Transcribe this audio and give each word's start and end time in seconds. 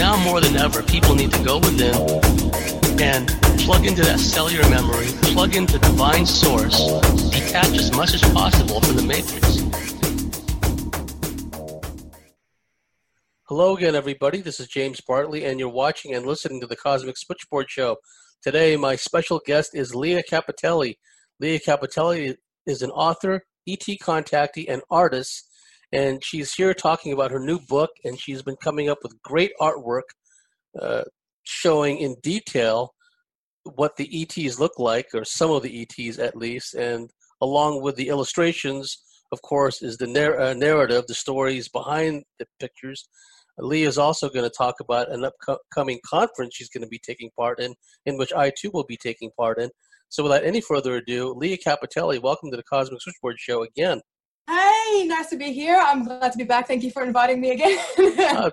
now 0.00 0.16
more 0.24 0.40
than 0.40 0.56
ever, 0.56 0.82
people 0.82 1.14
need 1.14 1.30
to 1.30 1.44
go 1.44 1.58
within 1.58 1.94
and 3.02 3.28
plug 3.60 3.84
into 3.84 4.00
that 4.00 4.18
cellular 4.18 4.66
memory, 4.70 5.08
plug 5.34 5.54
into 5.54 5.78
divine 5.78 6.24
source, 6.24 6.74
detach 7.30 7.76
as 7.76 7.92
much 7.92 8.14
as 8.14 8.22
possible 8.32 8.80
from 8.80 8.96
the 8.96 9.02
matrix. 9.02 9.58
Hello 13.46 13.76
again, 13.76 13.94
everybody. 13.94 14.40
This 14.40 14.58
is 14.58 14.68
James 14.68 15.02
Bartley, 15.02 15.44
and 15.44 15.60
you're 15.60 15.68
watching 15.68 16.14
and 16.14 16.24
listening 16.24 16.62
to 16.62 16.66
the 16.66 16.76
Cosmic 16.76 17.18
Switchboard 17.18 17.68
Show. 17.68 17.98
Today, 18.42 18.78
my 18.78 18.96
special 18.96 19.42
guest 19.44 19.72
is 19.74 19.94
Lea 19.94 20.22
Kapiteli. 20.22 20.94
Lea 21.40 21.58
Kapiteli 21.58 22.36
is 22.64 22.80
an 22.80 22.90
author, 22.92 23.42
ET 23.68 23.84
contactee, 24.02 24.64
and 24.66 24.80
artist 24.90 25.49
and 25.92 26.22
she's 26.24 26.54
here 26.54 26.74
talking 26.74 27.12
about 27.12 27.30
her 27.30 27.40
new 27.40 27.58
book, 27.68 27.90
and 28.04 28.18
she's 28.18 28.42
been 28.42 28.56
coming 28.62 28.88
up 28.88 28.98
with 29.02 29.20
great 29.22 29.52
artwork 29.60 30.02
uh, 30.80 31.02
showing 31.42 31.98
in 31.98 32.16
detail 32.22 32.94
what 33.74 33.96
the 33.96 34.22
ETs 34.22 34.58
look 34.58 34.78
like, 34.78 35.08
or 35.14 35.24
some 35.24 35.50
of 35.50 35.62
the 35.62 35.82
ETs 35.82 36.18
at 36.18 36.36
least, 36.36 36.74
and 36.74 37.10
along 37.40 37.82
with 37.82 37.96
the 37.96 38.08
illustrations, 38.08 39.02
of 39.32 39.42
course, 39.42 39.82
is 39.82 39.96
the 39.96 40.06
narr- 40.06 40.40
uh, 40.40 40.54
narrative, 40.54 41.04
the 41.06 41.14
stories 41.14 41.68
behind 41.68 42.24
the 42.38 42.46
pictures. 42.58 43.08
Lea 43.58 43.82
is 43.82 43.98
also 43.98 44.28
going 44.28 44.48
to 44.48 44.56
talk 44.56 44.76
about 44.80 45.10
an 45.10 45.28
upcoming 45.48 45.98
conference 46.06 46.54
she's 46.54 46.70
going 46.70 46.82
to 46.82 46.88
be 46.88 47.00
taking 47.04 47.30
part 47.36 47.60
in, 47.60 47.74
in 48.06 48.16
which 48.16 48.32
I 48.32 48.50
too 48.56 48.70
will 48.72 48.84
be 48.84 48.96
taking 48.96 49.30
part 49.36 49.60
in. 49.60 49.70
So, 50.08 50.22
without 50.22 50.44
any 50.44 50.60
further 50.60 50.96
ado, 50.96 51.34
Lea 51.36 51.58
Kapiteli, 51.58 52.20
welcome 52.20 52.50
to 52.50 52.56
the 52.56 52.62
Cosmic 52.62 53.00
Switchboard 53.02 53.38
Show 53.38 53.62
again. 53.62 54.00
Nice 54.92 55.30
to 55.30 55.36
be 55.36 55.52
here. 55.52 55.80
I'm 55.82 56.04
glad 56.04 56.32
to 56.32 56.38
be 56.38 56.44
back. 56.44 56.66
Thank 56.66 56.82
you 56.82 56.90
for 56.90 57.02
inviting 57.02 57.40
me 57.40 57.50
again. 57.50 57.78
oh, 57.98 58.50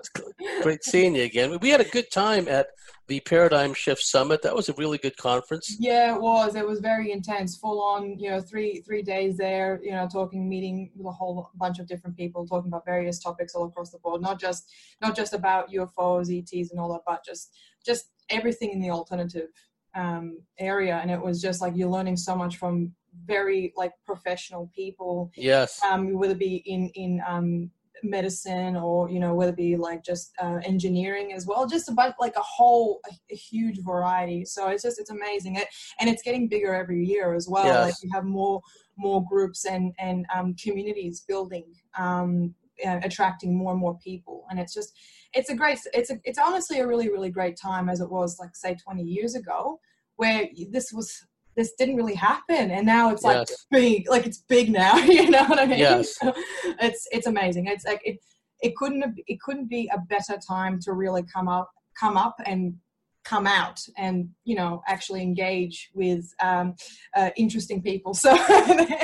great 0.62 0.84
seeing 0.84 1.14
you 1.14 1.22
again. 1.22 1.58
We 1.60 1.70
had 1.70 1.80
a 1.80 1.84
good 1.84 2.10
time 2.10 2.48
at 2.48 2.68
the 3.08 3.20
Paradigm 3.20 3.74
Shift 3.74 4.02
Summit. 4.02 4.42
That 4.42 4.54
was 4.54 4.68
a 4.68 4.74
really 4.74 4.98
good 4.98 5.16
conference. 5.16 5.76
Yeah, 5.78 6.14
it 6.14 6.20
was. 6.20 6.54
It 6.54 6.66
was 6.66 6.80
very 6.80 7.10
intense, 7.10 7.56
full 7.56 7.82
on. 7.82 8.18
You 8.18 8.30
know, 8.30 8.40
three 8.40 8.82
three 8.86 9.02
days 9.02 9.36
there. 9.36 9.80
You 9.82 9.92
know, 9.92 10.08
talking, 10.10 10.48
meeting 10.48 10.90
with 10.94 11.06
a 11.06 11.12
whole 11.12 11.50
bunch 11.56 11.78
of 11.80 11.86
different 11.86 12.16
people, 12.16 12.46
talking 12.46 12.68
about 12.68 12.84
various 12.84 13.18
topics 13.18 13.54
all 13.54 13.66
across 13.66 13.90
the 13.90 13.98
board. 13.98 14.22
Not 14.22 14.40
just 14.40 14.70
not 15.02 15.16
just 15.16 15.34
about 15.34 15.70
UFOs, 15.70 16.30
ETs, 16.30 16.70
and 16.70 16.78
all 16.78 16.92
that, 16.92 17.02
but 17.06 17.24
just 17.24 17.56
just 17.84 18.10
everything 18.30 18.70
in 18.70 18.80
the 18.80 18.90
alternative 18.90 19.48
um, 19.94 20.38
area. 20.58 20.98
And 21.00 21.10
it 21.10 21.20
was 21.20 21.42
just 21.42 21.60
like 21.60 21.74
you're 21.76 21.88
learning 21.88 22.16
so 22.16 22.36
much 22.36 22.56
from 22.56 22.92
very 23.24 23.72
like 23.76 23.92
professional 24.04 24.70
people. 24.74 25.30
Yes. 25.36 25.82
Um, 25.82 26.14
whether 26.18 26.32
it 26.32 26.38
be 26.38 26.56
in 26.66 26.88
in 26.94 27.22
um, 27.26 27.70
medicine 28.02 28.76
or 28.76 29.10
you 29.10 29.20
know 29.20 29.34
whether 29.34 29.50
it 29.50 29.56
be 29.56 29.76
like 29.76 30.04
just 30.04 30.32
uh, 30.40 30.58
engineering 30.64 31.32
as 31.32 31.46
well 31.46 31.66
just 31.66 31.88
about 31.88 32.14
like 32.20 32.36
a 32.36 32.42
whole 32.42 33.00
a, 33.10 33.14
a, 33.32 33.36
huge 33.36 33.82
variety 33.82 34.44
so 34.44 34.68
it's 34.68 34.82
just 34.82 34.98
it's 34.98 35.10
amazing 35.10 35.56
it, 35.56 35.68
and 36.00 36.08
it's 36.08 36.22
getting 36.22 36.48
bigger 36.48 36.74
every 36.74 37.04
year 37.04 37.34
as 37.34 37.48
well 37.48 37.64
yes. 37.64 37.86
like 37.86 37.94
you 38.02 38.10
have 38.12 38.24
more 38.24 38.60
more 38.96 39.24
groups 39.28 39.64
and 39.64 39.92
and 39.98 40.26
um, 40.34 40.54
communities 40.54 41.24
building 41.26 41.64
um, 41.96 42.54
uh, 42.86 43.00
attracting 43.02 43.56
more 43.56 43.72
and 43.72 43.80
more 43.80 43.98
people 43.98 44.44
and 44.50 44.58
it's 44.60 44.74
just 44.74 44.92
it's 45.34 45.50
a 45.50 45.54
great 45.54 45.78
it's 45.92 46.10
a, 46.10 46.18
it's 46.24 46.38
honestly 46.38 46.80
a 46.80 46.86
really 46.86 47.08
really 47.10 47.30
great 47.30 47.56
time 47.56 47.88
as 47.88 48.00
it 48.00 48.10
was 48.10 48.38
like 48.38 48.54
say 48.54 48.74
20 48.74 49.02
years 49.02 49.34
ago 49.34 49.80
where 50.16 50.48
this 50.70 50.92
was 50.92 51.26
this 51.58 51.72
didn't 51.76 51.96
really 51.96 52.14
happen 52.14 52.70
and 52.70 52.86
now 52.86 53.10
it's 53.10 53.24
like 53.24 53.48
yes. 53.48 53.66
big 53.72 54.08
like 54.08 54.24
it's 54.24 54.44
big 54.48 54.70
now 54.70 54.96
you 55.16 55.28
know 55.28 55.44
what 55.44 55.58
i 55.58 55.66
mean 55.66 55.80
yes. 55.80 56.16
So 56.16 56.32
it's 56.80 57.06
it's 57.10 57.26
amazing 57.26 57.66
it's 57.66 57.84
like 57.84 58.00
it 58.04 58.18
it 58.60 58.76
couldn't 58.76 59.02
have, 59.02 59.14
it 59.26 59.40
couldn't 59.40 59.68
be 59.68 59.90
a 59.92 59.98
better 60.08 60.38
time 60.46 60.78
to 60.82 60.92
really 60.92 61.24
come 61.34 61.48
up 61.48 61.68
come 61.98 62.16
up 62.16 62.36
and 62.46 62.74
come 63.24 63.46
out 63.46 63.80
and 63.96 64.28
you 64.44 64.54
know 64.54 64.82
actually 64.86 65.20
engage 65.20 65.90
with 65.94 66.32
um, 66.40 66.74
uh, 67.16 67.30
interesting 67.36 67.82
people 67.82 68.14
so 68.24 68.32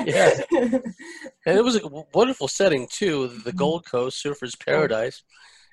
yeah 0.06 0.40
and 0.52 1.58
it 1.58 1.64
was 1.64 1.76
a 1.76 2.04
wonderful 2.14 2.48
setting 2.48 2.86
too 2.90 3.26
the 3.26 3.50
mm-hmm. 3.50 3.58
gold 3.58 3.84
coast 3.84 4.24
surfers 4.24 4.54
paradise 4.64 5.24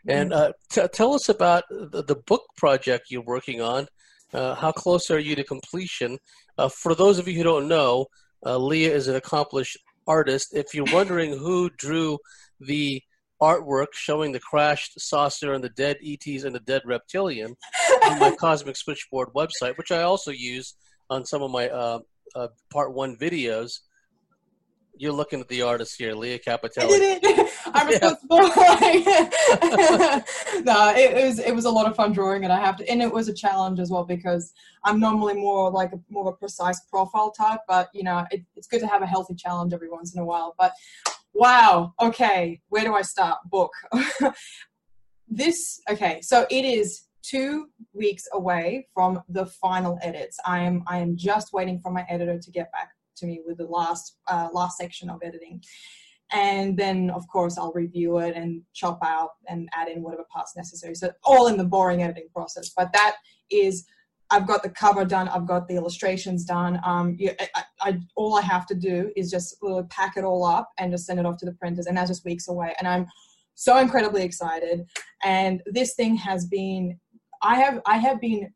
and 0.08 0.32
mm-hmm. 0.32 0.50
uh, 0.50 0.52
t- 0.72 0.90
tell 0.92 1.14
us 1.14 1.30
about 1.30 1.64
the, 1.70 2.04
the 2.04 2.16
book 2.16 2.44
project 2.58 3.06
you're 3.12 3.22
working 3.22 3.62
on 3.62 3.88
uh, 4.34 4.56
how 4.56 4.72
close 4.72 5.10
are 5.12 5.20
you 5.20 5.36
to 5.36 5.44
completion? 5.44 6.18
Uh, 6.58 6.70
for 6.70 6.96
those 6.96 7.20
of 7.20 7.28
you 7.28 7.36
who 7.36 7.44
don't 7.44 7.68
know, 7.68 8.06
uh, 8.46 8.58
Lea 8.58 8.86
is 8.86 9.08
an 9.08 9.16
accomplished 9.16 9.78
artist. 10.08 10.50
If 10.54 10.74
you're 10.74 10.86
wondering 10.92 11.38
who 11.38 11.70
drew 11.78 12.18
the 12.60 13.02
artwork 13.42 13.88
showing 13.94 14.32
the 14.32 14.40
crashed 14.40 15.00
saucer 15.00 15.54
and 15.54 15.64
the 15.64 15.70
dead 15.70 15.98
ETs 16.06 16.44
and 16.44 16.54
the 16.54 16.60
dead 16.60 16.84
reptilian 16.86 17.56
on 18.06 18.20
my 18.20 18.32
Cosmic 18.40 18.78
Switchboard 18.78 19.30
website, 19.36 19.78
which 19.78 19.92
I 19.92 20.04
also 20.04 20.32
use 20.32 20.76
on 21.10 21.26
some 21.26 21.42
of 21.42 21.50
my 21.52 21.68
uh, 21.70 22.00
uh, 22.36 22.48
part 22.72 22.94
one 22.94 23.18
videos, 23.18 23.80
you're 24.98 25.14
looking 25.14 25.40
at 25.40 25.48
the 25.48 25.62
artist 25.62 25.98
here, 25.98 26.14
Lea 26.14 26.40
Kapiteli. 26.40 27.20
I'm 27.74 27.88
responsible. 27.88 28.38
no, 30.64 30.94
it, 30.96 31.26
was 31.26 31.40
it 31.40 31.56
was 31.56 31.66
a 31.66 31.70
lot 31.70 31.88
of 31.88 31.96
fun 31.96 32.12
drawing, 32.12 32.44
and 32.44 32.54
I 32.54 32.60
have 32.60 32.78
to, 32.78 32.90
and 32.90 33.02
it 33.02 33.12
was 33.12 33.28
a 33.28 33.34
challenge 33.34 33.80
as 33.80 33.90
well 33.90 34.04
because 34.04 34.54
I'm 34.84 35.00
normally 35.00 35.34
more 35.34 35.72
like 35.72 35.92
a, 35.94 36.00
more 36.10 36.28
of 36.28 36.34
a 36.34 36.38
precise 36.38 36.82
profile 36.90 37.32
type, 37.32 37.62
but 37.68 37.90
you 37.94 38.04
know, 38.04 38.26
it, 38.32 38.44
it's 38.56 38.68
good 38.68 38.82
to 38.82 38.88
have 38.88 39.02
a 39.02 39.08
healthy 39.08 39.36
challenge 39.36 39.74
every 39.74 39.90
once 39.90 40.14
in 40.14 40.22
a 40.22 40.26
while. 40.26 40.56
But 40.60 40.74
wow, 41.34 41.94
okay, 42.02 42.62
where 42.70 42.84
do 42.84 42.94
I 42.94 43.02
start? 43.02 43.40
Book. 43.50 43.72
this 45.28 45.82
okay, 45.90 46.20
so 46.22 46.46
it 46.50 46.66
is 46.66 47.08
two 47.24 47.68
weeks 47.94 48.28
away 48.34 48.88
from 48.94 49.22
the 49.30 49.46
final 49.46 49.98
edits. 50.02 50.38
I 50.46 50.60
am 50.60 50.84
I 50.88 50.98
am 50.98 51.16
just 51.16 51.54
waiting 51.54 51.80
for 51.80 51.92
my 51.92 52.06
editor 52.10 52.38
to 52.38 52.52
get 52.52 52.72
back 52.72 52.90
to 53.22 53.26
me 53.28 53.42
with 53.46 53.58
the 53.58 53.66
last 53.66 54.18
uh, 54.28 54.50
last 54.52 54.78
section 54.78 55.10
of 55.10 55.22
editing. 55.24 55.62
And 56.34 56.78
then 56.78 57.10
of 57.10 57.28
course 57.28 57.58
i'll 57.58 57.74
review 57.74 58.20
it 58.20 58.36
and 58.36 58.62
chop 58.74 59.00
out 59.04 59.32
and 59.48 59.70
add 59.74 59.88
in 59.90 60.02
whatever 60.02 60.26
parts 60.32 60.56
necessary. 60.56 60.96
So 60.96 61.12
all 61.24 61.48
in 61.48 61.58
the 61.58 61.66
boring 61.66 62.04
editing 62.04 62.28
process. 62.34 62.72
But 62.76 62.92
that 62.94 63.16
is 63.50 63.86
i've 64.34 64.48
got 64.48 64.64
the 64.64 64.70
cover 64.70 65.04
done 65.04 65.28
i've 65.28 65.48
got 65.48 65.68
the 65.68 65.76
illustrations 65.76 66.46
done. 66.46 66.80
Um, 66.86 67.18
I, 67.22 67.64
I, 67.82 68.00
all 68.16 68.38
i 68.38 68.42
have 68.42 68.66
to 68.68 68.76
do 68.76 69.12
is 69.16 69.30
just 69.30 69.58
really 69.62 69.84
pack 69.90 70.18
it 70.18 70.24
all 70.24 70.46
up 70.46 70.70
and 70.78 70.92
just 70.92 71.06
send 71.06 71.20
it 71.20 71.26
off 71.26 71.38
to 71.38 71.46
the 71.46 71.54
printers 71.54 71.88
and 71.88 71.98
that's 71.98 72.10
just 72.10 72.26
weeks 72.26 72.48
away. 72.48 72.74
And 72.80 72.88
i'm 72.88 73.08
so 73.56 73.78
incredibly 73.78 74.24
excited. 74.24 74.88
And 75.24 75.62
this 75.68 75.94
thing 75.94 76.16
has 76.16 76.46
been 76.46 77.00
i 77.42 77.56
have 77.56 77.82
i 77.86 77.98
have 77.98 78.20
been 78.22 78.54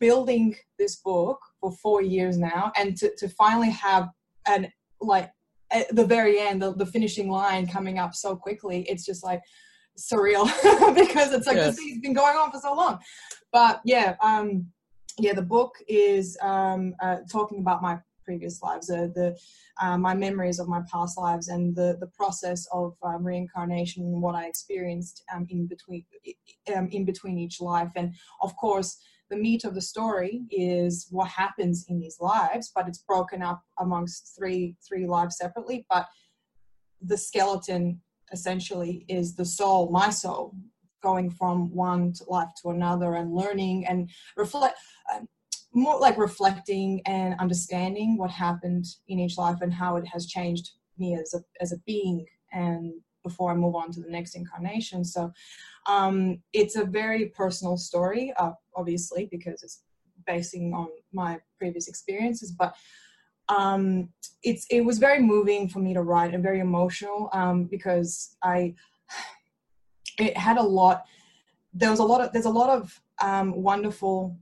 building 0.00 0.56
this 0.78 0.96
book 0.96 1.38
for 1.60 1.72
four 1.72 2.02
years 2.02 2.38
now 2.38 2.72
and 2.76 2.96
to, 2.96 3.14
to 3.16 3.28
finally 3.28 3.70
have 3.70 4.08
an 4.46 4.70
like 5.00 5.30
at 5.70 5.94
the 5.94 6.04
very 6.04 6.40
end 6.40 6.62
the, 6.62 6.74
the 6.74 6.86
finishing 6.86 7.30
line 7.30 7.66
coming 7.66 7.98
up 7.98 8.14
so 8.14 8.34
quickly 8.34 8.82
it's 8.88 9.04
just 9.04 9.24
like 9.24 9.42
surreal 9.98 10.46
because 10.94 11.32
it's 11.32 11.46
like 11.46 11.56
yes. 11.56 11.66
this 11.66 11.76
thing's 11.76 12.00
been 12.00 12.14
going 12.14 12.36
on 12.36 12.50
for 12.50 12.60
so 12.60 12.72
long 12.72 12.98
but 13.52 13.80
yeah 13.84 14.14
um 14.22 14.66
yeah 15.18 15.32
the 15.32 15.42
book 15.42 15.74
is 15.88 16.38
um 16.40 16.94
uh, 17.00 17.16
talking 17.30 17.58
about 17.58 17.82
my 17.82 17.98
previous 18.24 18.62
lives 18.62 18.90
uh, 18.90 19.08
the 19.14 19.36
uh, 19.80 19.96
my 19.96 20.14
memories 20.14 20.58
of 20.58 20.68
my 20.68 20.82
past 20.92 21.16
lives 21.16 21.48
and 21.48 21.74
the 21.74 21.96
the 21.98 22.06
process 22.08 22.66
of 22.72 22.94
um, 23.02 23.24
reincarnation 23.24 24.04
and 24.04 24.20
what 24.20 24.34
i 24.34 24.44
experienced 24.46 25.24
um, 25.34 25.46
in 25.48 25.66
between 25.66 26.04
um, 26.76 26.88
in 26.92 27.04
between 27.04 27.38
each 27.38 27.60
life 27.60 27.90
and 27.96 28.14
of 28.42 28.54
course 28.56 28.98
the 29.30 29.36
meat 29.36 29.64
of 29.64 29.74
the 29.74 29.80
story 29.80 30.42
is 30.50 31.06
what 31.10 31.28
happens 31.28 31.86
in 31.88 32.00
these 32.00 32.18
lives, 32.20 32.70
but 32.74 32.88
it's 32.88 32.98
broken 32.98 33.42
up 33.42 33.62
amongst 33.78 34.34
three 34.36 34.76
three 34.86 35.06
lives 35.06 35.36
separately. 35.36 35.86
But 35.90 36.06
the 37.00 37.16
skeleton 37.16 38.00
essentially 38.32 39.04
is 39.08 39.34
the 39.34 39.44
soul, 39.44 39.90
my 39.90 40.10
soul, 40.10 40.54
going 41.02 41.30
from 41.30 41.74
one 41.74 42.14
life 42.26 42.48
to 42.62 42.70
another 42.70 43.14
and 43.14 43.34
learning 43.34 43.86
and 43.86 44.10
reflect. 44.36 44.78
Um, 45.14 45.28
more 45.74 46.00
like 46.00 46.16
reflecting 46.16 47.02
and 47.04 47.38
understanding 47.38 48.16
what 48.16 48.30
happened 48.30 48.86
in 49.08 49.18
each 49.18 49.36
life 49.36 49.58
and 49.60 49.72
how 49.72 49.96
it 49.96 50.06
has 50.06 50.26
changed 50.26 50.70
me 50.96 51.14
as 51.14 51.34
a 51.34 51.40
as 51.60 51.72
a 51.72 51.78
being 51.86 52.24
and 52.52 52.94
before 53.22 53.50
I 53.50 53.54
move 53.54 53.74
on 53.74 53.90
to 53.92 54.00
the 54.00 54.10
next 54.10 54.34
incarnation. 54.34 55.04
So 55.04 55.30
um, 55.88 56.40
it's 56.52 56.76
a 56.76 56.84
very 56.84 57.26
personal 57.26 57.76
story, 57.76 58.32
uh, 58.36 58.52
obviously, 58.76 59.26
because 59.30 59.62
it's 59.62 59.82
basing 60.26 60.74
on 60.74 60.88
my 61.12 61.40
previous 61.58 61.88
experiences, 61.88 62.52
but 62.52 62.74
um, 63.48 64.10
it's 64.42 64.66
it 64.70 64.82
was 64.82 64.98
very 64.98 65.20
moving 65.20 65.68
for 65.68 65.78
me 65.78 65.94
to 65.94 66.02
write 66.02 66.34
and 66.34 66.42
very 66.42 66.60
emotional 66.60 67.30
um, 67.32 67.64
because 67.64 68.36
I 68.42 68.74
it 70.18 70.36
had 70.36 70.58
a 70.58 70.62
lot. 70.62 71.04
There 71.72 71.90
was 71.90 72.00
a 72.00 72.04
lot 72.04 72.20
of 72.20 72.32
there's 72.32 72.44
a 72.44 72.50
lot 72.50 72.68
of 72.68 73.00
um, 73.22 73.62
wonderful 73.62 74.36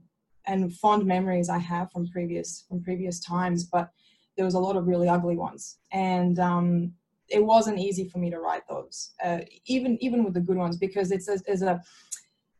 and 0.45 0.73
fond 0.73 1.05
memories 1.05 1.49
I 1.49 1.57
have 1.57 1.91
from 1.91 2.07
previous 2.07 2.65
from 2.67 2.83
previous 2.83 3.21
times, 3.21 3.63
but 3.63 3.89
there 4.35 4.45
was 4.45 4.53
a 4.53 4.59
lot 4.59 4.75
of 4.75 4.85
really 4.85 5.07
ugly 5.07 5.37
ones, 5.37 5.77
and 5.93 6.37
um, 6.39 6.93
it 7.29 7.43
wasn't 7.43 7.79
easy 7.79 8.07
for 8.07 8.19
me 8.19 8.29
to 8.29 8.39
write 8.39 8.63
those, 8.69 9.11
uh, 9.23 9.39
even 9.65 9.97
even 10.01 10.23
with 10.23 10.33
the 10.33 10.39
good 10.39 10.57
ones, 10.57 10.77
because 10.77 11.11
it's 11.11 11.27
a, 11.27 11.39
it's 11.47 11.61
a 11.61 11.81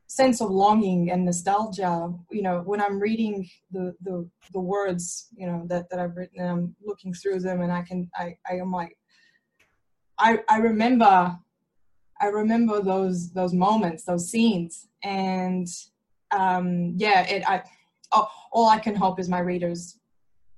sense 0.07 0.39
of 0.41 0.49
longing 0.49 1.11
and 1.11 1.25
nostalgia 1.25 2.11
you 2.31 2.41
know 2.41 2.61
when 2.65 2.81
i'm 2.81 2.97
reading 2.97 3.47
the 3.71 3.93
the, 4.01 4.27
the 4.53 4.59
words 4.59 5.27
you 5.35 5.45
know 5.45 5.63
that, 5.67 5.89
that 5.89 5.99
i've 5.99 6.15
written 6.15 6.39
and 6.39 6.49
i'm 6.49 6.75
looking 6.83 7.13
through 7.13 7.39
them 7.39 7.61
and 7.61 7.71
i 7.71 7.81
can 7.81 8.09
i 8.15 8.35
i 8.49 8.55
am 8.55 8.71
like 8.71 8.97
i 10.17 10.39
i 10.47 10.57
remember 10.57 11.37
i 12.21 12.25
remember 12.27 12.81
those 12.81 13.31
those 13.33 13.53
moments 13.53 14.03
those 14.03 14.31
scenes. 14.31 14.87
And 15.03 15.67
um 16.31 16.93
yeah 16.95 17.21
it 17.21 17.43
i 17.47 17.61
oh, 18.13 18.27
all 18.51 18.69
i 18.69 18.79
can 18.79 18.95
hope 18.95 19.19
is 19.19 19.29
my 19.29 19.39
readers 19.39 19.99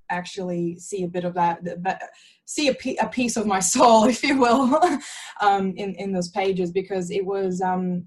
actually 0.10 0.78
see 0.78 1.04
a 1.04 1.08
bit 1.08 1.24
of 1.24 1.34
that, 1.34 1.64
that 1.64 2.10
see 2.46 2.70
a, 2.70 2.76
a, 3.02 3.08
piece 3.08 3.38
of 3.38 3.46
my 3.46 3.60
soul 3.74 4.06
if 4.06 4.24
you 4.24 4.40
will 4.40 4.80
um 5.42 5.74
in 5.78 5.94
in 5.96 6.12
those 6.12 6.30
pages 6.30 6.72
because 6.72 7.12
it 7.12 7.26
was 7.26 7.62
um 7.62 8.06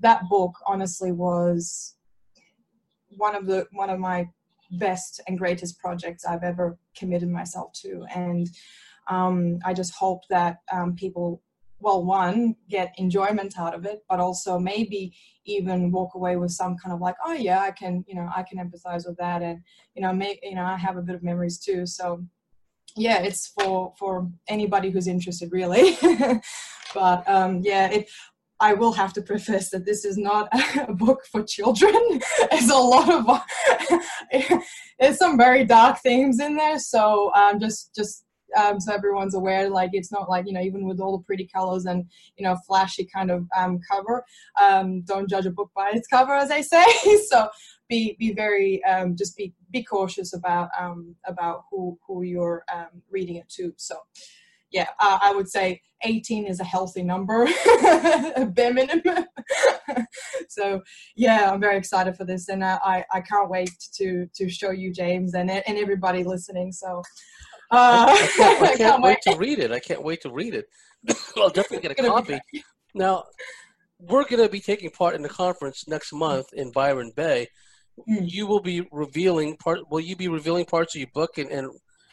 that 0.00 0.22
book 0.28 0.52
honestly 0.66 1.12
was 1.12 1.94
one 3.16 3.34
of 3.34 3.46
the 3.46 3.66
one 3.72 3.90
of 3.90 3.98
my 3.98 4.28
best 4.72 5.20
and 5.26 5.38
greatest 5.38 5.78
projects 5.78 6.24
I've 6.24 6.42
ever 6.42 6.78
committed 6.96 7.28
myself 7.28 7.72
to, 7.82 8.04
and 8.14 8.48
um, 9.08 9.58
I 9.64 9.74
just 9.74 9.94
hope 9.94 10.22
that 10.30 10.58
um, 10.72 10.94
people, 10.94 11.42
well, 11.80 12.04
one, 12.04 12.56
get 12.68 12.94
enjoyment 12.98 13.58
out 13.58 13.74
of 13.74 13.84
it, 13.84 14.04
but 14.08 14.20
also 14.20 14.58
maybe 14.58 15.14
even 15.44 15.90
walk 15.90 16.14
away 16.14 16.36
with 16.36 16.50
some 16.50 16.76
kind 16.76 16.94
of 16.94 17.00
like, 17.00 17.16
oh 17.24 17.32
yeah, 17.32 17.60
I 17.60 17.70
can, 17.72 18.04
you 18.08 18.14
know, 18.14 18.28
I 18.34 18.42
can 18.42 18.58
empathize 18.58 19.06
with 19.06 19.16
that, 19.18 19.42
and 19.42 19.60
you 19.94 20.02
know, 20.02 20.12
make, 20.12 20.40
you 20.42 20.54
know, 20.54 20.64
I 20.64 20.76
have 20.76 20.96
a 20.96 21.02
bit 21.02 21.14
of 21.14 21.22
memories 21.22 21.58
too, 21.58 21.86
so 21.86 22.24
yeah, 22.96 23.18
it's 23.18 23.48
for 23.48 23.92
for 23.98 24.30
anybody 24.48 24.90
who's 24.90 25.08
interested, 25.08 25.50
really. 25.52 25.98
but 26.94 27.28
um, 27.28 27.60
yeah, 27.62 27.88
it. 27.88 28.08
I 28.60 28.72
will 28.72 28.92
have 28.92 29.12
to 29.14 29.20
preface 29.20 29.70
that 29.70 29.84
this 29.84 30.04
is 30.04 30.16
not 30.16 30.48
a 30.88 30.94
book 30.94 31.22
for 31.30 31.42
children. 31.42 31.92
There's 32.50 32.70
a 32.70 32.76
lot 32.76 33.10
of 33.10 33.42
there's 34.98 35.18
some 35.18 35.36
very 35.36 35.64
dark 35.64 35.98
themes 35.98 36.38
in 36.38 36.56
there. 36.56 36.78
So 36.78 37.34
um, 37.34 37.58
just 37.58 37.94
just 37.94 38.23
um, 38.56 38.80
so 38.80 38.92
everyone's 38.92 39.34
aware, 39.34 39.68
like 39.68 39.90
it's 39.92 40.12
not 40.12 40.28
like 40.28 40.46
you 40.46 40.52
know 40.52 40.60
even 40.60 40.86
with 40.86 41.00
all 41.00 41.16
the 41.16 41.24
pretty 41.24 41.46
colors 41.46 41.86
and 41.86 42.06
you 42.36 42.44
know 42.44 42.56
flashy 42.66 43.06
kind 43.12 43.30
of 43.30 43.46
um, 43.56 43.80
cover. 43.90 44.24
Um, 44.60 45.02
don't 45.02 45.28
judge 45.28 45.46
a 45.46 45.50
book 45.50 45.70
by 45.74 45.90
its 45.90 46.08
cover, 46.08 46.34
as 46.34 46.50
I 46.50 46.60
say. 46.60 46.84
so 47.28 47.48
be 47.88 48.16
be 48.18 48.32
very 48.32 48.82
um, 48.84 49.16
just 49.16 49.36
be 49.36 49.54
be 49.70 49.82
cautious 49.82 50.34
about 50.34 50.70
um, 50.78 51.14
about 51.26 51.64
who 51.70 51.98
who 52.06 52.22
you're 52.22 52.64
um, 52.72 53.02
reading 53.10 53.36
it 53.36 53.48
to. 53.50 53.72
So 53.76 53.96
yeah, 54.70 54.88
uh, 54.98 55.18
I 55.22 55.32
would 55.32 55.48
say 55.48 55.80
18 56.02 56.46
is 56.46 56.58
a 56.58 56.64
healthy 56.64 57.02
number, 57.02 57.46
bare 58.48 58.74
minimum. 58.74 59.26
so 60.48 60.82
yeah, 61.14 61.50
I'm 61.50 61.60
very 61.60 61.78
excited 61.78 62.16
for 62.16 62.24
this, 62.24 62.48
and 62.48 62.64
I 62.64 63.04
I 63.12 63.20
can't 63.20 63.48
wait 63.48 63.70
to 63.94 64.26
to 64.34 64.48
show 64.48 64.70
you 64.70 64.92
James 64.92 65.34
and 65.34 65.50
and 65.50 65.78
everybody 65.78 66.24
listening. 66.24 66.72
So. 66.72 67.02
Uh, 67.74 68.06
I, 68.08 68.30
can't, 68.36 68.62
I 68.62 68.76
can't, 68.76 69.02
wait 69.02 69.18
to 69.22 69.36
read 69.36 69.58
it. 69.58 69.72
I 69.72 69.80
can't 69.80 70.02
wait 70.02 70.22
to 70.22 70.30
read 70.30 70.54
it. 70.54 70.66
I'll 71.36 71.50
definitely 71.50 71.88
get 71.88 71.98
a 71.98 72.08
copy. 72.08 72.40
Now, 72.94 73.24
we're 73.98 74.24
going 74.24 74.42
to 74.42 74.48
be 74.48 74.60
taking 74.60 74.90
part 74.90 75.14
in 75.14 75.22
the 75.22 75.28
conference 75.28 75.88
next 75.88 76.12
month 76.12 76.46
in 76.52 76.70
Byron 76.70 77.12
Bay. 77.16 77.48
Mm. 78.08 78.30
You 78.30 78.46
will 78.46 78.60
be 78.60 78.86
revealing 78.92 79.56
part. 79.56 79.80
Will 79.90 80.00
you 80.00 80.14
be 80.16 80.28
revealing 80.28 80.66
parts 80.66 80.94
of 80.94 81.00
your 81.00 81.10
book 81.14 81.38
and 81.38 81.50
and, 81.50 81.70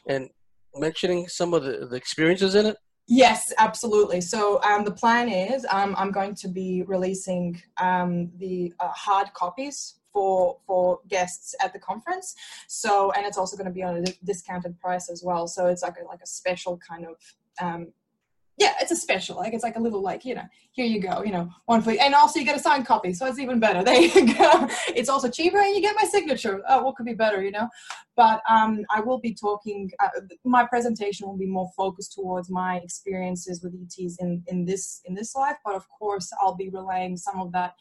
and 0.08 0.30
mentioning 0.76 1.28
some 1.28 1.54
of 1.54 1.64
the, 1.64 1.88
the 1.88 1.96
experiences 1.96 2.56
in 2.56 2.66
it? 2.66 2.78
Yes, 3.08 3.52
absolutely. 3.58 4.22
So 4.22 4.62
um, 4.64 4.86
the 4.86 4.92
plan 4.92 5.28
is 5.28 5.66
um, 5.70 5.96
I'm 5.98 6.12
going 6.12 6.36
to 6.36 6.48
be 6.48 6.84
releasing 6.84 7.62
um, 7.78 8.32
the 8.38 8.74
uh, 8.80 8.90
hard 8.90 9.34
copies 9.34 9.96
for 10.12 10.58
for 10.66 11.00
guests 11.08 11.56
at 11.64 11.74
the 11.74 11.80
conference. 11.80 12.36
So 12.68 13.12
and 13.12 13.26
it's 13.26 13.38
also 13.38 13.58
going 13.58 13.68
to 13.68 13.74
be 13.74 13.84
on 13.84 13.98
a 13.98 14.04
discounted 14.24 14.80
price 14.80 15.10
as 15.10 15.24
well. 15.24 15.48
So 15.48 15.68
it's 15.68 15.84
like 15.84 15.96
a, 16.02 16.06
like 16.06 16.22
a 16.24 16.28
special 16.28 16.80
kind 16.88 17.06
of 17.06 17.16
um, 17.62 17.94
yeah, 18.62 18.74
it's 18.80 18.92
a 18.92 18.96
special. 18.96 19.38
Like 19.38 19.54
it's 19.54 19.64
like 19.64 19.76
a 19.76 19.80
little 19.80 20.02
like 20.02 20.24
you 20.24 20.36
know, 20.36 20.44
here 20.72 20.86
you 20.86 21.00
go, 21.00 21.24
you 21.24 21.32
know, 21.32 21.50
one 21.66 21.82
for 21.82 21.92
and 21.92 22.14
also 22.14 22.40
you 22.40 22.46
get 22.46 22.56
a 22.56 22.60
signed 22.60 22.86
copy, 22.86 23.12
so 23.12 23.26
it's 23.26 23.40
even 23.40 23.60
better. 23.60 23.84
There 23.92 24.00
you 24.00 24.34
go. 24.36 24.68
It's 24.96 25.10
also 25.10 25.30
cheaper, 25.30 25.58
and 25.58 25.74
you 25.76 25.82
get 25.82 25.96
my 26.00 26.08
signature. 26.08 26.62
Oh, 26.70 26.84
what 26.84 26.96
could 26.96 27.08
be 27.08 27.14
better, 27.14 27.42
you 27.42 27.52
know? 27.52 27.68
But 28.16 28.42
um, 28.48 28.86
I 28.94 29.02
will 29.02 29.20
be 29.20 29.34
talking. 29.34 29.90
Uh, 30.00 30.10
my 30.46 30.66
presentation 30.66 31.28
will 31.28 31.38
be 31.38 31.48
more 31.48 31.70
focused 31.76 32.14
towards 32.14 32.50
my 32.52 32.78
experiences 32.78 33.64
with 33.64 33.74
ETs 33.74 34.18
in 34.20 34.44
in 34.48 34.66
this 34.66 35.02
in 35.06 35.16
this 35.16 35.34
life. 35.36 35.58
But 35.66 35.76
of 35.76 35.88
course, 35.90 36.30
I'll 36.40 36.56
be 36.56 36.70
relaying 36.70 37.18
some 37.18 37.40
of 37.42 37.52
that. 37.54 37.74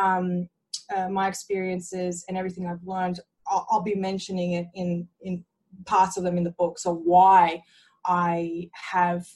Um, 0.00 0.48
uh, 0.94 1.08
my 1.08 1.28
experiences 1.28 2.24
and 2.28 2.36
everything 2.36 2.66
I've 2.66 2.84
learned, 2.84 3.20
I'll, 3.48 3.66
I'll, 3.70 3.82
be 3.82 3.94
mentioning 3.94 4.52
it 4.52 4.66
in 4.74 5.08
in 5.22 5.44
parts 5.84 6.16
of 6.16 6.24
them 6.24 6.36
in 6.36 6.44
the 6.44 6.50
book. 6.50 6.78
So 6.78 6.94
why 6.94 7.62
I 8.04 8.70
have 8.72 9.26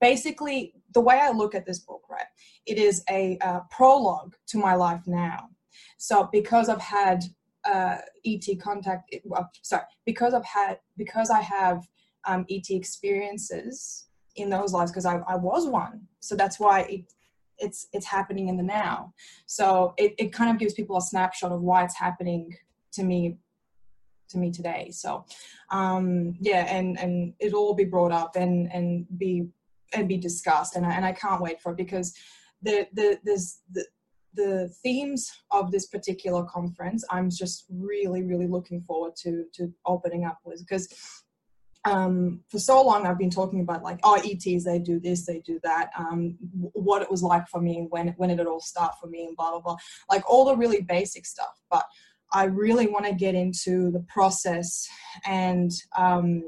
basically 0.00 0.74
the 0.94 1.00
way 1.00 1.18
I 1.20 1.30
look 1.30 1.54
at 1.54 1.66
this 1.66 1.78
book, 1.78 2.02
right? 2.10 2.26
It 2.66 2.78
is 2.78 3.02
a 3.08 3.38
uh, 3.40 3.60
prologue 3.70 4.34
to 4.48 4.58
my 4.58 4.74
life 4.74 5.02
now. 5.06 5.50
So 5.98 6.28
because 6.32 6.68
I've 6.68 6.80
had 6.80 7.24
uh, 7.64 7.98
ET 8.24 8.44
contact, 8.60 9.14
well, 9.24 9.50
sorry, 9.62 9.84
because 10.04 10.34
I've 10.34 10.44
had 10.44 10.78
because 10.96 11.30
I 11.30 11.40
have 11.40 11.86
um, 12.26 12.44
ET 12.50 12.70
experiences 12.70 14.06
in 14.36 14.48
those 14.48 14.72
lives 14.72 14.90
because 14.90 15.06
I, 15.06 15.18
I 15.28 15.36
was 15.36 15.66
one. 15.66 16.02
So 16.20 16.36
that's 16.36 16.58
why 16.58 16.80
it, 16.82 17.12
it's 17.60 17.88
it's 17.92 18.06
happening 18.06 18.48
in 18.48 18.56
the 18.56 18.62
now. 18.62 19.12
So 19.46 19.94
it, 19.96 20.14
it 20.18 20.32
kind 20.32 20.50
of 20.50 20.58
gives 20.58 20.74
people 20.74 20.96
a 20.96 21.02
snapshot 21.02 21.52
of 21.52 21.60
why 21.60 21.84
it's 21.84 21.96
happening 21.96 22.56
to 22.92 23.02
me 23.04 23.38
to 24.30 24.38
me 24.38 24.50
today. 24.50 24.90
So 24.92 25.24
um, 25.70 26.34
yeah, 26.40 26.66
and 26.68 26.98
and 26.98 27.34
it'll 27.38 27.60
all 27.60 27.74
be 27.74 27.84
brought 27.84 28.12
up 28.12 28.36
and 28.36 28.72
and 28.72 29.06
be 29.18 29.48
and 29.92 30.08
be 30.08 30.16
discussed 30.16 30.76
and 30.76 30.86
I, 30.86 30.92
and 30.92 31.04
I 31.04 31.12
can't 31.12 31.42
wait 31.42 31.60
for 31.60 31.72
it 31.72 31.76
because 31.76 32.14
the 32.62 32.86
the 32.92 33.18
there's 33.24 33.60
the 33.72 33.84
the 34.34 34.68
themes 34.82 35.30
of 35.50 35.72
this 35.72 35.86
particular 35.86 36.44
conference 36.44 37.04
i'm 37.10 37.28
just 37.28 37.64
really 37.68 38.22
really 38.22 38.46
looking 38.46 38.80
forward 38.82 39.16
to 39.16 39.44
to 39.52 39.72
opening 39.86 40.24
up 40.24 40.38
with 40.44 40.60
because 40.60 40.88
um, 41.84 42.40
for 42.48 42.58
so 42.58 42.82
long 42.82 43.06
I've 43.06 43.18
been 43.18 43.30
talking 43.30 43.60
about 43.60 43.82
like 43.82 44.00
oh 44.02 44.16
ETs 44.16 44.64
they 44.64 44.78
do 44.78 45.00
this 45.00 45.26
they 45.26 45.40
do 45.40 45.58
that 45.62 45.90
um, 45.98 46.36
what 46.72 47.02
it 47.02 47.10
was 47.10 47.22
like 47.22 47.48
for 47.48 47.60
me 47.60 47.86
when 47.90 48.08
when 48.18 48.30
it 48.30 48.46
all 48.46 48.60
start 48.60 48.94
for 49.00 49.06
me 49.06 49.24
and 49.26 49.36
blah 49.36 49.50
blah 49.50 49.60
blah 49.60 49.76
like 50.10 50.28
all 50.28 50.44
the 50.44 50.56
really 50.56 50.82
basic 50.82 51.26
stuff 51.26 51.60
but 51.70 51.84
I 52.32 52.44
really 52.44 52.86
want 52.86 53.06
to 53.06 53.12
get 53.12 53.34
into 53.34 53.90
the 53.90 54.00
process 54.08 54.88
and 55.26 55.72
um, 55.96 56.44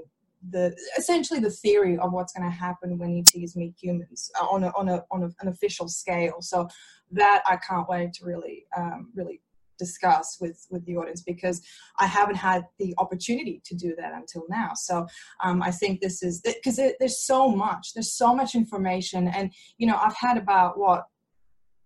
the 0.50 0.76
essentially 0.96 1.40
the 1.40 1.50
theory 1.50 1.98
of 1.98 2.12
what's 2.12 2.32
going 2.32 2.48
to 2.48 2.56
happen 2.56 2.98
when 2.98 3.18
ETs 3.18 3.56
meet 3.56 3.74
humans 3.80 4.30
uh, 4.40 4.44
on 4.46 4.64
a, 4.64 4.68
on 4.76 4.88
a 4.88 5.04
on 5.10 5.24
a, 5.24 5.30
an 5.40 5.48
official 5.48 5.88
scale. 5.88 6.40
So 6.40 6.68
that 7.12 7.42
I 7.46 7.56
can't 7.56 7.88
wait 7.88 8.12
to 8.14 8.24
really 8.24 8.64
um, 8.76 9.10
really 9.14 9.40
discuss 9.84 10.38
with 10.40 10.58
with 10.70 10.84
the 10.86 10.96
audience 10.96 11.22
because 11.22 11.58
I 11.98 12.06
haven't 12.06 12.36
had 12.36 12.60
the 12.78 12.94
opportunity 12.98 13.60
to 13.68 13.74
do 13.74 13.94
that 13.98 14.12
until 14.20 14.44
now. 14.48 14.70
So 14.74 15.06
um, 15.44 15.62
I 15.62 15.70
think 15.70 16.00
this 16.00 16.22
is 16.22 16.40
because 16.40 16.76
there's 16.76 17.24
so 17.32 17.48
much 17.48 17.84
there's 17.94 18.14
so 18.24 18.34
much 18.40 18.54
information 18.54 19.28
and 19.28 19.52
you 19.78 19.86
know 19.88 19.98
I've 20.04 20.16
had 20.26 20.36
about 20.36 20.78
what 20.78 21.02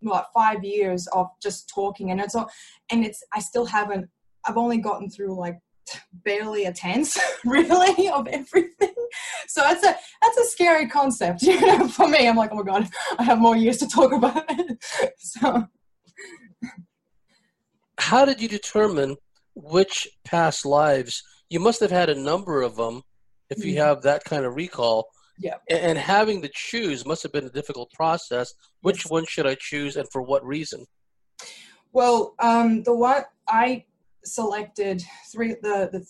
what 0.00 0.26
five 0.34 0.62
years 0.62 1.06
of 1.18 1.26
just 1.42 1.68
talking 1.68 2.10
and 2.10 2.20
it's 2.20 2.34
all 2.34 2.48
and 2.90 3.04
it's 3.04 3.22
I 3.32 3.40
still 3.40 3.66
haven't 3.66 4.06
I've 4.46 4.58
only 4.64 4.78
gotten 4.78 5.10
through 5.10 5.34
like 5.46 5.58
barely 6.28 6.64
a 6.66 6.72
tenth 6.72 7.16
really 7.44 8.08
of 8.10 8.26
everything. 8.28 8.94
So 9.48 9.62
that's 9.62 9.84
a 9.84 9.94
that's 10.22 10.38
a 10.38 10.44
scary 10.54 10.86
concept 10.98 11.42
you 11.50 11.60
know 11.60 11.88
for 11.88 12.08
me. 12.08 12.28
I'm 12.28 12.36
like 12.36 12.52
oh 12.52 12.56
my 12.62 12.68
god 12.72 12.88
i 13.18 13.22
have 13.22 13.38
more 13.38 13.56
years 13.56 13.78
to 13.78 13.88
talk 13.88 14.12
about 14.12 14.44
it. 14.48 14.76
So 15.18 15.66
how 18.06 18.24
did 18.24 18.40
you 18.40 18.48
determine 18.48 19.16
which 19.54 20.06
past 20.24 20.64
lives 20.64 21.22
you 21.50 21.58
must 21.58 21.80
have 21.80 21.90
had 21.90 22.08
a 22.08 22.14
number 22.14 22.62
of 22.62 22.76
them 22.76 23.02
if 23.50 23.64
you 23.64 23.72
mm-hmm. 23.72 23.82
have 23.82 24.02
that 24.02 24.22
kind 24.24 24.44
of 24.44 24.54
recall 24.54 25.08
yeah 25.38 25.56
and 25.68 25.98
having 25.98 26.40
to 26.40 26.50
choose 26.54 27.04
must 27.04 27.22
have 27.22 27.32
been 27.32 27.46
a 27.46 27.50
difficult 27.50 27.90
process 27.92 28.54
which 28.82 29.04
yes. 29.04 29.10
one 29.10 29.24
should 29.26 29.46
i 29.46 29.56
choose 29.58 29.96
and 29.96 30.06
for 30.12 30.22
what 30.22 30.44
reason 30.46 30.84
well 31.92 32.34
um 32.38 32.82
the 32.84 32.94
one 32.94 33.22
i 33.48 33.84
selected 34.24 35.02
three 35.32 35.56
the 35.62 35.88
the 35.92 36.06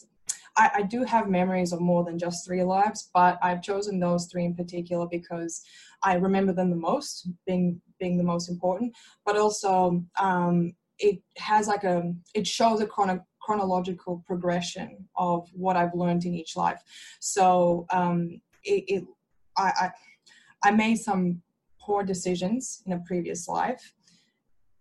I, 0.59 0.71
I, 0.77 0.83
do 0.83 1.05
have 1.05 1.29
memories 1.29 1.75
of 1.75 1.83
more 1.83 2.03
than 2.03 2.19
just 2.19 2.47
three 2.47 2.63
lives, 2.63 3.11
but 3.13 3.39
I've 3.43 3.61
chosen 3.61 4.01
those 4.01 4.25
three 4.25 4.47
in 4.47 4.55
particular 4.55 5.07
because 5.07 5.63
I 6.03 6.15
remember 6.15 6.55
them 6.55 6.71
the 6.71 6.77
most, 6.77 7.29
being 7.47 7.79
being 8.01 8.17
the 8.17 8.25
most 8.25 8.49
important. 8.49 8.95
But 9.27 9.37
also, 9.37 10.03
um, 10.19 10.75
it 10.99 11.21
has 11.37 11.69
like 11.69 11.85
a 11.85 12.15
it 12.35 12.47
shows 12.47 12.81
a 12.81 12.87
chrono, 12.87 13.25
chronological 13.41 14.23
progression 14.27 15.09
of 15.17 15.49
what 15.53 15.77
I've 15.77 15.95
learned 15.95 16.25
in 16.25 16.35
each 16.35 16.57
life. 16.57 16.83
So 17.21 17.87
um, 17.91 18.41
it, 18.65 18.85
it 18.89 19.05
I, 19.57 19.91
I 20.63 20.69
I 20.69 20.71
made 20.71 20.97
some 20.97 21.43
poor 21.81 22.03
decisions 22.03 22.83
in 22.87 22.93
a 22.93 22.99
previous 23.07 23.47
life 23.47 23.93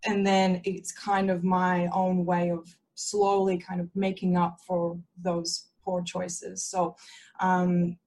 and 0.06 0.26
then 0.26 0.62
it's 0.64 0.92
kind 0.92 1.30
of 1.30 1.44
my 1.44 1.88
own 1.88 2.26
way 2.26 2.50
of 2.52 2.76
slowly 2.96 3.58
kind 3.58 3.82
of 3.82 3.90
making 3.96 4.38
up 4.38 4.60
for 4.66 4.98
those 5.22 5.68
poor 5.84 6.02
choices. 6.02 6.64
So, 6.64 6.96
um, 7.40 7.98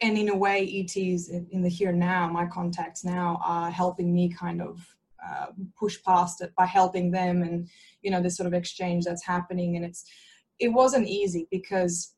and 0.00 0.18
in 0.18 0.30
a 0.30 0.36
way, 0.36 0.64
ETs 0.64 1.28
in 1.28 1.62
the 1.62 1.68
here 1.68 1.92
now, 1.92 2.28
my 2.28 2.46
contacts 2.46 3.04
now 3.04 3.40
are 3.44 3.70
helping 3.70 4.12
me 4.12 4.28
kind 4.28 4.60
of 4.60 4.84
uh, 5.26 5.46
push 5.78 6.02
past 6.02 6.42
it 6.42 6.52
by 6.56 6.66
helping 6.66 7.10
them, 7.10 7.42
and 7.42 7.68
you 8.02 8.10
know 8.10 8.22
this 8.22 8.36
sort 8.36 8.46
of 8.46 8.54
exchange 8.54 9.04
that's 9.04 9.24
happening. 9.24 9.76
And 9.76 9.84
it's 9.84 10.04
it 10.58 10.68
wasn't 10.68 11.08
easy 11.08 11.48
because 11.50 12.14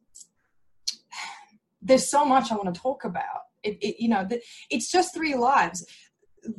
there's 1.83 2.09
so 2.09 2.25
much 2.25 2.51
I 2.51 2.57
want 2.57 2.75
to 2.75 2.81
talk 2.81 3.05
about. 3.05 3.43
It, 3.63 3.79
it 3.81 4.03
you 4.03 4.09
know, 4.09 4.27
that 4.29 4.41
it's 4.71 4.91
just 4.91 5.15
three 5.15 5.35
lives 5.35 5.85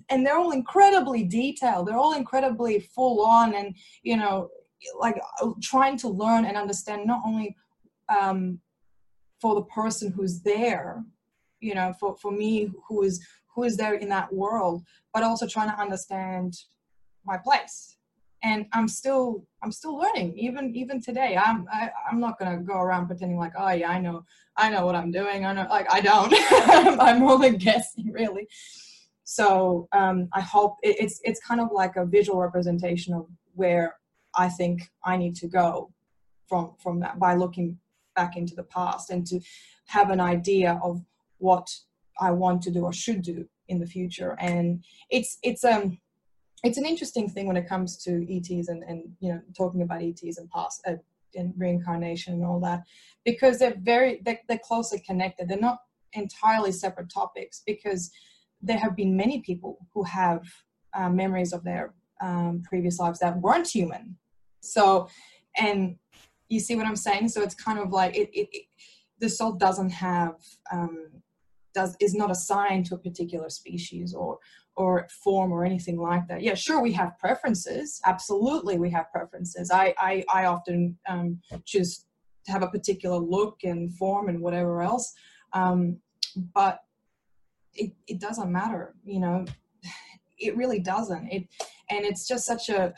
and 0.10 0.26
they're 0.26 0.38
all 0.38 0.52
incredibly 0.52 1.24
detailed 1.24 1.88
they're 1.88 1.98
all 1.98 2.14
incredibly 2.14 2.80
full 2.80 3.24
on 3.26 3.54
and 3.54 3.76
you 4.04 4.18
know 4.18 4.50
like 5.00 5.20
uh, 5.42 5.50
trying 5.62 5.98
to 5.98 6.08
learn 6.08 6.46
and 6.46 6.58
understand 6.58 7.06
not 7.06 7.22
only 7.26 7.56
um, 8.10 8.60
for 9.42 9.56
the 9.56 9.64
person 9.64 10.12
who's 10.12 10.42
there 10.42 11.04
you 11.66 11.76
know 11.76 11.94
for, 12.00 12.16
for 12.22 12.32
me 12.32 12.52
who 12.88 13.04
is 13.04 13.16
who 13.54 13.64
is 13.64 13.76
there 13.78 13.96
in 13.96 14.10
that 14.10 14.32
world 14.34 14.84
but 15.14 15.24
also 15.24 15.48
trying 15.48 15.70
to 15.70 15.82
understand 15.86 16.54
my 17.26 17.38
place. 17.38 17.98
And 18.44 18.68
i'm 18.74 18.88
still 18.88 19.46
i'm 19.64 19.72
still 19.72 19.96
learning. 19.98 20.38
Even 20.38 20.76
even 20.76 21.02
today 21.02 21.32
i'm 21.46 21.68
I, 21.72 21.82
am 21.84 21.90
i 22.08 22.14
am 22.14 22.20
not 22.20 22.40
to 22.40 22.62
go 22.72 22.78
around 22.86 23.08
pretending 23.08 23.40
like 23.46 23.54
oh 23.58 23.72
yeah 23.72 23.90
i 23.90 24.00
know 24.00 24.24
i 24.58 24.70
know 24.70 24.86
what 24.86 24.96
i'm 24.96 25.12
doing. 25.12 25.40
I 25.46 25.54
know 25.54 25.68
like 25.70 25.92
i 25.92 26.00
don't. 26.10 26.34
I'm 27.06 27.24
only 27.24 27.58
guessing 27.58 28.12
really. 28.12 28.48
So 29.24 29.88
um, 30.00 30.18
i 30.34 30.42
hope 30.42 30.74
it, 30.84 30.96
it's 31.04 31.18
it's 31.24 31.42
kind 31.50 31.62
of 31.64 31.70
like 31.72 31.96
a 31.96 32.06
visual 32.06 32.40
representation 32.40 33.14
of 33.14 33.26
where 33.56 33.96
I 34.38 34.50
think 34.50 34.92
I 35.04 35.18
need 35.18 35.36
to 35.38 35.48
go 35.48 35.92
from 36.48 36.74
from 36.78 37.00
that 37.00 37.20
by 37.20 37.34
looking 37.36 37.80
back 38.16 38.38
into 38.38 38.56
the 38.56 38.64
past 38.64 39.10
and 39.10 39.26
to 39.28 39.40
have 39.88 40.10
an 40.10 40.20
idea 40.20 40.80
of 40.84 41.02
what 41.50 41.68
I 42.20 42.32
want 42.32 42.62
to 42.64 42.72
do 42.72 42.82
or 42.86 42.94
should 42.94 43.22
do 43.22 43.48
in 43.68 43.80
the 43.80 43.92
future. 43.96 44.36
And 44.40 44.84
it's 45.10 45.32
it's 45.44 45.64
um 45.64 45.98
it's 46.64 46.78
an 46.78 46.86
interesting 46.86 47.28
thing 47.30 47.48
when 47.48 47.58
it 47.58 47.70
comes 47.70 47.90
to 48.06 48.12
ETs 48.34 48.68
and 48.72 48.84
and 48.90 49.00
you 49.20 49.30
know 49.32 49.42
talking 49.62 49.82
about 49.82 50.04
ETs 50.04 50.38
and 50.38 50.50
past 50.50 50.82
uh, 50.88 51.00
and 51.36 51.54
reincarnation 51.58 52.34
and 52.36 52.46
all 52.46 52.62
that 52.62 52.82
because 53.26 53.60
they're 53.60 53.80
very 53.82 54.22
they're, 54.24 54.42
they're 54.48 54.68
closely 54.72 55.00
connected. 55.10 55.48
They're 55.48 55.70
not 55.72 55.80
entirely 56.14 56.72
separate 56.72 57.10
topics 57.14 57.62
because 57.66 58.12
there 58.62 58.78
have 58.78 58.96
been 58.96 59.16
many 59.16 59.42
people 59.42 59.72
who 59.94 60.04
have 60.04 60.44
uh, 60.98 61.10
memories 61.10 61.52
of 61.54 61.64
their 61.64 61.94
um, 62.22 62.64
previous 62.68 63.00
lives 63.00 63.20
that 63.20 63.40
weren't 63.42 63.68
human 63.68 64.16
so, 64.66 65.08
and 65.58 65.98
you 66.50 66.60
see 66.60 66.76
what 66.76 66.86
I'm 66.86 66.96
saying? 66.96 67.30
So 67.30 67.42
it's 67.42 67.56
kind 67.56 67.80
of 67.80 67.92
like 67.92 68.16
it, 68.16 68.30
it, 68.34 68.50
it 68.52 68.66
the 69.20 69.30
soul 69.30 69.54
doesn't 69.54 69.92
have 69.92 70.36
um, 70.72 71.10
does 71.76 71.96
is 72.00 72.16
not 72.16 72.32
assigned 72.32 72.88
to 72.88 72.96
a 72.96 72.98
particular 72.98 73.50
species 73.50 74.16
or 74.16 74.40
or 74.76 75.08
form 75.24 75.52
or 75.52 75.64
anything 75.64 75.98
like 75.98 76.28
that. 76.28 76.42
Yeah, 76.42 76.56
sure, 76.56 76.82
we 76.82 76.92
have 76.94 77.18
preferences. 77.20 78.02
Absolutely, 78.06 78.80
we 78.80 78.90
have 78.90 79.12
preferences. 79.12 79.70
I 79.70 79.94
I, 80.00 80.24
I 80.34 80.46
often 80.46 80.98
um, 81.08 81.40
choose 81.66 82.06
to 82.46 82.52
have 82.52 82.64
a 82.64 82.68
particular 82.68 83.18
look 83.18 83.60
and 83.64 83.94
form 83.96 84.30
and 84.30 84.42
whatever 84.42 84.82
else, 84.82 85.14
um, 85.54 85.98
but 86.54 86.80
it 87.76 87.92
it 88.08 88.20
doesn't 88.20 88.52
matter. 88.52 88.96
You 89.06 89.20
know, 89.20 89.46
it 90.40 90.58
really 90.58 90.80
doesn't. 90.80 91.28
It 91.28 91.48
and 91.92 92.04
it's 92.06 92.28
just 92.28 92.46
such 92.46 92.70
a 92.70 92.94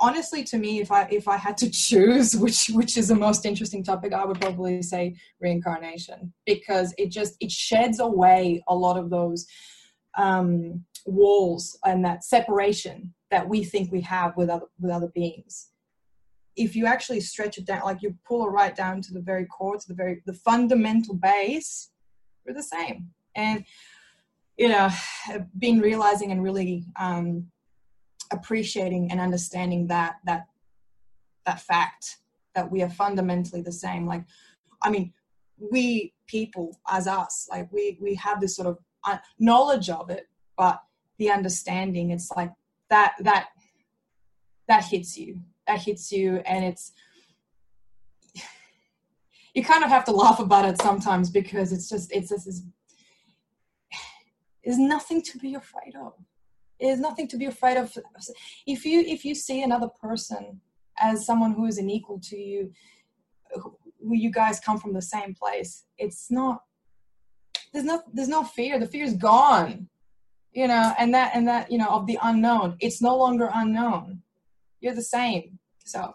honestly 0.00 0.44
to 0.44 0.58
me 0.58 0.80
if 0.80 0.90
i 0.90 1.06
if 1.10 1.28
i 1.28 1.36
had 1.36 1.56
to 1.56 1.70
choose 1.70 2.34
which 2.44 2.70
which 2.72 2.96
is 2.96 3.08
the 3.08 3.14
most 3.14 3.46
interesting 3.46 3.82
topic 3.82 4.12
i 4.12 4.24
would 4.24 4.40
probably 4.40 4.82
say 4.82 5.14
reincarnation 5.40 6.32
because 6.46 6.94
it 6.98 7.10
just 7.10 7.36
it 7.40 7.50
sheds 7.50 8.00
away 8.00 8.62
a 8.68 8.74
lot 8.74 8.98
of 8.98 9.10
those 9.10 9.46
um, 10.16 10.84
walls 11.06 11.78
and 11.84 12.04
that 12.04 12.24
separation 12.24 13.14
that 13.30 13.48
we 13.48 13.64
think 13.64 13.90
we 13.90 14.00
have 14.02 14.36
with 14.36 14.48
other 14.48 14.66
with 14.80 14.90
other 14.90 15.08
beings. 15.08 15.70
If 16.56 16.76
you 16.76 16.86
actually 16.86 17.20
stretch 17.20 17.58
it 17.58 17.66
down 17.66 17.82
like 17.84 18.02
you 18.02 18.14
pull 18.26 18.46
it 18.46 18.50
right 18.50 18.74
down 18.74 19.02
to 19.02 19.12
the 19.12 19.20
very 19.20 19.44
core 19.46 19.76
to 19.76 19.88
the 19.88 19.94
very 19.94 20.22
the 20.26 20.34
fundamental 20.34 21.14
base 21.14 21.90
we're 22.46 22.54
the 22.54 22.62
same. 22.62 23.08
And 23.34 23.64
you 24.56 24.68
know 24.68 24.88
been 25.58 25.80
realizing 25.80 26.30
and 26.30 26.42
really 26.42 26.84
um, 26.98 27.46
appreciating 28.34 29.10
and 29.10 29.20
understanding 29.20 29.86
that 29.88 30.16
that 30.24 30.46
that 31.46 31.60
fact 31.60 32.18
that 32.54 32.70
we 32.70 32.82
are 32.82 32.90
fundamentally 32.90 33.62
the 33.62 33.72
same. 33.72 34.06
Like 34.06 34.24
i 34.82 34.90
mean 34.90 35.12
we 35.72 36.12
people 36.26 36.78
as 36.88 37.06
us 37.06 37.48
like 37.50 37.72
we 37.72 37.96
we 38.00 38.14
have 38.16 38.40
this 38.40 38.56
sort 38.56 38.68
of 38.68 38.78
uh, 39.04 39.18
knowledge 39.38 39.88
of 39.88 40.10
it 40.10 40.28
but 40.56 40.80
the 41.18 41.30
understanding 41.30 42.10
it's 42.10 42.30
like 42.36 42.50
that 42.90 43.14
that 43.20 43.48
that 44.68 44.84
hits 44.84 45.16
you. 45.16 45.40
That 45.66 45.80
hits 45.80 46.12
you 46.12 46.42
and 46.44 46.64
it's 46.64 46.92
you 49.54 49.64
kind 49.64 49.84
of 49.84 49.90
have 49.90 50.04
to 50.04 50.12
laugh 50.12 50.40
about 50.40 50.68
it 50.68 50.80
sometimes 50.80 51.30
because 51.30 51.72
it's 51.72 51.88
just 51.88 52.12
it's 52.12 52.28
just 52.28 52.64
there's 54.64 54.78
nothing 54.78 55.22
to 55.22 55.38
be 55.38 55.54
afraid 55.54 55.94
of 55.96 56.12
there's 56.80 57.00
nothing 57.00 57.28
to 57.28 57.36
be 57.36 57.46
afraid 57.46 57.76
of. 57.76 57.96
If 58.66 58.84
you 58.84 59.00
if 59.00 59.24
you 59.24 59.34
see 59.34 59.62
another 59.62 59.88
person 59.88 60.60
as 60.98 61.26
someone 61.26 61.52
who 61.52 61.66
is 61.66 61.78
an 61.78 61.90
equal 61.90 62.20
to 62.20 62.36
you 62.36 62.72
who 63.54 64.14
you 64.14 64.30
guys 64.30 64.60
come 64.60 64.78
from 64.78 64.92
the 64.92 65.02
same 65.02 65.34
place 65.34 65.84
it's 65.98 66.30
not 66.30 66.62
there's 67.72 67.84
no 67.84 68.02
there's 68.12 68.28
no 68.28 68.44
fear. 68.44 68.78
The 68.78 68.86
fear 68.86 69.04
is 69.04 69.14
gone 69.14 69.88
you 70.52 70.68
know 70.68 70.94
and 70.98 71.12
that 71.14 71.32
and 71.34 71.48
that 71.48 71.70
you 71.70 71.78
know 71.78 71.88
of 71.88 72.06
the 72.06 72.18
unknown. 72.22 72.76
It's 72.80 73.02
no 73.02 73.16
longer 73.16 73.50
unknown. 73.52 74.22
You're 74.80 74.94
the 74.94 75.02
same. 75.02 75.58
So 75.84 76.14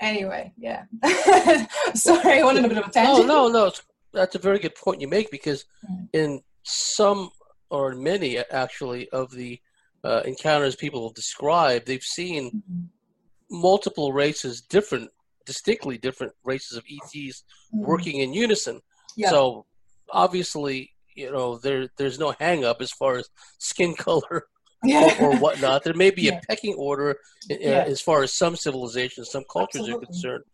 anyway 0.00 0.52
yeah. 0.56 0.84
Sorry 1.94 2.40
i 2.40 2.44
wanted 2.44 2.64
a 2.64 2.68
bit 2.68 2.78
of 2.78 2.88
a 2.88 2.90
tangent. 2.90 3.26
no 3.26 3.48
no 3.48 3.66
no 3.66 3.72
that's 4.12 4.34
a 4.34 4.38
very 4.38 4.58
good 4.58 4.74
point 4.74 5.00
you 5.00 5.08
make 5.08 5.30
because 5.30 5.64
mm. 5.88 6.08
in 6.12 6.40
some 6.62 7.30
or 7.70 7.94
many 7.94 8.38
actually 8.38 9.08
of 9.10 9.30
the 9.30 9.60
uh, 10.04 10.22
encounters 10.24 10.76
people 10.76 11.10
describe, 11.10 11.84
they've 11.84 12.02
seen 12.02 12.50
mm-hmm. 12.50 13.60
multiple 13.60 14.12
races, 14.12 14.60
different, 14.60 15.10
distinctly 15.46 15.98
different 15.98 16.32
races 16.44 16.76
of 16.76 16.84
ETs 16.90 17.12
mm-hmm. 17.12 17.84
working 17.84 18.18
in 18.20 18.32
unison. 18.32 18.80
Yeah. 19.16 19.30
So 19.30 19.66
obviously, 20.10 20.92
you 21.14 21.32
know, 21.32 21.58
there 21.58 21.88
there's 21.96 22.18
no 22.18 22.34
hang 22.38 22.64
up 22.64 22.80
as 22.80 22.92
far 22.92 23.16
as 23.16 23.28
skin 23.58 23.94
color 24.06 24.46
yeah. 24.84 25.16
or, 25.20 25.32
or, 25.32 25.36
whatnot. 25.38 25.82
There 25.82 25.94
may 25.94 26.10
be 26.10 26.22
yeah. 26.22 26.38
a 26.38 26.40
pecking 26.48 26.74
order 26.74 27.16
uh, 27.50 27.56
yeah. 27.58 27.84
as 27.86 28.00
far 28.00 28.22
as 28.22 28.32
some 28.32 28.56
civilizations, 28.56 29.30
some 29.30 29.44
cultures 29.50 29.80
Absolutely. 29.80 30.04
are 30.04 30.06
concerned. 30.06 30.44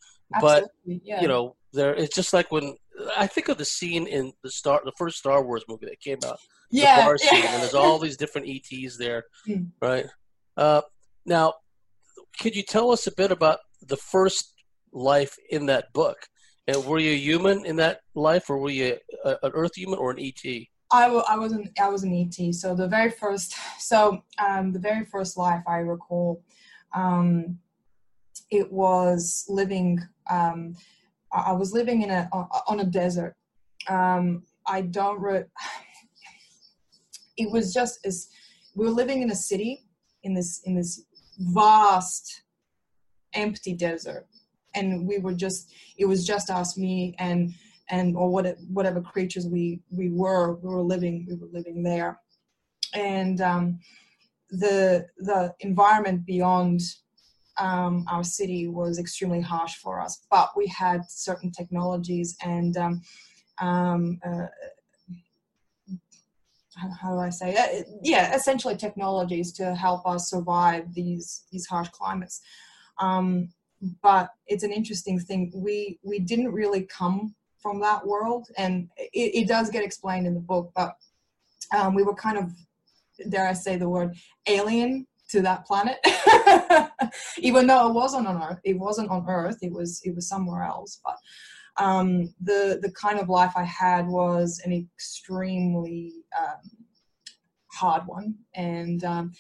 But 0.41 0.71
you 0.85 1.29
know, 1.29 1.57
there 1.73 1.95
it's 1.95 2.15
just 2.15 2.33
like 2.33 2.51
when 2.51 2.77
I 3.17 3.27
think 3.27 3.49
of 3.49 3.59
the 3.59 3.65
scene 3.65 4.07
in 4.07 4.33
the 4.43 4.51
star 4.51 4.81
the 4.85 4.93
first 4.97 5.19
Star 5.19 5.45
Wars 5.45 5.65
movie 5.69 5.87
that 5.87 6.01
came 6.01 6.19
out 6.27 6.39
yeah, 6.75 7.01
the 7.01 7.05
bar 7.05 7.19
scene, 7.19 7.43
yeah. 7.43 7.53
and 7.55 7.63
there's 7.63 7.75
all 7.75 7.99
these 7.99 8.17
different 8.17 8.49
ETs 8.49 8.97
there, 8.97 9.25
mm. 9.49 9.69
right? 9.81 10.07
Uh, 10.57 10.83
now, 11.27 11.55
could 12.41 12.55
you 12.55 12.63
tell 12.63 12.91
us 12.91 13.07
a 13.07 13.13
bit 13.15 13.31
about 13.31 13.59
the 13.83 13.97
first 13.97 14.55
life 14.93 15.37
in 15.51 15.67
that 15.67 15.93
book? 15.93 16.19
And 16.67 16.85
were 16.85 16.99
you 16.99 17.13
a 17.13 17.17
human 17.17 17.67
in 17.67 17.77
that 17.77 18.01
life, 18.15 18.49
or 18.49 18.59
were 18.59 18.71
you 18.71 18.97
a, 19.25 19.37
an 19.43 19.53
Earth 19.55 19.77
human 19.77 19.99
or 19.99 20.11
an 20.11 20.19
ET? 20.19 20.43
I, 20.91 21.05
w- 21.05 21.25
I 21.29 21.37
was 21.37 21.53
an 21.53 21.71
I 21.81 21.89
was 21.89 22.05
an 22.05 22.15
ET. 22.15 22.55
So 22.55 22.75
the 22.75 22.89
very 22.89 23.11
first, 23.11 23.55
so 23.79 24.23
um, 24.39 24.73
the 24.73 24.79
very 24.79 25.05
first 25.05 25.37
life 25.37 25.63
I 25.67 25.79
recall, 25.79 26.43
um, 26.95 27.59
it 28.51 28.71
was 28.73 29.45
living. 29.49 30.01
Um, 30.31 30.77
I 31.33 31.53
was 31.53 31.73
living 31.73 32.03
in 32.03 32.11
a 32.11 32.29
on 32.69 32.81
a 32.81 32.85
desert. 32.85 33.35
Um, 33.89 34.45
I 34.67 34.83
don't. 34.83 35.21
Re- 35.21 35.45
it 37.37 37.51
was 37.51 37.73
just 37.73 38.05
as 38.05 38.29
we 38.75 38.85
were 38.85 38.93
living 38.93 39.23
in 39.23 39.31
a 39.31 39.37
city 39.37 39.85
in 40.23 40.35
this 40.35 40.61
in 40.65 40.75
this 40.75 41.05
vast 41.39 42.43
empty 43.35 43.75
desert. 43.75 44.27
And 44.75 45.07
we 45.07 45.19
were 45.19 45.35
just 45.35 45.73
it 45.99 46.07
was 46.07 46.27
just 46.27 46.51
us 46.51 46.77
me 46.77 47.15
and 47.19 47.53
and 47.91 48.17
or 48.17 48.31
what 48.31 48.57
whatever 48.69 49.01
creatures 49.01 49.47
we 49.47 49.81
we 49.91 50.11
were 50.11 50.55
we 50.55 50.69
were 50.69 50.83
living 50.83 51.27
we 51.29 51.37
were 51.37 51.49
living 51.53 51.83
there. 51.83 52.21
And 52.95 53.41
um, 53.41 53.81
the 54.51 55.07
the 55.19 55.55
environment 55.61 56.25
beyond 56.27 56.81
um, 57.59 58.05
our 58.11 58.25
city 58.25 58.67
was 58.67 58.99
extremely 58.99 59.41
harsh 59.41 59.77
for 59.77 60.01
us 60.01 60.27
but 60.29 60.51
we 60.57 60.67
had 60.67 61.03
certain 61.09 61.53
technologies 61.53 62.37
and 62.43 62.77
um, 62.77 63.01
um, 63.61 64.19
uh, 64.27 64.47
how 66.77 67.15
do 67.15 67.21
I 67.21 67.31
say 67.31 67.55
it? 67.57 67.87
Yeah, 68.03 68.35
essentially 68.35 68.77
technologies 68.77 69.53
to 69.55 69.75
help 69.75 70.07
us 70.07 70.29
survive 70.31 70.93
these 70.95 71.45
these 71.51 71.67
harsh 71.67 71.89
climates. 71.91 72.41
Um, 72.99 73.51
but 74.03 74.31
it's 74.47 74.65
an 74.65 74.73
interesting 74.73 75.19
thing. 75.21 75.53
We 75.55 75.99
we 76.03 76.19
didn't 76.19 76.53
really 76.53 76.83
come 76.83 77.35
from 77.59 77.81
that 77.81 78.07
world, 78.07 78.49
and 78.57 78.89
it, 78.97 79.43
it 79.43 79.49
does 79.49 79.71
get 79.71 79.85
explained 79.85 80.27
in 80.27 80.35
the 80.35 80.41
book. 80.41 80.73
But 80.75 80.97
um, 81.75 81.95
we 81.95 82.03
were 82.03 82.15
kind 82.15 82.39
of, 82.39 82.51
dare 83.29 83.49
I 83.49 83.53
say 83.53 83.77
the 83.77 83.89
word, 83.89 84.15
alien 84.47 85.07
to 85.31 85.43
that 85.43 85.65
planet, 85.65 85.99
even 87.39 87.67
though 87.67 87.89
it 87.89 87.95
wasn't 87.95 88.27
on 88.27 88.43
Earth. 88.43 88.61
It 88.65 88.79
wasn't 88.79 89.11
on 89.11 89.25
Earth. 89.29 89.59
It 89.63 89.73
was 89.73 90.01
it 90.05 90.15
was 90.15 90.29
somewhere 90.29 90.63
else. 90.65 91.01
But 91.05 91.17
um, 91.77 92.35
the 92.41 92.79
the 92.83 92.93
kind 92.93 93.19
of 93.19 93.29
life 93.29 93.53
I 93.57 93.65
had 93.65 94.07
was 94.07 94.61
an 94.65 94.73
extremely 94.73 96.13
um, 96.39 96.71
hard 97.73 98.07
one, 98.07 98.37
and 98.55 99.03
um, 99.05 99.33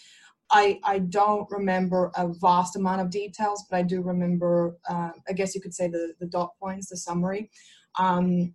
I 0.50 0.80
I 0.84 0.98
don't 1.00 1.46
remember 1.50 2.10
a 2.16 2.28
vast 2.40 2.76
amount 2.76 3.00
of 3.00 3.10
details, 3.10 3.64
but 3.70 3.76
I 3.76 3.82
do 3.82 4.02
remember. 4.02 4.76
Uh, 4.88 5.10
I 5.28 5.32
guess 5.32 5.54
you 5.54 5.60
could 5.60 5.74
say 5.74 5.88
the 5.88 6.14
the 6.20 6.26
dot 6.26 6.50
points, 6.60 6.88
the 6.88 6.96
summary. 6.96 7.50
Um, 7.98 8.54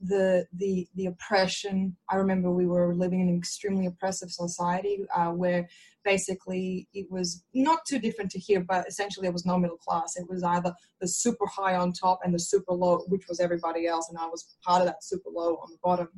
the 0.00 0.46
the 0.54 0.88
the 0.94 1.06
oppression. 1.06 1.96
I 2.08 2.16
remember 2.16 2.50
we 2.50 2.66
were 2.66 2.94
living 2.94 3.20
in 3.20 3.28
an 3.28 3.36
extremely 3.36 3.86
oppressive 3.86 4.30
society 4.30 5.00
uh, 5.14 5.30
where 5.30 5.68
basically 6.08 6.88
it 6.94 7.06
was 7.10 7.44
not 7.52 7.80
too 7.86 7.98
different 7.98 8.30
to 8.30 8.38
here, 8.38 8.64
but 8.66 8.88
essentially 8.88 9.26
it 9.26 9.32
was 9.32 9.44
no 9.44 9.58
middle 9.58 9.76
class. 9.76 10.16
It 10.16 10.26
was 10.26 10.42
either 10.42 10.72
the 11.02 11.08
super 11.08 11.46
high 11.46 11.76
on 11.76 11.92
top 11.92 12.20
and 12.24 12.32
the 12.34 12.38
super 12.38 12.72
low, 12.72 13.04
which 13.08 13.28
was 13.28 13.40
everybody 13.40 13.86
else, 13.86 14.08
and 14.08 14.16
I 14.18 14.26
was 14.26 14.56
part 14.64 14.80
of 14.80 14.86
that 14.86 15.04
super 15.04 15.28
low 15.30 15.56
on 15.56 15.70
the 15.70 15.76
bottom. 15.82 16.08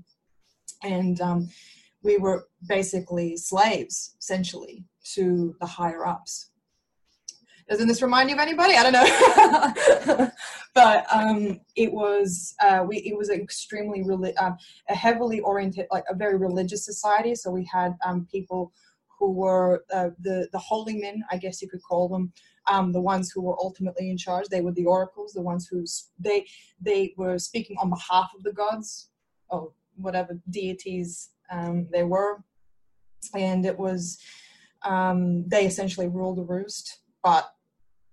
And 0.85 1.21
um, 1.21 1.49
we 2.05 2.19
were 2.19 2.47
basically 2.69 3.37
slaves, 3.37 4.15
essentially, 4.21 4.85
to 5.15 5.57
the 5.61 5.67
higher 5.67 6.07
ups. 6.07 6.51
Doesn't 7.69 7.89
this 7.89 8.03
remind 8.03 8.31
you 8.31 8.37
of 8.37 8.41
anybody? 8.41 8.75
I 8.77 8.83
don't 8.85 8.99
know. 8.99 10.31
but 10.75 11.07
um, 11.13 11.61
it 11.75 11.93
was 11.93 12.55
uh, 12.61 12.85
we 12.87 12.99
it 12.99 13.17
was 13.17 13.31
extremely 13.31 14.03
reli- 14.03 14.41
um, 14.41 14.57
a 14.89 14.95
heavily 14.95 15.41
oriented 15.41 15.87
like 15.91 16.05
a 16.09 16.15
very 16.15 16.37
religious 16.37 16.85
society. 16.85 17.35
So 17.35 17.51
we 17.51 17.65
had 17.73 17.97
um, 18.05 18.27
people 18.31 18.73
who 19.21 19.31
were 19.31 19.85
uh, 19.93 20.09
the 20.19 20.49
the 20.51 20.59
holy 20.59 20.97
men, 20.97 21.23
I 21.31 21.37
guess 21.37 21.61
you 21.63 21.69
could 21.69 21.83
call 21.83 22.09
them, 22.09 22.33
um, 22.67 22.91
the 22.91 23.01
ones 23.01 23.31
who 23.31 23.43
were 23.43 23.57
ultimately 23.61 24.11
in 24.11 24.17
charge. 24.17 24.49
They 24.49 24.63
were 24.63 24.73
the 24.73 24.87
oracles, 24.87 25.35
the 25.35 25.43
ones 25.43 25.69
who 25.69 25.85
they 26.19 26.47
they 26.81 27.15
were 27.17 27.39
speaking 27.39 27.77
on 27.81 27.91
behalf 27.91 28.31
of 28.35 28.43
the 28.43 28.53
gods, 28.53 29.11
or 29.51 29.73
whatever 29.97 30.41
deities 30.49 31.31
um, 31.51 31.87
they 31.93 32.03
were, 32.03 32.43
and 33.35 33.65
it 33.67 33.79
was 33.79 34.19
um, 34.83 35.47
they 35.49 35.67
essentially 35.67 36.09
ruled 36.09 36.39
the 36.39 36.45
roost. 36.45 37.01
But 37.23 37.47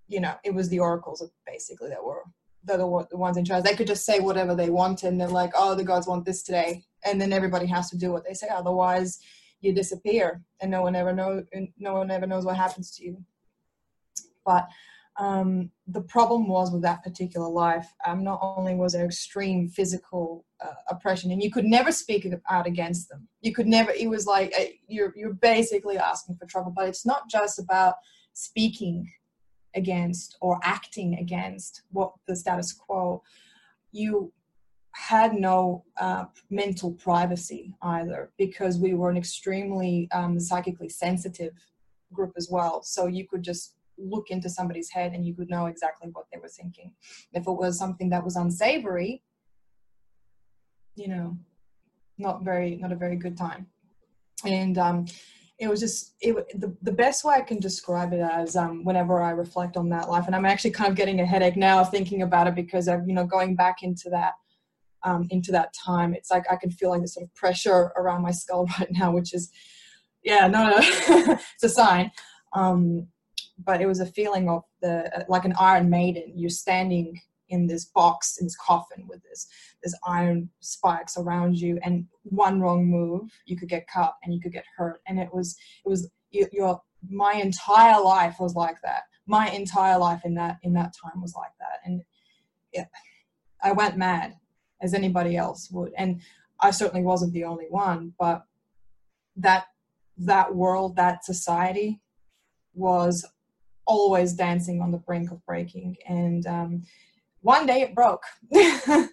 you 0.08 0.20
know, 0.20 0.34
it 0.44 0.54
was 0.54 0.68
the 0.68 0.78
oracles 0.78 1.24
basically 1.46 1.88
that 1.88 2.04
were 2.04 2.24
the, 2.64 2.76
the 3.10 3.16
ones 3.16 3.38
in 3.38 3.46
charge. 3.46 3.64
They 3.64 3.74
could 3.74 3.86
just 3.86 4.04
say 4.04 4.20
whatever 4.20 4.54
they 4.54 4.68
wanted, 4.68 5.08
and 5.08 5.20
they're 5.20 5.28
like, 5.28 5.52
"Oh, 5.56 5.74
the 5.74 5.84
gods 5.84 6.06
want 6.06 6.26
this 6.26 6.42
today," 6.42 6.84
and 7.02 7.18
then 7.18 7.32
everybody 7.32 7.64
has 7.66 7.88
to 7.90 7.96
do 7.96 8.12
what 8.12 8.26
they 8.26 8.34
say. 8.34 8.48
Otherwise, 8.50 9.20
you 9.60 9.72
disappear, 9.72 10.42
and 10.60 10.70
no 10.70 10.82
one 10.82 10.94
ever 10.94 11.12
knows. 11.12 11.44
No 11.78 11.94
one 11.94 12.10
ever 12.10 12.26
knows 12.26 12.44
what 12.44 12.56
happens 12.56 12.90
to 12.96 13.04
you. 13.04 13.24
But 14.44 14.68
um, 15.18 15.70
the 15.88 16.00
problem 16.00 16.46
was 16.46 16.70
with 16.70 16.82
that 16.82 17.02
particular 17.02 17.48
life. 17.48 17.92
Um, 18.06 18.22
not 18.22 18.38
only 18.40 18.74
was 18.74 18.92
there 18.92 19.04
extreme 19.04 19.68
physical 19.68 20.44
uh, 20.64 20.74
oppression, 20.88 21.32
and 21.32 21.42
you 21.42 21.50
could 21.50 21.64
never 21.64 21.90
speak 21.90 22.26
out 22.48 22.66
against 22.66 23.08
them. 23.08 23.28
You 23.40 23.52
could 23.52 23.66
never. 23.66 23.90
It 23.90 24.08
was 24.08 24.26
like 24.26 24.54
uh, 24.58 24.64
you're 24.86 25.12
you're 25.16 25.34
basically 25.34 25.98
asking 25.98 26.36
for 26.36 26.46
trouble. 26.46 26.72
But 26.74 26.88
it's 26.88 27.04
not 27.04 27.28
just 27.28 27.58
about 27.58 27.94
speaking 28.32 29.10
against 29.74 30.36
or 30.40 30.58
acting 30.62 31.14
against 31.14 31.82
what 31.90 32.12
the 32.26 32.36
status 32.36 32.72
quo, 32.72 33.22
you 33.92 34.32
had 34.98 35.32
no 35.32 35.84
uh, 36.00 36.24
mental 36.50 36.90
privacy 36.90 37.72
either 37.82 38.30
because 38.36 38.78
we 38.78 38.94
were 38.94 39.10
an 39.10 39.16
extremely 39.16 40.08
um, 40.10 40.40
psychically 40.40 40.88
sensitive 40.88 41.52
group 42.12 42.32
as 42.36 42.48
well. 42.50 42.82
So 42.82 43.06
you 43.06 43.24
could 43.28 43.44
just 43.44 43.76
look 43.96 44.30
into 44.30 44.50
somebody's 44.50 44.90
head 44.90 45.12
and 45.12 45.24
you 45.24 45.34
could 45.34 45.48
know 45.48 45.66
exactly 45.66 46.10
what 46.12 46.26
they 46.32 46.40
were 46.40 46.48
thinking. 46.48 46.92
If 47.32 47.46
it 47.46 47.52
was 47.52 47.78
something 47.78 48.10
that 48.10 48.24
was 48.24 48.34
unsavory, 48.34 49.22
you 50.96 51.06
know, 51.06 51.38
not 52.18 52.42
very, 52.42 52.74
not 52.74 52.90
a 52.90 52.96
very 52.96 53.16
good 53.16 53.36
time. 53.36 53.68
And 54.44 54.78
um, 54.78 55.06
it 55.60 55.68
was 55.68 55.78
just 55.78 56.14
it, 56.20 56.34
the, 56.60 56.76
the 56.82 56.92
best 56.92 57.24
way 57.24 57.34
i 57.34 57.40
can 57.40 57.58
describe 57.58 58.12
it 58.12 58.20
as 58.20 58.54
um, 58.54 58.84
whenever 58.84 59.20
i 59.20 59.30
reflect 59.30 59.76
on 59.76 59.88
that 59.88 60.08
life 60.08 60.26
and 60.26 60.36
i'm 60.36 60.44
actually 60.44 60.70
kind 60.70 60.88
of 60.88 60.96
getting 60.96 61.18
a 61.18 61.26
headache 61.26 61.56
now 61.56 61.82
thinking 61.82 62.22
about 62.22 62.46
it 62.46 62.54
because 62.54 62.86
of 62.86 63.08
you 63.08 63.12
know 63.12 63.26
going 63.26 63.56
back 63.56 63.82
into 63.82 64.08
that 64.08 64.34
um, 65.02 65.26
into 65.30 65.52
that 65.52 65.72
time. 65.72 66.14
It's 66.14 66.30
like 66.30 66.44
i 66.50 66.56
can 66.56 66.70
feel 66.70 66.90
like 66.90 67.02
this 67.02 67.14
sort 67.14 67.24
of 67.24 67.34
pressure 67.34 67.92
around 67.96 68.22
my 68.22 68.30
skull 68.30 68.66
right 68.78 68.90
now 68.90 69.10
which 69.10 69.34
is 69.34 69.50
yeah 70.22 70.46
no 70.48 70.70
no 70.70 70.76
it's 71.54 71.64
a 71.64 71.68
sign. 71.68 72.10
Um, 72.52 73.08
but 73.64 73.80
it 73.80 73.86
was 73.86 74.00
a 74.00 74.06
feeling 74.06 74.48
of 74.48 74.62
the 74.82 75.24
like 75.28 75.44
an 75.44 75.54
iron 75.58 75.90
maiden 75.90 76.32
you're 76.36 76.50
standing 76.50 77.20
in 77.48 77.66
this 77.66 77.86
box 77.86 78.38
in 78.38 78.46
this 78.46 78.56
coffin 78.56 79.06
with 79.08 79.22
this 79.22 79.48
this 79.82 79.94
iron 80.06 80.48
spikes 80.60 81.16
around 81.16 81.58
you 81.58 81.78
and 81.82 82.06
one 82.24 82.60
wrong 82.60 82.86
move 82.86 83.30
you 83.46 83.56
could 83.56 83.68
get 83.68 83.88
cut 83.88 84.14
and 84.22 84.34
you 84.34 84.40
could 84.40 84.52
get 84.52 84.64
hurt. 84.76 85.00
And 85.06 85.18
it 85.18 85.32
was 85.32 85.56
it 85.84 85.88
was 85.88 86.10
your 86.52 86.80
my 87.08 87.34
entire 87.34 88.00
life 88.02 88.36
was 88.40 88.54
like 88.54 88.80
that. 88.82 89.02
My 89.26 89.48
entire 89.50 89.98
life 89.98 90.22
in 90.24 90.34
that 90.34 90.58
in 90.62 90.72
that 90.74 90.94
time 91.02 91.20
was 91.20 91.34
like 91.34 91.52
that. 91.58 91.80
And 91.84 92.02
it, 92.72 92.86
i 93.62 93.72
went 93.72 93.96
mad 93.96 94.34
as 94.80 94.94
anybody 94.94 95.36
else 95.36 95.70
would 95.70 95.92
and 95.96 96.20
i 96.60 96.70
certainly 96.70 97.02
wasn't 97.02 97.32
the 97.32 97.44
only 97.44 97.66
one 97.70 98.12
but 98.18 98.44
that 99.36 99.66
that 100.16 100.54
world 100.54 100.96
that 100.96 101.24
society 101.24 102.00
was 102.74 103.24
always 103.86 104.34
dancing 104.34 104.80
on 104.80 104.90
the 104.90 104.98
brink 104.98 105.30
of 105.30 105.44
breaking 105.46 105.96
and 106.06 106.46
um, 106.46 106.82
one 107.40 107.66
day 107.66 107.82
it 107.82 107.94
broke. 107.94 108.24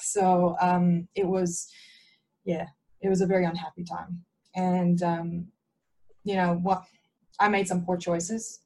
so 0.00 0.56
um, 0.60 1.08
it 1.14 1.26
was, 1.26 1.68
yeah, 2.44 2.66
it 3.00 3.08
was 3.08 3.20
a 3.20 3.26
very 3.26 3.44
unhappy 3.44 3.84
time. 3.84 4.24
And, 4.54 5.02
um, 5.02 5.46
you 6.24 6.36
know, 6.36 6.54
what 6.62 6.84
I 7.40 7.48
made 7.48 7.66
some 7.66 7.84
poor 7.84 7.96
choices. 7.96 8.60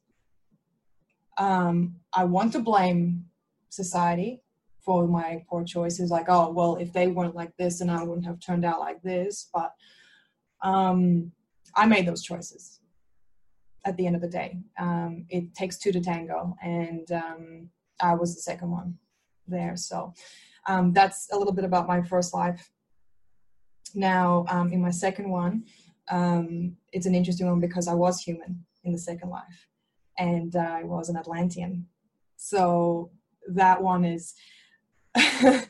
Um, 1.37 1.95
I 2.13 2.25
want 2.25 2.51
to 2.53 2.59
blame 2.59 3.25
society 3.69 4.41
for 4.87 5.05
my 5.07 5.43
poor 5.49 5.63
choices. 5.63 6.09
Like, 6.09 6.27
oh, 6.29 6.49
well, 6.49 6.77
if 6.77 6.93
they 6.93 7.07
weren't 7.07 7.35
like 7.35 7.55
this, 7.57 7.81
and 7.81 7.91
I 7.91 8.03
wouldn't 8.03 8.25
have 8.25 8.39
turned 8.39 8.65
out 8.65 8.79
like 8.79 9.01
this. 9.03 9.49
But 9.53 9.73
um, 10.63 11.31
I 11.75 11.85
made 11.85 12.07
those 12.07 12.23
choices 12.23 12.79
at 13.85 13.97
the 13.97 14.07
end 14.07 14.15
of 14.15 14.21
the 14.21 14.29
day. 14.29 14.57
Um, 14.79 15.25
it 15.29 15.53
takes 15.53 15.77
two 15.77 15.91
to 15.91 15.99
tango. 15.99 16.55
And, 16.63 17.11
um, 17.11 17.69
I 17.99 18.13
was 18.13 18.35
the 18.35 18.41
second 18.41 18.71
one 18.71 18.97
there. 19.47 19.75
So 19.75 20.13
um, 20.67 20.93
that's 20.93 21.29
a 21.31 21.37
little 21.37 21.53
bit 21.53 21.65
about 21.65 21.87
my 21.87 22.01
first 22.01 22.33
life. 22.33 22.69
Now, 23.95 24.45
um, 24.49 24.71
in 24.71 24.81
my 24.81 24.91
second 24.91 25.29
one, 25.29 25.63
um, 26.09 26.75
it's 26.91 27.05
an 27.05 27.15
interesting 27.15 27.47
one 27.47 27.59
because 27.59 27.87
I 27.87 27.93
was 27.93 28.21
human 28.21 28.65
in 28.83 28.91
the 28.91 28.99
second 28.99 29.29
life 29.29 29.67
and 30.17 30.55
I 30.55 30.83
was 30.83 31.09
an 31.09 31.17
Atlantean. 31.17 31.87
So 32.37 33.11
that 33.47 33.81
one 33.81 34.05
is 34.05 34.33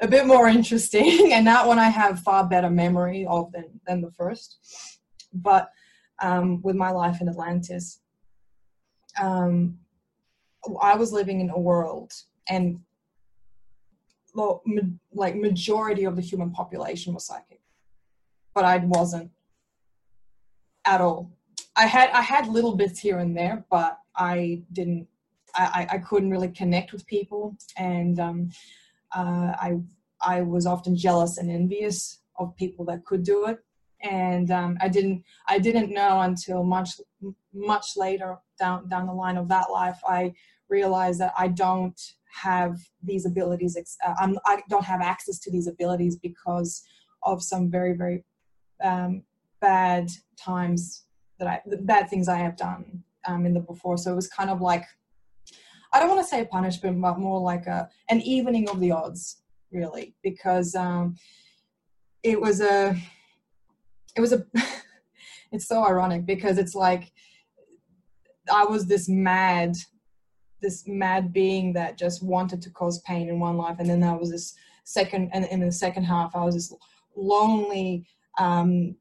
a 0.00 0.08
bit 0.08 0.26
more 0.26 0.48
interesting, 0.48 1.32
and 1.32 1.46
that 1.46 1.66
one 1.66 1.78
I 1.78 1.88
have 1.88 2.20
far 2.20 2.46
better 2.46 2.70
memory 2.70 3.26
of 3.28 3.52
than, 3.52 3.80
than 3.86 4.00
the 4.00 4.10
first. 4.12 4.58
But 5.32 5.70
um, 6.20 6.60
with 6.62 6.76
my 6.76 6.90
life 6.90 7.20
in 7.20 7.28
Atlantis, 7.28 8.00
um, 9.20 9.78
I 10.80 10.94
was 10.96 11.12
living 11.12 11.40
in 11.40 11.50
a 11.50 11.58
world, 11.58 12.12
and 12.48 12.80
like 14.34 15.36
majority 15.36 16.04
of 16.04 16.16
the 16.16 16.22
human 16.22 16.50
population 16.50 17.14
was 17.14 17.26
psychic, 17.26 17.60
but 18.54 18.64
I 18.64 18.78
wasn't 18.78 19.30
at 20.84 21.00
all. 21.00 21.30
I 21.76 21.86
had 21.86 22.10
I 22.10 22.22
had 22.22 22.48
little 22.48 22.76
bits 22.76 22.98
here 22.98 23.18
and 23.18 23.36
there, 23.36 23.64
but 23.70 23.98
I 24.16 24.62
didn't. 24.72 25.08
I, 25.54 25.86
I 25.90 25.98
couldn't 25.98 26.30
really 26.30 26.48
connect 26.48 26.92
with 26.92 27.06
people, 27.06 27.56
and 27.76 28.18
um, 28.18 28.50
uh, 29.14 29.52
I 29.60 29.78
I 30.20 30.42
was 30.42 30.66
often 30.66 30.96
jealous 30.96 31.38
and 31.38 31.50
envious 31.50 32.20
of 32.38 32.56
people 32.56 32.84
that 32.86 33.04
could 33.04 33.22
do 33.22 33.46
it, 33.46 33.58
and 34.02 34.50
um, 34.50 34.78
I 34.80 34.88
didn't 34.88 35.24
I 35.48 35.58
didn't 35.58 35.92
know 35.92 36.20
until 36.20 36.64
much 36.64 37.00
much 37.52 37.96
later 37.96 38.38
down 38.58 38.88
down 38.88 39.06
the 39.06 39.12
line 39.12 39.36
of 39.36 39.48
that 39.48 39.70
life 39.70 40.00
I 40.06 40.32
realized 40.68 41.20
that 41.20 41.34
I 41.38 41.48
don't 41.48 42.00
have 42.42 42.78
these 43.02 43.26
abilities 43.26 43.76
uh, 44.06 44.14
I'm, 44.18 44.38
i 44.46 44.56
do 44.56 44.62
not 44.70 44.86
have 44.86 45.02
access 45.02 45.38
to 45.38 45.50
these 45.50 45.66
abilities 45.66 46.16
because 46.16 46.82
of 47.24 47.42
some 47.42 47.70
very 47.70 47.92
very 47.92 48.24
um, 48.82 49.22
bad 49.60 50.08
times 50.36 51.04
that 51.38 51.48
I, 51.48 51.60
bad 51.82 52.08
things 52.08 52.28
I 52.28 52.38
have 52.38 52.56
done 52.56 53.02
um, 53.26 53.46
in 53.46 53.54
the 53.54 53.60
before. 53.60 53.96
So 53.96 54.12
it 54.12 54.16
was 54.16 54.28
kind 54.28 54.50
of 54.50 54.60
like, 54.60 54.84
I 55.92 56.00
don't 56.00 56.08
want 56.08 56.22
to 56.22 56.26
say 56.26 56.40
a 56.40 56.46
punishment, 56.46 57.00
but 57.00 57.18
more 57.18 57.40
like 57.40 57.66
a 57.66 57.88
an 58.08 58.20
evening 58.22 58.68
of 58.70 58.80
the 58.80 58.92
odds, 58.92 59.42
really, 59.70 60.14
because 60.22 60.74
um, 60.74 61.16
it 62.22 62.40
was 62.40 62.60
a, 62.60 62.96
it 64.16 64.20
was 64.20 64.32
a, 64.32 64.46
it's 65.52 65.66
so 65.66 65.84
ironic 65.84 66.24
because 66.24 66.58
it's 66.58 66.74
like 66.74 67.12
I 68.52 68.64
was 68.64 68.86
this 68.86 69.08
mad, 69.08 69.76
this 70.62 70.84
mad 70.86 71.32
being 71.32 71.74
that 71.74 71.98
just 71.98 72.22
wanted 72.22 72.62
to 72.62 72.70
cause 72.70 73.00
pain 73.02 73.28
in 73.28 73.38
one 73.38 73.56
life, 73.56 73.76
and 73.78 73.88
then 73.88 74.00
there 74.00 74.16
was 74.16 74.30
this 74.30 74.54
second, 74.84 75.30
and 75.32 75.44
in 75.46 75.60
the 75.60 75.72
second 75.72 76.04
half, 76.04 76.34
I 76.34 76.44
was 76.44 76.54
this 76.54 76.74
lonely, 77.14 78.06
um, 78.38 78.96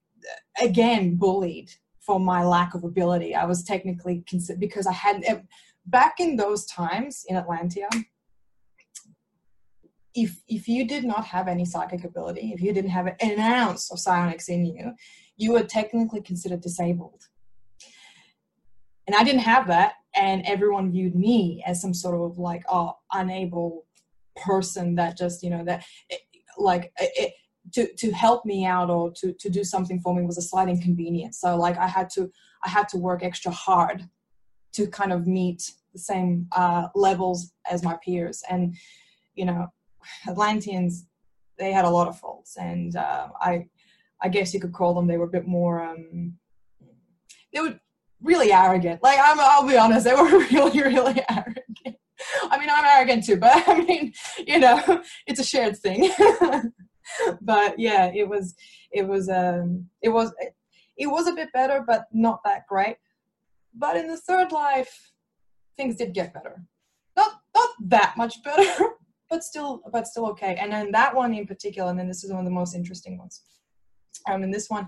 again 0.61 1.15
bullied 1.15 1.71
for 2.01 2.19
my 2.19 2.43
lack 2.43 2.73
of 2.73 2.83
ability. 2.83 3.33
I 3.33 3.45
was 3.45 3.63
technically 3.63 4.23
considered 4.27 4.59
because 4.59 4.87
I 4.87 4.93
hadn't 4.93 5.47
back 5.85 6.19
in 6.19 6.35
those 6.35 6.65
times 6.65 7.25
in 7.27 7.35
Atlantia. 7.35 7.87
If 10.13 10.41
if 10.47 10.67
you 10.67 10.85
did 10.85 11.05
not 11.05 11.25
have 11.25 11.47
any 11.47 11.63
psychic 11.63 12.03
ability, 12.03 12.51
if 12.53 12.61
you 12.61 12.73
didn't 12.73 12.91
have 12.91 13.07
an 13.19 13.39
ounce 13.39 13.91
of 13.91 13.99
psionics 13.99 14.49
in 14.49 14.65
you, 14.65 14.93
you 15.37 15.53
were 15.53 15.63
technically 15.63 16.21
considered 16.21 16.61
disabled. 16.61 17.21
And 19.07 19.15
I 19.15 19.23
didn't 19.23 19.41
have 19.41 19.67
that, 19.67 19.93
and 20.15 20.45
everyone 20.45 20.91
viewed 20.91 21.15
me 21.15 21.63
as 21.65 21.81
some 21.81 21.93
sort 21.93 22.15
of 22.29 22.37
like 22.37 22.63
oh 22.69 22.93
unable 23.13 23.85
person 24.35 24.95
that 24.95 25.17
just 25.17 25.43
you 25.43 25.49
know 25.49 25.63
that 25.63 25.83
eh, 26.09 26.17
like 26.57 26.91
it, 26.99 27.33
to 27.73 27.87
to 27.95 28.11
help 28.11 28.45
me 28.45 28.65
out 28.65 28.89
or 28.89 29.11
to 29.11 29.33
to 29.33 29.49
do 29.49 29.63
something 29.63 29.99
for 29.99 30.15
me 30.15 30.25
was 30.25 30.37
a 30.37 30.41
slight 30.41 30.69
inconvenience 30.69 31.39
so 31.39 31.55
like 31.55 31.77
i 31.77 31.87
had 31.87 32.09
to 32.09 32.29
i 32.65 32.69
had 32.69 32.87
to 32.87 32.97
work 32.97 33.23
extra 33.23 33.51
hard 33.51 34.07
to 34.73 34.87
kind 34.87 35.11
of 35.13 35.27
meet 35.27 35.71
the 35.93 35.99
same 35.99 36.47
uh, 36.53 36.87
levels 36.95 37.51
as 37.69 37.83
my 37.83 37.97
peers. 38.03 38.43
And 38.49 38.75
you 39.35 39.45
know 39.45 39.67
atlanteans 40.27 41.05
they 41.57 41.71
had 41.71 41.85
a 41.85 41.89
lot 41.89 42.07
of 42.07 42.17
faults. 42.17 42.57
And 42.57 42.95
uh, 42.95 43.29
i 43.39 43.65
i 44.21 44.29
guess 44.29 44.53
you 44.53 44.59
could 44.59 44.73
call 44.73 44.93
them 44.93 45.07
they 45.07 45.17
were 45.17 45.25
a 45.25 45.37
bit 45.37 45.47
more 45.47 45.81
um 45.81 46.33
they 47.53 47.61
were 47.61 47.79
really 48.21 48.51
arrogant. 48.51 49.01
Like 49.03 49.19
I'm, 49.21 49.39
i'll 49.39 49.67
be 49.67 49.77
honest 49.77 50.05
they 50.05 50.13
were 50.13 50.39
really 50.51 50.81
really 50.81 51.23
arrogant. 51.29 51.97
I 52.49 52.59
mean 52.59 52.69
i'm 52.69 52.85
arrogant 52.85 53.25
too 53.25 53.37
but 53.37 53.51
i 53.67 53.81
mean 53.81 54.13
you 54.45 54.59
know 54.59 55.01
it's 55.27 55.39
a 55.39 55.43
shared 55.43 55.77
thing. 55.77 56.11
But 57.41 57.77
yeah, 57.79 58.11
it 58.13 58.27
was 58.27 58.55
it 58.91 59.07
was 59.07 59.29
um 59.29 59.87
it 60.01 60.09
was 60.09 60.31
it 60.97 61.07
was 61.07 61.27
a 61.27 61.33
bit 61.33 61.51
better, 61.53 61.83
but 61.85 62.05
not 62.11 62.41
that 62.45 62.67
great. 62.67 62.97
But 63.73 63.97
in 63.97 64.07
the 64.07 64.17
third 64.17 64.51
life, 64.51 65.11
things 65.77 65.95
did 65.95 66.13
get 66.13 66.33
better. 66.33 66.63
Not 67.15 67.41
not 67.55 67.69
that 67.87 68.13
much 68.17 68.43
better, 68.43 68.89
but 69.29 69.43
still 69.43 69.81
but 69.91 70.07
still 70.07 70.27
okay. 70.27 70.55
And 70.59 70.71
then 70.71 70.91
that 70.91 71.15
one 71.15 71.33
in 71.33 71.47
particular, 71.47 71.89
and 71.89 71.99
then 71.99 72.07
this 72.07 72.23
is 72.23 72.31
one 72.31 72.39
of 72.39 72.45
the 72.45 72.51
most 72.51 72.75
interesting 72.75 73.17
ones. 73.17 73.41
Um, 74.29 74.43
in 74.43 74.51
this 74.51 74.69
one, 74.69 74.87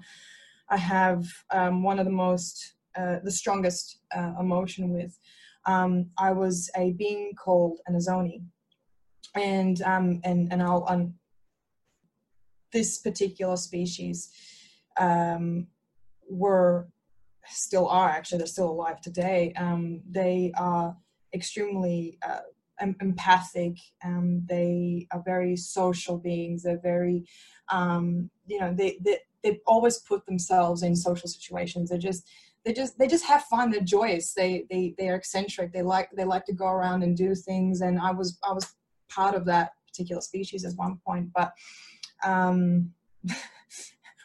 I 0.69 0.77
have 0.77 1.25
um, 1.51 1.83
one 1.83 1.99
of 1.99 2.05
the 2.05 2.11
most 2.11 2.75
uh, 2.95 3.17
the 3.23 3.31
strongest 3.31 3.99
uh, 4.15 4.33
emotion 4.39 4.89
with. 4.89 5.17
Um, 5.65 6.09
I 6.17 6.31
was 6.33 6.69
a 6.75 6.91
being 6.91 7.31
called 7.35 7.79
an 7.87 7.95
Azoni, 7.95 8.43
and 9.35 9.81
um, 9.83 10.19
and 10.23 10.51
and 10.51 10.61
I'll 10.61 10.85
um, 10.87 11.15
this 12.73 12.97
particular 12.97 13.55
species 13.55 14.29
um, 14.99 15.67
were 16.29 16.87
still 17.47 17.87
are 17.87 18.09
actually 18.09 18.37
they're 18.37 18.47
still 18.47 18.69
alive 18.69 19.01
today 19.01 19.53
um, 19.57 20.01
they 20.09 20.51
are 20.57 20.95
extremely 21.33 22.17
uh, 22.27 22.39
empathic 23.01 23.77
um, 24.03 24.43
they 24.47 25.07
are 25.11 25.21
very 25.25 25.55
social 25.55 26.17
beings 26.17 26.63
they're 26.63 26.79
very 26.79 27.25
um, 27.69 28.29
you 28.47 28.59
know 28.59 28.73
they, 28.73 28.97
they 29.01 29.17
they 29.43 29.59
always 29.67 29.99
put 29.99 30.25
themselves 30.25 30.83
in 30.83 30.95
social 30.95 31.27
situations 31.27 31.89
they 31.89 31.97
just 31.97 32.27
they 32.65 32.73
just 32.73 32.97
they 32.97 33.07
just 33.07 33.25
have 33.25 33.43
fun 33.43 33.69
they're 33.69 33.81
joyous 33.81 34.33
they 34.33 34.65
they 34.69 34.93
they 34.97 35.09
are 35.09 35.15
eccentric 35.15 35.71
they 35.73 35.81
like 35.81 36.09
they 36.15 36.23
like 36.23 36.45
to 36.45 36.53
go 36.53 36.67
around 36.67 37.03
and 37.03 37.17
do 37.17 37.35
things 37.35 37.81
and 37.81 37.99
i 37.99 38.11
was 38.11 38.39
i 38.47 38.51
was 38.51 38.73
part 39.09 39.35
of 39.35 39.45
that 39.45 39.71
particular 39.87 40.21
species 40.21 40.65
at 40.65 40.73
one 40.75 40.97
point 41.05 41.29
but 41.35 41.53
um, 42.23 42.91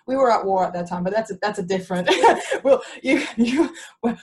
we 0.09 0.16
were 0.16 0.33
at 0.33 0.44
war 0.44 0.64
at 0.64 0.73
that 0.73 0.88
time, 0.88 1.05
but 1.05 1.12
that's 1.12 1.31
a, 1.31 1.35
that's 1.40 1.59
a 1.59 1.62
different. 1.62 2.11
well, 2.64 2.83
you 3.03 3.25
you 3.37 3.73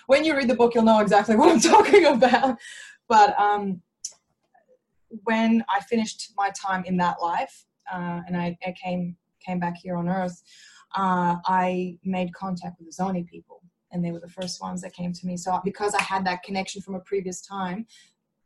when 0.08 0.26
you 0.26 0.36
read 0.36 0.50
the 0.50 0.56
book, 0.56 0.74
you'll 0.74 0.84
know 0.84 1.00
exactly 1.00 1.36
what 1.40 1.50
I'm 1.50 1.62
talking 1.62 2.06
about. 2.06 2.58
But 3.08 3.40
um, 3.40 3.82
when 5.24 5.64
I 5.70 5.80
finished 5.82 6.34
my 6.36 6.50
time 6.50 6.84
in 6.86 6.98
that 6.98 7.22
life, 7.22 7.66
uh, 7.94 8.22
and 8.28 8.36
I, 8.36 8.58
I, 8.66 8.74
came 8.84 9.16
came 9.46 9.60
back 9.60 9.76
here 9.78 9.96
on 9.96 10.10
Earth, 10.10 10.42
uh, 10.96 11.36
I 11.46 12.00
made 12.04 12.34
contact 12.34 12.80
with 12.80 12.88
the 12.88 13.04
Zoni 13.04 13.26
people, 13.28 13.62
and 13.92 14.04
they 14.04 14.12
were 14.12 14.20
the 14.20 14.28
first 14.28 14.60
ones 14.60 14.82
that 14.82 14.94
came 14.94 15.14
to 15.14 15.28
me. 15.28 15.38
So 15.38 15.62
because 15.64 15.94
I 15.94 16.02
had 16.02 16.26
that 16.26 16.42
connection 16.42 16.82
from 16.82 16.96
a 16.96 17.00
previous 17.02 17.42
time, 17.42 17.86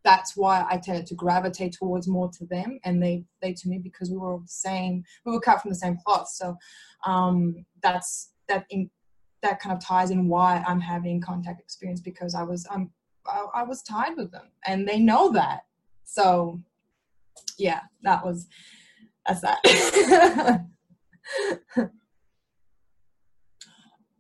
that's 0.04 0.38
why 0.38 0.66
I 0.70 0.78
tended 0.78 1.06
to 1.08 1.16
gravitate 1.16 1.74
towards 1.74 2.08
more 2.08 2.30
to 2.30 2.46
them 2.46 2.80
and 2.84 3.02
they 3.02 3.26
they 3.42 3.54
to 3.54 3.68
me 3.68 3.80
because 3.80 4.10
we 4.10 4.18
were 4.18 4.34
all 4.34 4.40
the 4.40 4.48
same 4.48 5.04
we 5.26 5.32
were 5.32 5.42
cut 5.42 5.62
from 5.62 5.70
the 5.70 5.76
same 5.76 5.98
cloth. 6.06 6.30
So 6.30 6.58
um, 7.06 7.66
that's 7.84 8.32
that 8.48 8.66
in 8.70 8.90
that 9.42 9.60
kind 9.60 9.76
of 9.76 9.84
ties 9.84 10.12
in 10.12 10.28
why 10.28 10.64
I'm 10.68 10.82
having 10.82 11.22
contact 11.22 11.62
experience 11.62 12.02
because 12.02 12.36
I 12.36 12.44
was 12.44 12.66
um 12.70 12.92
I, 13.28 13.46
I 13.56 13.64
was 13.64 13.84
tied 13.84 14.16
with 14.18 14.32
them 14.32 14.50
and 14.66 14.88
they 14.88 15.00
know 15.00 15.32
that. 15.34 15.62
So 16.04 16.62
yeah 17.58 17.82
that 18.04 18.26
was 18.26 18.48
that's 19.28 19.42
that. 19.42 20.66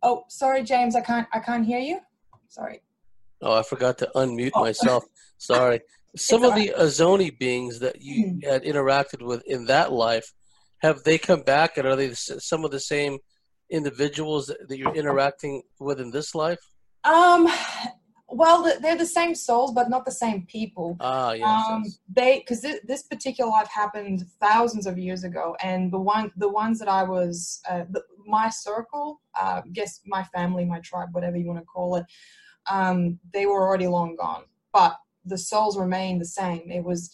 Oh 0.01 0.23
sorry 0.29 0.63
James 0.63 0.95
I 0.95 1.01
can't 1.01 1.27
I 1.33 1.39
can't 1.39 1.65
hear 1.65 1.79
you. 1.79 1.99
Sorry 2.47 2.81
Oh, 3.41 3.53
I 3.53 3.63
forgot 3.63 3.97
to 3.99 4.11
unmute 4.15 4.51
oh. 4.55 4.61
myself. 4.61 5.05
Sorry. 5.37 5.81
Some 6.15 6.43
of 6.43 6.55
the 6.55 6.73
Azoni 6.79 7.37
beings 7.37 7.79
that 7.79 8.01
you 8.01 8.29
hmm. 8.29 8.49
had 8.49 8.63
interacted 8.63 9.21
with 9.21 9.43
in 9.45 9.65
that 9.65 9.91
life, 9.91 10.33
have 10.79 11.03
they 11.03 11.17
come 11.17 11.41
back 11.41 11.77
and 11.77 11.87
are 11.87 11.95
they 11.95 12.13
some 12.13 12.65
of 12.65 12.71
the 12.71 12.79
same 12.79 13.19
individuals 13.69 14.47
that 14.47 14.77
you're 14.77 14.95
interacting 14.95 15.61
with 15.79 15.99
in 15.99 16.11
this 16.11 16.33
life? 16.33 16.59
Um, 17.03 17.47
well, 18.31 18.71
they're 18.81 18.97
the 18.97 19.05
same 19.05 19.33
souls, 19.33 19.71
but 19.73 19.89
not 19.89 20.05
the 20.05 20.11
same 20.11 20.45
people. 20.45 20.97
Ah, 20.99 21.33
yes. 21.33 21.47
Um, 21.47 21.81
yes. 21.83 21.99
They 22.13 22.39
because 22.39 22.61
this, 22.61 22.79
this, 22.83 23.03
particular 23.03 23.49
life 23.49 23.69
happened 23.69 24.25
thousands 24.39 24.85
of 24.85 24.97
years 24.97 25.23
ago, 25.23 25.55
and 25.63 25.91
the 25.91 25.99
one 25.99 26.31
the 26.37 26.49
ones 26.49 26.79
that 26.79 26.87
I 26.87 27.03
was 27.03 27.61
uh, 27.69 27.85
the, 27.89 28.03
my 28.25 28.49
circle, 28.49 29.21
uh, 29.39 29.61
guess 29.73 30.01
my 30.05 30.23
family, 30.23 30.65
my 30.65 30.79
tribe, 30.79 31.09
whatever 31.11 31.37
you 31.37 31.47
want 31.47 31.59
to 31.59 31.65
call 31.65 31.95
it, 31.95 32.05
um, 32.69 33.19
they 33.33 33.45
were 33.45 33.61
already 33.61 33.87
long 33.87 34.15
gone. 34.15 34.43
But 34.71 34.97
the 35.25 35.37
souls 35.37 35.77
remain 35.77 36.19
the 36.19 36.25
same. 36.25 36.69
It 36.71 36.83
was 36.83 37.11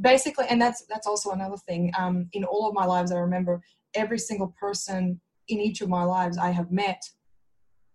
basically, 0.00 0.46
and 0.48 0.60
that's 0.60 0.84
that's 0.86 1.06
also 1.06 1.30
another 1.30 1.56
thing. 1.56 1.92
Um, 1.98 2.28
in 2.32 2.44
all 2.44 2.68
of 2.68 2.74
my 2.74 2.84
lives, 2.84 3.12
I 3.12 3.16
remember 3.18 3.60
every 3.94 4.18
single 4.18 4.54
person 4.58 5.20
in 5.48 5.60
each 5.60 5.80
of 5.80 5.88
my 5.88 6.04
lives 6.04 6.38
I 6.38 6.50
have 6.50 6.70
met 6.70 7.02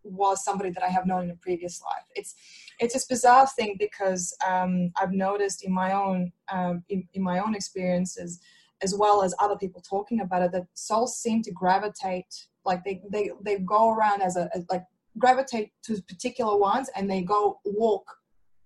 was 0.04 0.44
somebody 0.44 0.72
that 0.72 0.84
I 0.84 0.88
have 0.88 1.06
known 1.06 1.26
in 1.26 1.32
a 1.32 1.36
previous 1.36 1.82
life. 1.82 2.06
It's 2.16 2.36
it's 2.80 2.94
this 2.94 3.06
bizarre 3.06 3.48
thing 3.48 3.76
because 3.78 4.36
um, 4.48 4.92
I've 5.00 5.12
noticed 5.12 5.64
in 5.64 5.72
my 5.72 5.94
own 5.94 6.32
um, 6.52 6.84
in, 6.90 7.08
in 7.14 7.22
my 7.22 7.40
own 7.40 7.56
experiences, 7.56 8.40
as 8.82 8.96
well 8.96 9.22
as 9.22 9.36
other 9.40 9.56
people 9.56 9.82
talking 9.82 10.22
about 10.22 10.42
it, 10.42 10.52
that 10.54 10.68
souls 10.74 11.18
seem 11.18 11.42
to 11.44 11.52
gravitate 11.52 12.48
like 12.66 12.84
they 12.84 13.02
they 13.12 13.32
they 13.44 13.58
go 13.60 13.94
around 13.94 14.22
as 14.22 14.38
a 14.38 14.50
as 14.56 14.66
like 14.70 14.84
gravitate 15.18 15.72
to 15.84 16.02
particular 16.04 16.58
ones 16.58 16.90
and 16.96 17.10
they 17.10 17.22
go 17.22 17.60
walk 17.66 18.06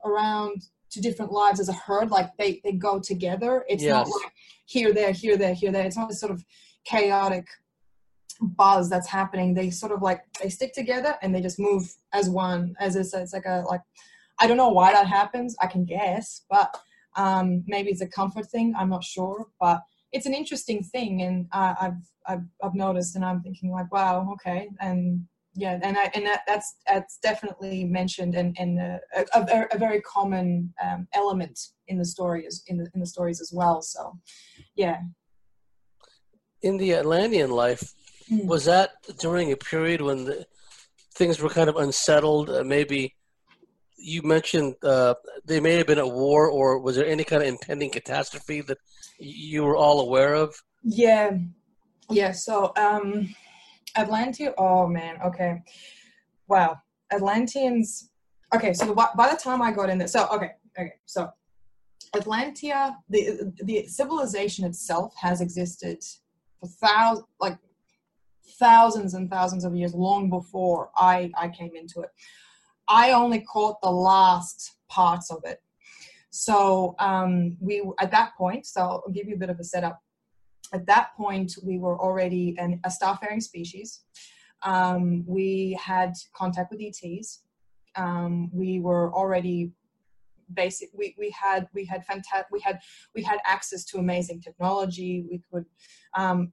around 0.04 0.62
to 0.92 1.02
different 1.02 1.32
lives 1.32 1.60
as 1.60 1.68
a 1.68 1.74
herd 1.74 2.10
like 2.10 2.30
they 2.38 2.62
they 2.64 2.72
go 2.72 3.00
together. 3.00 3.66
It's 3.68 3.84
yes. 3.84 3.92
not 3.94 4.08
like 4.08 4.32
here 4.66 4.94
there 4.94 5.12
here 5.12 5.38
there 5.38 5.54
here 5.54 5.72
there. 5.72 5.86
It's 5.86 5.98
not 5.98 6.10
this 6.10 6.20
sort 6.20 6.32
of 6.32 6.44
chaotic 6.86 7.46
buzz 8.42 8.90
that's 8.90 9.10
happening. 9.10 9.54
They 9.54 9.70
sort 9.70 9.92
of 9.92 10.02
like 10.02 10.22
they 10.42 10.50
stick 10.50 10.74
together 10.74 11.16
and 11.22 11.34
they 11.34 11.42
just 11.42 11.60
move 11.60 11.94
as 12.14 12.30
one 12.30 12.76
as 12.80 12.96
it's, 12.96 13.14
it's 13.14 13.34
like 13.34 13.46
a 13.46 13.64
like 13.68 13.82
i 14.40 14.48
don't 14.48 14.58
know 14.58 14.70
why 14.70 14.92
that 14.92 15.08
happens. 15.08 15.56
I 15.62 15.68
can 15.68 15.86
guess 15.86 16.46
but 16.50 16.76
um 17.18 17.64
maybe 17.68 17.90
it's 17.90 18.02
a 18.02 18.08
comfort 18.08 18.48
thing. 18.48 18.74
I'm 18.78 18.90
not 18.90 19.04
sure 19.04 19.48
but 19.60 19.82
it's 20.12 20.26
an 20.26 20.34
interesting 20.34 20.82
thing. 20.82 21.24
And 21.24 21.48
uh, 21.52 21.76
I've, 21.82 22.12
I've 22.26 22.46
i've 22.64 22.76
noticed 22.76 23.16
and 23.16 23.26
i'm 23.26 23.42
thinking 23.42 23.72
like 23.72 23.92
wow 23.92 24.30
okay. 24.34 24.70
And 24.80 25.26
yeah 25.56 25.80
and 25.82 25.98
I, 25.98 26.12
and 26.14 26.26
that, 26.26 26.42
that's 26.48 26.76
that's 26.88 27.18
definitely 27.18 27.86
mentioned 27.86 28.36
and 28.36 28.56
and 28.60 28.80
a, 28.80 29.00
a, 29.34 29.68
a, 29.72 29.78
very 29.78 30.02
common 30.02 30.74
um, 30.84 31.08
element 31.14 31.60
in 31.88 31.98
the 31.98 32.06
stories 32.06 32.64
in 32.68 32.78
the 32.78 32.88
in 32.94 33.00
the 33.00 33.06
stories 33.06 33.40
as 33.42 33.52
well 33.54 33.82
so 33.82 34.20
yeah 34.76 34.98
in 36.62 36.78
the 36.78 36.94
atlantean 36.94 37.52
life 37.52 37.94
Mm. 38.32 38.46
Was 38.46 38.66
that 38.66 38.92
during 39.20 39.52
a 39.52 39.58
period 39.58 40.02
when 40.02 40.26
the, 40.26 40.46
things 41.14 41.40
were 41.40 41.50
kind 41.50 41.70
of 41.70 41.76
unsettled? 41.78 42.50
Uh, 42.50 42.64
maybe 42.64 43.16
you 43.98 44.22
mentioned 44.24 44.76
uh, 44.84 45.14
there 45.46 45.62
may 45.62 45.76
have 45.76 45.88
been 45.88 46.00
at 46.00 46.12
war, 46.12 46.50
or 46.50 46.80
was 46.80 46.96
there 46.96 47.06
any 47.06 47.24
kind 47.24 47.42
of 47.42 47.48
impending 47.48 47.92
catastrophe 47.92 48.62
that 48.62 48.78
you 49.20 49.64
were 49.64 49.76
all 49.76 50.02
aware 50.02 50.34
of? 50.34 50.56
Yeah, 50.84 51.38
yeah. 52.10 52.32
So, 52.32 52.74
um, 52.78 53.34
Atlantean. 53.96 54.54
Oh 54.58 54.88
man. 54.88 55.18
Okay. 55.26 55.62
Wow. 56.48 56.78
Atlanteans. 57.12 58.12
Okay. 58.54 58.74
So 58.74 58.94
by, 58.94 59.08
the 59.16 59.40
time 59.42 59.62
I 59.62 59.72
got 59.72 59.90
in 59.90 59.98
there, 59.98 60.08
so 60.08 60.28
okay, 60.34 60.52
okay. 60.78 60.94
So, 61.06 61.30
Atlantia, 62.16 62.96
the 63.10 63.54
the 63.64 63.88
civilization 63.88 64.66
itself 64.66 65.14
has 65.20 65.42
existed 65.42 66.04
for 66.60 66.68
thousands, 66.68 67.28
like 67.40 67.58
thousands 68.60 69.14
and 69.14 69.30
thousands 69.30 69.66
of 69.66 69.76
years, 69.76 69.94
long 69.94 70.30
before 70.30 70.90
I 70.96 71.32
I 71.38 71.50
came 71.50 71.76
into 71.76 72.02
it. 72.02 72.10
I 72.88 73.14
only 73.14 73.42
caught 73.42 73.82
the 73.82 73.90
last 73.90 74.78
parts 74.90 75.32
of 75.32 75.40
it. 75.44 75.62
So 76.30 76.96
um, 77.00 77.58
we 77.60 77.82
at 78.00 78.12
that 78.12 78.36
point. 78.38 78.66
So 78.66 78.82
I'll 78.82 79.12
give 79.14 79.28
you 79.28 79.36
a 79.36 79.40
bit 79.40 79.50
of 79.50 79.60
a 79.60 79.64
setup 79.64 80.02
at 80.76 80.86
that 80.86 81.16
point 81.16 81.56
we 81.64 81.80
were 81.80 82.00
already 82.00 82.56
an, 82.58 82.80
a 82.84 82.90
starfaring 82.90 83.42
species. 83.42 84.04
Um, 84.62 85.24
we 85.28 85.78
had 85.82 86.14
contact 86.34 86.72
with 86.72 86.82
ets 86.82 87.42
um, 87.96 88.50
we 88.54 88.80
were 88.80 89.14
already 89.14 89.72
basic 90.54 90.90
we, 90.94 91.16
we 91.18 91.32
had 91.32 91.68
we 91.74 91.86
had 91.86 92.06
fantastic 92.06 92.46
we 92.52 92.60
had 92.60 92.80
we 93.16 93.24
had 93.24 93.40
access 93.48 93.84
to 93.86 93.98
amazing 93.98 94.42
technology. 94.42 95.26
We 95.30 95.42
could 95.52 95.66
um, 96.16 96.52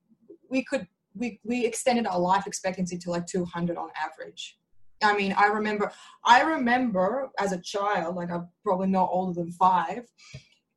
we 0.49 0.65
could 0.65 0.87
we, 1.15 1.41
we 1.45 1.67
extended 1.67 2.07
our 2.07 2.19
life 2.19 2.47
expectancy 2.47 2.97
to 2.99 3.11
like 3.11 3.27
200 3.27 3.77
on 3.77 3.91
average. 4.01 4.59
I 5.03 5.17
mean 5.17 5.35
i 5.37 5.47
remember 5.47 5.91
i 6.25 6.43
remember 6.43 7.33
as 7.41 7.51
a 7.51 7.61
child 7.61 8.15
like 8.15 8.31
i'm 8.31 8.49
probably 8.63 8.87
not 8.87 9.09
older 9.11 9.41
than 9.41 9.51
five 9.51 10.05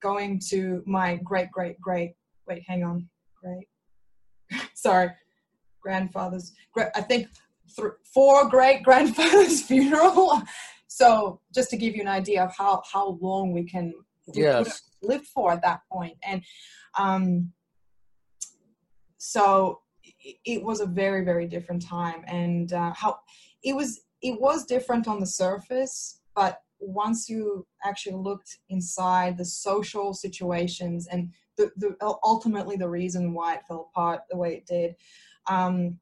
going 0.02 0.42
to 0.50 0.82
my 0.88 1.20
great 1.24 1.52
great 1.52 1.80
great 1.80 2.14
wait 2.48 2.64
hang 2.68 2.84
on 2.84 3.08
great 3.46 3.68
sorry 4.74 5.10
grandfather's 5.82 6.54
i 6.96 7.02
think 7.02 7.28
th- 7.76 7.94
four 8.14 8.50
great 8.50 8.84
grandfather's 8.84 9.62
funeral. 9.70 10.42
So 10.88 11.42
just 11.54 11.70
to 11.72 11.78
give 11.78 11.96
you 11.96 12.02
an 12.02 12.08
idea 12.08 12.44
of 12.44 12.56
how 12.56 12.82
how 12.92 13.18
long 13.22 13.52
we 13.52 13.64
can 13.64 13.94
we 14.28 14.44
could 14.44 14.54
have 14.60 14.68
Yes. 14.68 14.82
lived 15.02 15.28
for 15.28 15.52
at 15.52 15.62
that 15.64 15.82
point. 15.92 16.18
And 16.24 16.44
um 16.98 17.52
so 19.18 19.80
it, 20.04 20.36
it 20.46 20.64
was 20.64 20.80
a 20.80 20.86
very 20.86 21.24
very 21.26 21.48
different 21.48 21.86
time. 21.86 22.24
And 22.28 22.72
uh, 22.72 22.94
how 22.94 23.20
it 23.64 23.76
was 23.76 24.02
it 24.22 24.40
was 24.40 24.66
different 24.66 25.08
on 25.08 25.20
the 25.20 25.28
surface 25.28 26.22
but 26.36 26.60
once 26.80 27.30
you 27.30 27.66
actually 27.84 28.16
looked 28.16 28.58
inside 28.70 29.38
the 29.38 29.46
social 29.46 30.14
situations 30.14 31.08
and 31.08 31.32
the, 31.58 31.72
the 31.78 31.96
ultimately 32.24 32.76
the 32.76 32.90
reason 32.90 33.34
why 33.34 33.56
it 33.56 33.62
fell 33.68 33.90
apart 33.92 34.22
the 34.30 34.38
way 34.38 34.56
it 34.56 34.66
did. 34.66 34.96
Um, 35.48 36.00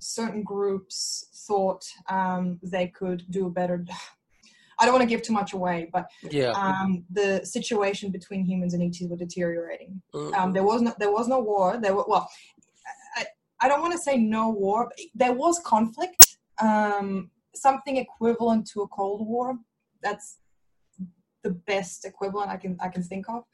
certain 0.00 0.42
groups 0.42 1.26
thought 1.46 1.84
um, 2.08 2.58
they 2.62 2.88
could 2.88 3.24
do 3.30 3.46
a 3.46 3.50
better 3.50 3.84
i 4.78 4.84
don't 4.84 4.94
want 4.94 5.02
to 5.02 5.08
give 5.08 5.22
too 5.22 5.32
much 5.32 5.54
away 5.54 5.88
but 5.92 6.08
Yeah. 6.30 6.52
um, 6.52 7.04
the 7.10 7.44
situation 7.44 8.12
between 8.12 8.44
humans 8.44 8.74
and 8.74 8.82
ETs 8.84 9.08
were 9.10 9.16
deteriorating. 9.16 10.00
Mhm. 10.14 10.34
um, 10.34 10.52
there 10.52 10.62
was 10.62 10.82
no 10.82 10.94
there 11.00 11.10
was 11.10 11.26
no 11.26 11.40
war. 11.40 11.78
There 11.78 11.94
were 11.96 12.04
well 12.06 12.28
I, 13.16 13.26
I 13.60 13.68
don't 13.68 13.80
want 13.80 13.92
to 13.94 13.98
say 13.98 14.16
no 14.16 14.50
war 14.50 14.88
but 14.88 14.98
there 15.14 15.32
was 15.32 15.58
conflict. 15.60 16.38
Um, 16.62 17.30
something 17.56 17.96
equivalent 17.96 18.68
to 18.72 18.82
a 18.82 18.88
cold 18.88 19.26
war. 19.26 19.58
That's 20.00 20.38
the 21.44 21.50
best 21.50 22.04
equivalent 22.04 22.50
i 22.50 22.56
can 22.56 22.76
i 22.80 22.88
can 22.88 23.02
think 23.02 23.28
of 23.28 23.44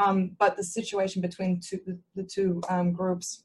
um, 0.00 0.36
but 0.38 0.56
the 0.56 0.64
situation 0.64 1.20
between 1.20 1.60
two, 1.60 1.80
the, 1.86 1.98
the 2.14 2.22
two 2.22 2.60
um, 2.68 2.92
groups 2.92 3.44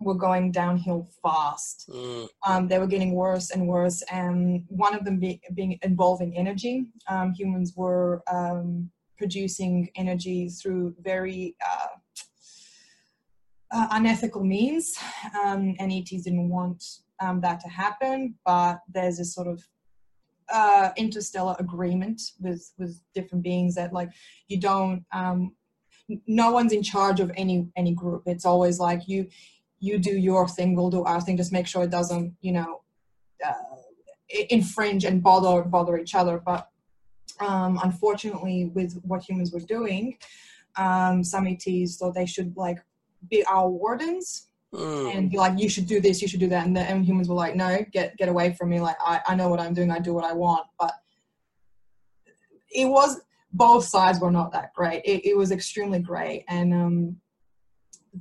were 0.00 0.14
going 0.14 0.52
downhill 0.52 1.08
fast 1.22 1.88
Mm. 1.88 2.28
um, 2.46 2.68
they 2.68 2.78
were 2.78 2.86
getting 2.86 3.12
worse 3.14 3.50
and 3.50 3.66
worse 3.66 4.02
and 4.10 4.64
one 4.68 4.94
of 4.94 5.04
them 5.04 5.18
be, 5.18 5.40
being 5.54 5.78
involving 5.82 6.36
energy 6.36 6.86
um, 7.08 7.32
humans 7.32 7.74
were 7.76 8.22
um, 8.30 8.90
producing 9.16 9.90
energy 9.96 10.48
through 10.48 10.94
very 11.00 11.56
uh, 11.68 11.96
uh, 13.70 13.88
unethical 13.92 14.44
means 14.44 14.96
um, 15.44 15.74
and 15.78 15.92
ets 15.92 16.22
didn't 16.22 16.48
want 16.48 16.82
um, 17.20 17.40
that 17.40 17.58
to 17.60 17.68
happen 17.68 18.34
but 18.44 18.80
there's 18.88 19.18
this 19.18 19.34
sort 19.34 19.48
of 19.48 19.66
uh, 20.50 20.90
interstellar 20.96 21.56
agreement 21.58 22.20
with 22.40 22.72
with 22.78 23.00
different 23.14 23.42
beings 23.42 23.74
that 23.74 23.92
like 23.92 24.10
you 24.48 24.58
don't 24.58 25.04
um, 25.12 25.52
no 26.26 26.50
one's 26.50 26.72
in 26.72 26.82
charge 26.82 27.20
of 27.20 27.30
any 27.36 27.68
any 27.76 27.92
group. 27.94 28.22
It's 28.26 28.44
always 28.44 28.78
like 28.78 29.08
you 29.08 29.28
you 29.80 29.98
do 29.98 30.12
your 30.12 30.48
thing 30.48 30.74
we'll 30.74 30.90
do 30.90 31.04
our 31.04 31.20
thing. 31.20 31.36
Just 31.36 31.52
make 31.52 31.66
sure 31.66 31.84
it 31.84 31.90
doesn't 31.90 32.34
you 32.40 32.52
know 32.52 32.82
uh, 33.44 33.52
infringe 34.50 35.04
and 35.04 35.22
bother 35.22 35.62
bother 35.62 35.98
each 35.98 36.14
other. 36.14 36.42
But 36.44 36.68
um, 37.40 37.78
unfortunately 37.82 38.66
with 38.74 39.00
what 39.02 39.22
humans 39.22 39.52
were 39.52 39.60
doing 39.60 40.18
um, 40.78 41.24
some 41.24 41.46
ets 41.46 41.96
thought 41.96 42.14
they 42.14 42.26
should 42.26 42.56
like 42.56 42.78
be 43.28 43.44
our 43.44 43.68
wardens 43.68 44.44
Mm. 44.70 45.14
and 45.14 45.30
be 45.30 45.38
like 45.38 45.58
you 45.58 45.66
should 45.66 45.86
do 45.86 45.98
this 45.98 46.20
you 46.20 46.28
should 46.28 46.40
do 46.40 46.48
that. 46.50 46.66
And 46.66 46.76
the 46.76 46.80
and 46.80 47.02
humans 47.02 47.26
were 47.26 47.34
like 47.34 47.56
no 47.56 47.78
get 47.90 48.18
get 48.18 48.28
away 48.28 48.52
from 48.52 48.68
me. 48.68 48.80
Like 48.80 48.96
I, 49.00 49.18
I 49.26 49.34
know 49.34 49.48
what 49.48 49.60
i'm 49.60 49.72
doing. 49.72 49.90
I 49.90 49.98
do 49.98 50.12
what 50.12 50.24
i 50.26 50.34
want. 50.34 50.66
But 50.78 50.92
it 52.70 52.84
was 52.84 53.18
both 53.52 53.84
sides 53.84 54.20
were 54.20 54.30
not 54.30 54.52
that 54.52 54.72
great. 54.74 55.02
It, 55.04 55.24
it 55.24 55.36
was 55.36 55.50
extremely 55.50 55.98
great. 55.98 56.44
And 56.48 56.72
um 56.72 57.16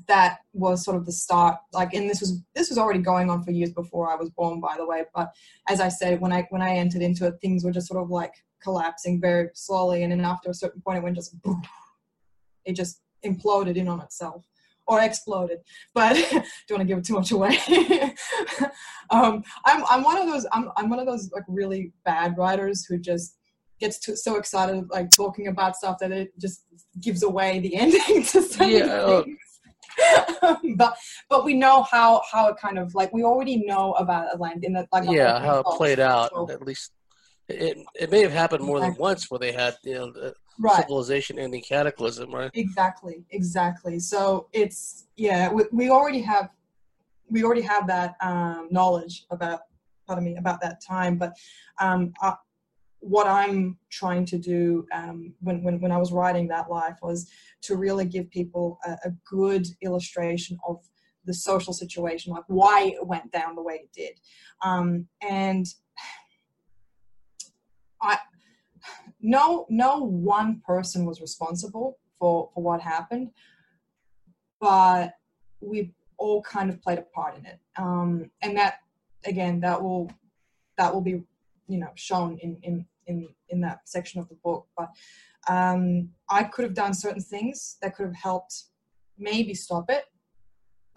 that 0.08 0.40
was 0.54 0.84
sort 0.84 0.98
of 0.98 1.06
the 1.06 1.12
start 1.12 1.58
like 1.74 1.94
and 1.94 2.10
this 2.10 2.20
was 2.20 2.42
this 2.54 2.70
was 2.70 2.78
already 2.78 3.00
going 3.00 3.30
on 3.30 3.42
for 3.42 3.52
years 3.52 3.72
before 3.72 4.12
i 4.12 4.16
was 4.16 4.30
born 4.30 4.60
by 4.60 4.76
the 4.78 4.86
way. 4.86 5.04
But 5.16 5.32
as 5.68 5.80
i 5.80 5.88
said 5.88 6.22
when 6.22 6.32
i 6.32 6.46
when 6.50 6.62
i 6.62 6.76
entered 6.76 7.02
into 7.02 7.26
it 7.26 7.36
things 7.42 7.63
were 7.63 7.72
just 7.72 7.88
sort 7.88 8.04
of 8.04 8.10
like 8.10 8.34
collapsing 8.62 9.22
very 9.22 9.50
slowly. 9.54 10.04
And 10.04 10.12
then 10.12 10.22
after 10.22 10.50
a 10.50 10.54
certain 10.54 10.82
point 10.82 10.98
it 10.98 11.04
went 11.04 11.16
just 11.16 11.40
boom. 11.42 11.62
it 12.66 12.74
just 12.74 13.02
imploded 13.26 13.76
in 13.76 13.88
on 13.88 14.02
itself 14.02 14.46
or 14.88 15.02
exploded. 15.02 15.60
But 15.94 16.16
don't 16.68 16.78
want 16.78 16.82
to 16.82 16.86
give 16.86 16.98
it 16.98 17.06
too 17.06 17.16
much 17.16 17.32
away. 17.32 17.60
Um, 19.10 19.44
I'm, 19.66 19.84
I'm 19.90 20.04
one 20.04 20.18
of 20.18 20.28
those 20.28 20.46
I'm, 20.52 20.70
I'm 20.76 20.90
one 20.90 21.00
of 21.00 21.06
those 21.06 21.32
like 21.32 21.44
really 21.48 21.94
bad 22.04 22.38
writers 22.38 22.86
who 22.86 22.98
just 22.98 23.38
gets 23.80 24.00
too, 24.00 24.16
so 24.16 24.38
excited 24.38 24.88
like 24.90 25.10
talking 25.12 25.48
about 25.48 25.76
stuff 25.76 25.98
that 26.00 26.12
it 26.12 26.38
just 26.40 26.66
gives 27.02 27.24
away 27.24 27.60
the 27.60 27.76
ending 27.84 28.24
to 28.24 28.42
so 28.42 28.66
Yeah, 28.66 29.24
things. 29.24 29.38
but 30.76 30.96
but 31.30 31.44
we 31.46 31.54
know 31.54 31.82
how 31.84 32.22
how 32.32 32.48
it 32.50 32.58
kind 32.58 32.78
of 32.78 32.94
like 32.94 33.12
we 33.13 33.24
already 33.24 33.66
know 33.66 33.94
about 33.94 34.32
Atlantis 34.34 34.63
in 34.68 34.74
the 34.74 34.88
like 34.92 35.10
yeah, 35.10 35.40
how 35.40 35.60
it 35.60 35.66
played 35.78 36.00
out. 36.00 36.30
So- 36.32 36.50
At 36.52 36.62
least 36.62 36.92
it 37.50 37.78
it 37.96 38.12
may 38.12 38.22
have 38.22 38.32
happened 38.32 38.63
more 38.63 38.80
than 38.80 38.96
once 39.00 39.32
where 39.32 39.40
they 39.40 39.52
had 39.52 39.76
you 39.84 39.94
know 39.96 40.12
the 40.12 40.34
right 40.60 40.82
civilization 40.84 41.40
ending 41.40 41.62
cataclysm, 41.62 42.34
right? 42.34 42.52
exactly 42.54 43.24
exactly 43.32 44.00
so 44.00 44.48
it's 44.54 45.08
yeah 45.16 45.52
we, 45.52 45.63
we 45.72 45.90
already 45.90 46.22
have 46.22 46.50
we 47.30 47.44
already 47.44 47.62
have 47.62 47.88
that 47.88 48.16
um, 48.22 48.68
knowledge 48.72 49.26
about 49.32 49.62
pardon 50.06 50.26
me 50.26 50.36
about 50.38 50.62
that 50.62 50.82
time 50.82 51.18
but 51.18 51.34
um, 51.80 52.13
what 53.00 53.28
i'm 53.28 53.78
trying 53.90 54.26
to 54.26 54.38
do 54.38 54.86
um, 54.94 55.34
when, 55.42 55.64
when, 55.64 55.80
when 55.80 55.92
i 55.92 55.98
was 55.98 56.12
writing 56.12 56.48
that 56.48 56.70
life 56.70 56.98
was 57.02 57.30
to 57.62 57.76
really 57.76 58.06
give 58.06 58.30
people 58.30 58.80
a, 58.86 58.92
a 59.06 59.12
good 59.30 59.68
illustration 59.82 60.58
of 60.68 60.84
the 61.28 61.34
social 61.34 61.74
situation 61.74 62.34
like 62.34 62.44
why 62.48 62.84
it 62.96 63.06
went 63.06 63.32
down 63.32 63.54
the 63.54 63.62
way 63.62 63.82
it 63.84 63.90
did. 63.94 64.20
Um, 64.64 65.08
and 65.22 65.68
i 68.02 68.18
no 69.22 69.66
no 69.70 69.98
one 69.98 70.62
person 70.66 71.06
was 71.06 71.20
responsible 71.20 71.98
for 72.20 72.50
for 72.54 72.64
what 72.64 72.82
happened 72.82 73.32
but 74.60 75.14
we 75.60 75.92
all 76.18 76.42
kind 76.42 76.70
of 76.70 76.82
played 76.82 77.00
a 77.00 77.04
part 77.14 77.38
in 77.38 77.46
it. 77.46 77.60
Um 77.76 78.32
and 78.42 78.56
that 78.58 78.80
again 79.26 79.60
that 79.62 79.82
will 79.82 80.10
that 80.78 80.94
will 80.94 81.02
be 81.02 81.24
you 81.68 81.80
know 81.80 81.90
shown 81.96 82.38
in 82.42 82.58
in 82.64 82.86
in 83.08 83.28
in 83.50 83.62
that 83.62 83.80
section 83.86 84.20
of 84.20 84.28
the 84.30 84.36
book 84.44 84.68
but 84.78 84.90
um 85.48 86.10
i 86.30 86.44
could 86.44 86.64
have 86.64 86.74
done 86.74 86.94
certain 86.94 87.22
things 87.22 87.78
that 87.82 87.96
could 87.96 88.06
have 88.06 88.16
helped 88.16 88.64
maybe 89.18 89.54
stop 89.54 89.90
it 89.90 90.06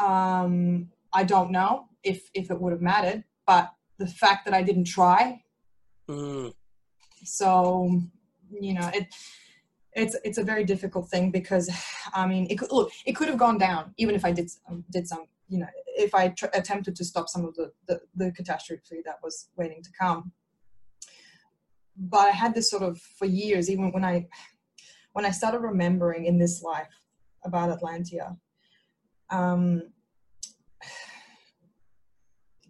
um 0.05 0.89
i 1.13 1.23
don't 1.23 1.51
know 1.51 1.87
if 2.03 2.31
if 2.35 2.51
it 2.51 2.61
would 2.61 2.73
have 2.73 2.83
mattered 2.83 3.25
but 3.47 3.73
the 3.99 4.07
fact 4.07 4.45
that 4.45 4.55
i 4.55 4.63
didn't 4.63 4.85
try 4.85 5.43
Mm. 6.09 6.53
so 7.23 8.01
you 8.51 8.75
know 8.75 8.91
it 8.93 9.07
it's 9.93 10.17
it's 10.25 10.39
a 10.39 10.43
very 10.43 10.65
difficult 10.65 11.09
thing 11.09 11.31
because 11.31 11.71
i 12.15 12.27
mean 12.27 12.49
it 12.51 12.57
could 12.57 12.73
look 12.73 12.91
it 13.07 13.13
could 13.13 13.29
have 13.29 13.39
gone 13.39 13.59
down 13.59 13.95
even 13.97 14.17
if 14.17 14.25
i 14.25 14.33
did 14.33 14.51
some, 14.51 14.85
did 14.91 15.07
some 15.07 15.27
you 15.49 15.59
know 15.59 15.69
if 16.01 16.15
I 16.15 16.29
tr- 16.29 16.47
attempted 16.55 16.97
to 16.97 17.05
stop 17.05 17.29
some 17.29 17.45
of 17.45 17.55
the, 17.55 17.73
the, 17.87 18.01
the 18.15 18.33
catastrophe 18.33 19.03
that 19.05 19.19
was 19.23 19.49
waiting 19.57 19.83
to 19.83 19.91
come. 19.99 20.33
But 22.03 22.21
I 22.21 22.31
had 22.31 22.55
this 22.55 22.71
sort 22.71 22.83
of 22.83 22.99
for 22.99 23.27
years, 23.27 23.71
even 23.71 23.93
when 23.93 24.05
I 24.05 24.27
when 25.13 25.27
I 25.27 25.31
started 25.31 25.59
remembering 25.59 26.25
in 26.25 26.39
this 26.39 26.63
life 26.63 26.89
about 27.45 27.79
Atlantia. 27.79 28.37
Um, 29.29 29.83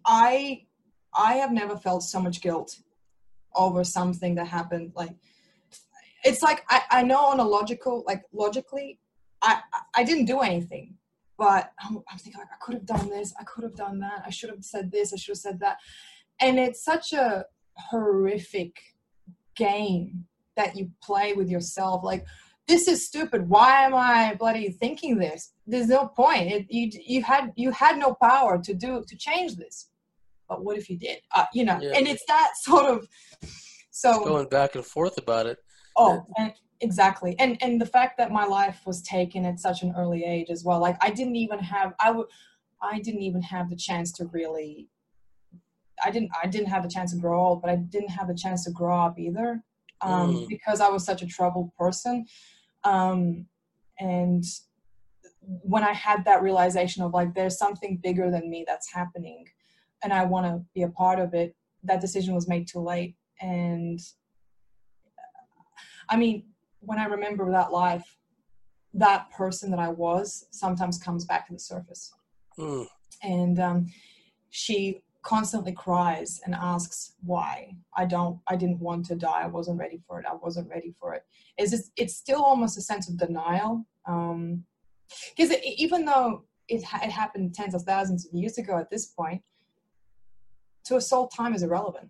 I 0.05 0.65
I 1.13 1.35
have 1.35 1.51
never 1.51 1.77
felt 1.77 2.03
so 2.03 2.19
much 2.19 2.41
guilt 2.41 2.77
over 3.55 3.83
something 3.83 4.35
that 4.35 4.47
happened. 4.47 4.91
Like 4.95 5.15
it's 6.23 6.41
like 6.41 6.63
I, 6.69 6.81
I 6.91 7.03
know 7.03 7.25
on 7.25 7.39
a 7.39 7.43
logical 7.43 8.03
like 8.05 8.23
logically 8.33 8.99
I 9.41 9.61
I 9.95 10.03
didn't 10.03 10.25
do 10.25 10.39
anything, 10.39 10.95
but 11.37 11.71
I'm, 11.83 12.01
I'm 12.09 12.17
thinking 12.17 12.39
like 12.39 12.51
I 12.51 12.63
could 12.63 12.75
have 12.75 12.85
done 12.85 13.09
this, 13.09 13.33
I 13.39 13.43
could 13.43 13.63
have 13.63 13.75
done 13.75 13.99
that, 13.99 14.23
I 14.25 14.29
should 14.29 14.49
have 14.49 14.63
said 14.63 14.91
this, 14.91 15.13
I 15.13 15.17
should 15.17 15.31
have 15.31 15.37
said 15.37 15.59
that, 15.61 15.77
and 16.39 16.59
it's 16.59 16.83
such 16.83 17.13
a 17.13 17.45
horrific 17.75 18.75
game 19.55 20.25
that 20.55 20.75
you 20.75 20.91
play 21.03 21.33
with 21.33 21.49
yourself. 21.49 22.03
Like 22.03 22.25
this 22.67 22.87
is 22.87 23.05
stupid. 23.05 23.49
Why 23.49 23.83
am 23.83 23.93
I 23.95 24.35
bloody 24.35 24.69
thinking 24.71 25.17
this? 25.17 25.53
There's 25.67 25.87
no 25.87 26.07
point. 26.07 26.51
It, 26.51 26.65
you 26.69 26.89
you 27.05 27.23
had 27.23 27.51
you 27.55 27.71
had 27.71 27.97
no 27.97 28.15
power 28.21 28.61
to 28.61 28.73
do 28.73 29.03
to 29.07 29.15
change 29.17 29.55
this. 29.55 29.89
But 30.47 30.63
what 30.63 30.77
if 30.77 30.89
you 30.89 30.97
did? 30.97 31.19
Uh, 31.33 31.45
you 31.53 31.63
know, 31.65 31.79
Yeah. 31.81 31.93
and 31.95 32.07
it's 32.07 32.23
that 32.27 32.51
sort 32.63 32.85
of. 32.85 33.07
So 33.91 34.23
Going 34.23 34.47
back 34.49 34.75
and 34.75 34.85
forth 34.85 35.17
about 35.17 35.45
it. 35.47 35.57
Oh, 35.97 36.25
and 36.37 36.53
exactly. 36.79 37.35
And 37.39 37.57
and 37.61 37.79
the 37.79 37.85
fact 37.85 38.17
that 38.17 38.31
my 38.31 38.45
life 38.45 38.81
was 38.85 39.01
taken 39.01 39.45
at 39.45 39.59
such 39.59 39.81
an 39.83 39.93
early 39.97 40.23
age 40.23 40.49
as 40.49 40.63
well. 40.63 40.79
Like 40.79 40.97
I 41.01 41.09
didn't 41.09 41.35
even 41.35 41.59
have 41.59 41.93
I 41.99 42.11
would 42.11 42.27
I 42.81 42.99
didn't 42.99 43.21
even 43.21 43.41
have 43.41 43.69
the 43.69 43.75
chance 43.75 44.11
to 44.13 44.25
really 44.27 44.87
I 46.03 46.11
didn't 46.11 46.31
I 46.41 46.47
didn't 46.47 46.67
have 46.69 46.83
the 46.83 46.89
chance 46.89 47.11
to 47.13 47.19
grow 47.19 47.39
old, 47.39 47.61
but 47.61 47.69
I 47.69 47.75
didn't 47.75 48.09
have 48.09 48.27
the 48.27 48.35
chance 48.35 48.63
to 48.65 48.71
grow 48.71 48.97
up 48.99 49.19
either. 49.19 49.63
Um, 50.03 50.33
Mm. 50.33 50.47
because 50.47 50.81
I 50.81 50.89
was 50.89 51.05
such 51.05 51.21
a 51.21 51.27
troubled 51.27 51.75
person. 51.75 52.25
Um, 52.83 53.45
and 53.99 54.43
when 55.41 55.83
I 55.83 55.93
had 55.93 56.25
that 56.25 56.41
realization 56.41 57.03
of 57.03 57.13
like 57.13 57.35
there's 57.35 57.57
something 57.59 57.97
bigger 58.01 58.31
than 58.31 58.49
me 58.49 58.63
that's 58.67 58.91
happening 58.91 59.45
and 60.03 60.11
I 60.11 60.23
want 60.25 60.47
to 60.47 60.65
be 60.73 60.81
a 60.81 60.89
part 60.89 61.19
of 61.19 61.35
it, 61.35 61.55
that 61.83 62.01
decision 62.01 62.33
was 62.33 62.47
made 62.47 62.67
too 62.67 62.79
late. 62.79 63.15
And 63.41 63.99
I 66.09 66.17
mean, 66.17 66.45
when 66.79 66.97
I 66.97 67.05
remember 67.05 67.51
that 67.51 67.71
life, 67.71 68.17
that 68.95 69.29
person 69.31 69.69
that 69.71 69.79
I 69.79 69.89
was 69.89 70.47
sometimes 70.51 70.97
comes 70.97 71.25
back 71.25 71.47
to 71.47 71.53
the 71.53 71.59
surface. 71.59 72.11
Mm. 72.57 72.87
And 73.21 73.59
um, 73.59 73.87
she 74.49 75.03
constantly 75.23 75.71
cries 75.71 76.41
and 76.45 76.55
asks 76.55 77.13
why 77.23 77.75
I 77.95 78.05
don't, 78.05 78.39
I 78.47 78.55
didn't 78.55 78.79
want 78.79 79.05
to 79.07 79.15
die. 79.15 79.41
I 79.43 79.47
wasn't 79.47 79.79
ready 79.79 80.01
for 80.07 80.19
it. 80.19 80.25
I 80.29 80.35
wasn't 80.35 80.69
ready 80.69 80.93
for 80.99 81.13
it. 81.13 81.23
It's 81.57 81.71
just, 81.71 81.91
it's 81.95 82.15
still 82.15 82.43
almost 82.43 82.77
a 82.77 82.81
sense 82.81 83.07
of 83.09 83.17
denial. 83.17 83.85
Um, 84.07 84.63
because 85.35 85.55
even 85.63 86.05
though 86.05 86.45
it, 86.67 86.81
it 86.81 87.11
happened 87.11 87.53
tens 87.53 87.75
of 87.75 87.83
thousands 87.83 88.25
of 88.25 88.33
years 88.33 88.57
ago 88.57 88.77
at 88.77 88.89
this 88.89 89.07
point, 89.07 89.41
to 90.85 90.95
a 90.95 91.01
soul, 91.01 91.27
time 91.27 91.53
is 91.53 91.63
irrelevant. 91.63 92.09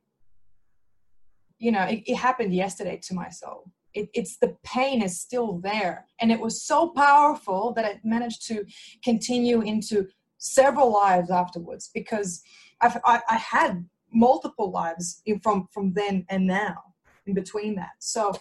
You 1.59 1.71
know, 1.71 1.83
it, 1.83 2.03
it 2.05 2.15
happened 2.15 2.53
yesterday 2.53 2.99
to 3.03 3.13
my 3.13 3.29
soul. 3.29 3.71
It, 3.93 4.09
it's 4.13 4.37
the 4.37 4.55
pain 4.63 5.01
is 5.01 5.19
still 5.19 5.59
there, 5.59 6.05
and 6.21 6.31
it 6.31 6.39
was 6.39 6.63
so 6.63 6.89
powerful 6.89 7.73
that 7.73 7.85
it 7.85 7.99
managed 8.05 8.47
to 8.47 8.65
continue 9.03 9.61
into 9.61 10.07
several 10.37 10.93
lives 10.93 11.29
afterwards. 11.29 11.89
Because 11.93 12.41
I've, 12.81 12.97
I, 13.05 13.21
I 13.29 13.35
had 13.37 13.85
multiple 14.13 14.71
lives 14.71 15.21
in, 15.25 15.39
from 15.39 15.67
from 15.71 15.93
then 15.93 16.25
and 16.29 16.45
now 16.47 16.77
in 17.25 17.33
between 17.33 17.75
that. 17.75 17.91
So 17.99 18.33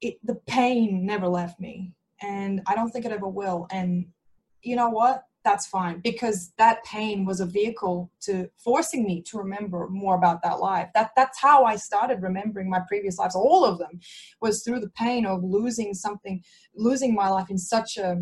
it, 0.00 0.18
the 0.24 0.36
pain 0.46 1.04
never 1.04 1.28
left 1.28 1.60
me, 1.60 1.92
and 2.22 2.62
I 2.66 2.74
don't 2.74 2.90
think 2.90 3.04
it 3.04 3.12
ever 3.12 3.28
will. 3.28 3.66
And 3.70 4.06
you 4.62 4.76
know 4.76 4.88
what? 4.88 5.24
That's 5.44 5.66
fine 5.66 6.00
because 6.00 6.52
that 6.58 6.84
pain 6.84 7.24
was 7.24 7.40
a 7.40 7.46
vehicle 7.46 8.10
to 8.22 8.50
forcing 8.58 9.04
me 9.04 9.22
to 9.22 9.38
remember 9.38 9.88
more 9.88 10.16
about 10.16 10.42
that 10.42 10.60
life. 10.60 10.88
That 10.94 11.12
that's 11.16 11.40
how 11.40 11.64
I 11.64 11.76
started 11.76 12.22
remembering 12.22 12.68
my 12.68 12.80
previous 12.86 13.18
lives. 13.18 13.34
All 13.34 13.64
of 13.64 13.78
them 13.78 14.00
was 14.42 14.62
through 14.62 14.80
the 14.80 14.90
pain 14.90 15.24
of 15.24 15.42
losing 15.42 15.94
something, 15.94 16.42
losing 16.74 17.14
my 17.14 17.28
life 17.28 17.50
in 17.50 17.58
such 17.58 17.96
a 17.96 18.18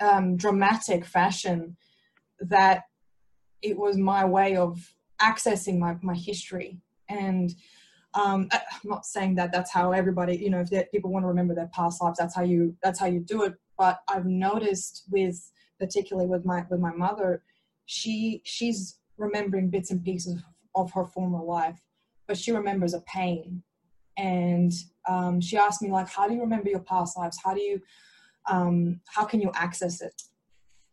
um, 0.00 0.36
dramatic 0.36 1.04
fashion 1.04 1.76
that 2.40 2.84
it 3.70 3.76
was 3.76 3.96
my 3.96 4.24
way 4.24 4.56
of 4.56 4.94
accessing 5.20 5.78
my, 5.78 5.96
my 6.02 6.14
history 6.14 6.78
and 7.08 7.54
um, 8.14 8.48
I- 8.50 8.62
I'm 8.72 8.90
not 8.90 9.06
saying 9.06 9.34
that 9.36 9.52
that's 9.52 9.70
how 9.70 9.92
everybody, 9.92 10.36
you 10.36 10.50
know, 10.50 10.64
if 10.68 10.90
people 10.90 11.12
want 11.12 11.24
to 11.24 11.28
remember 11.28 11.54
their 11.54 11.68
past 11.68 12.02
lives, 12.02 12.18
that's 12.18 12.34
how 12.34 12.42
you 12.42 12.74
that's 12.82 12.98
how 12.98 13.06
you 13.06 13.20
do 13.20 13.44
it. 13.44 13.54
But 13.76 14.00
I've 14.08 14.24
noticed 14.26 15.04
with 15.10 15.50
particularly 15.78 16.28
with 16.28 16.44
my 16.44 16.64
with 16.70 16.80
my 16.80 16.92
mother, 16.92 17.42
she 17.84 18.40
she's 18.44 18.98
remembering 19.18 19.70
bits 19.70 19.90
and 19.90 20.02
pieces 20.02 20.42
of 20.74 20.92
her 20.92 21.04
former 21.04 21.42
life, 21.42 21.78
but 22.26 22.38
she 22.38 22.52
remembers 22.52 22.94
a 22.94 23.00
pain, 23.02 23.62
and 24.16 24.72
um, 25.08 25.40
she 25.40 25.56
asked 25.58 25.82
me 25.82 25.90
like, 25.90 26.08
how 26.08 26.26
do 26.26 26.34
you 26.34 26.40
remember 26.40 26.70
your 26.70 26.80
past 26.80 27.16
lives? 27.18 27.38
How 27.44 27.52
do 27.54 27.60
you 27.60 27.80
um, 28.50 29.00
how 29.06 29.24
can 29.24 29.40
you 29.42 29.50
access 29.54 30.00
it? 30.00 30.22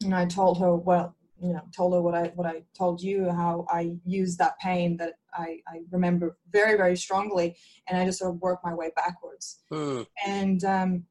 And 0.03 0.13
I 0.13 0.25
told 0.25 0.59
her, 0.59 0.75
well, 0.75 1.15
you 1.43 1.51
know, 1.51 1.61
told 1.75 1.93
her 1.93 2.01
what 2.01 2.15
I 2.15 2.31
what 2.35 2.47
I 2.47 2.63
told 2.73 3.01
you, 3.01 3.29
how 3.29 3.65
I 3.69 3.97
used 4.05 4.39
that 4.39 4.57
pain 4.59 4.95
that 4.97 5.15
I, 5.33 5.59
I 5.67 5.81
remember 5.91 6.37
very 6.49 6.77
very 6.77 6.95
strongly, 6.95 7.57
and 7.87 7.99
I 7.99 8.05
just 8.05 8.19
sort 8.19 8.33
of 8.33 8.41
worked 8.41 8.63
my 8.63 8.73
way 8.73 8.91
backwards. 8.95 9.59
Mm. 9.69 10.07
And 10.25 10.63
um, 10.63 11.03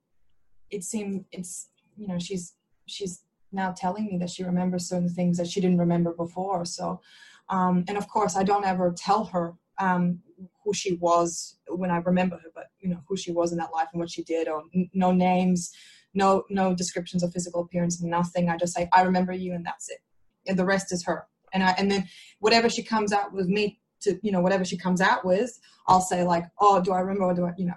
it 0.71 0.85
seemed 0.85 1.27
it's 1.33 1.69
you 1.99 2.09
know 2.09 2.19
she's 2.19 2.55
she's 2.87 3.25
now 3.53 3.73
telling 3.73 4.07
me 4.07 4.17
that 4.19 4.31
she 4.31 4.43
remembers 4.43 4.89
certain 4.89 5.11
things 5.11 5.37
that 5.37 5.49
she 5.49 5.61
didn't 5.61 5.79
remember 5.79 6.15
before. 6.15 6.65
So, 6.65 7.03
um, 7.51 7.85
and 7.87 7.99
of 7.99 8.09
course, 8.09 8.35
I 8.35 8.43
don't 8.43 8.65
ever 8.65 8.95
tell 8.97 9.25
her 9.25 9.53
um, 9.79 10.21
who 10.65 10.73
she 10.73 10.95
was 10.95 11.59
when 11.69 11.91
I 11.91 11.99
remember 11.99 12.39
her, 12.39 12.49
but 12.55 12.71
you 12.81 12.89
know 12.89 13.03
who 13.07 13.19
she 13.19 13.33
was 13.33 13.53
in 13.53 13.59
that 13.59 13.75
life 13.75 13.89
and 13.93 14.01
what 14.01 14.11
she 14.11 14.23
did, 14.23 14.49
or 14.49 14.63
n- 14.75 14.89
no 14.95 15.13
names, 15.13 15.73
no 16.15 16.45
no 16.49 16.75
descriptions 16.75 17.23
of 17.23 17.35
physical 17.35 17.61
appearance, 17.61 18.01
nothing. 18.01 18.49
I 18.49 18.57
just 18.57 18.75
say 18.75 18.89
I 18.95 19.03
remember 19.03 19.35
you, 19.35 19.53
and 19.53 19.67
that's 19.67 19.91
it. 19.91 19.99
And 20.47 20.59
the 20.59 20.65
rest 20.65 20.93
is 20.93 21.05
her. 21.05 21.27
And 21.53 21.63
I 21.63 21.75
and 21.79 21.91
then 21.91 22.09
whatever 22.41 22.69
she 22.69 22.83
comes 22.83 23.13
out 23.13 23.33
with 23.33 23.47
me 23.47 23.81
to 24.03 24.19
you 24.23 24.33
know 24.33 24.41
whatever 24.41 24.65
she 24.65 24.77
comes 24.77 25.01
out 25.01 25.25
with, 25.25 25.59
I'll 25.87 26.01
say 26.01 26.25
like, 26.25 26.45
oh, 26.61 26.81
do 26.83 26.93
I 26.93 27.01
remember? 27.01 27.25
Or 27.25 27.35
do 27.35 27.45
I 27.47 27.53
you 27.57 27.67
know 27.67 27.75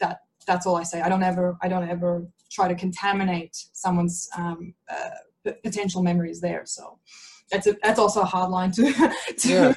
that 0.00 0.20
that's 0.46 0.66
all 0.66 0.76
I 0.76 0.82
say. 0.82 1.00
I 1.00 1.08
don't 1.08 1.22
ever 1.22 1.56
I 1.62 1.68
don't 1.68 1.88
ever 1.88 2.26
try 2.50 2.68
to 2.68 2.74
contaminate 2.74 3.56
someone's 3.72 4.28
um, 4.36 4.74
uh, 4.90 5.50
potential 5.62 6.02
memories 6.02 6.40
there. 6.40 6.62
So 6.64 6.98
that's 7.50 7.66
a, 7.66 7.76
that's 7.82 7.98
also 7.98 8.22
a 8.22 8.24
hard 8.24 8.50
line 8.50 8.72
to 8.72 8.92
to, 9.36 9.48
Yeah. 9.48 9.74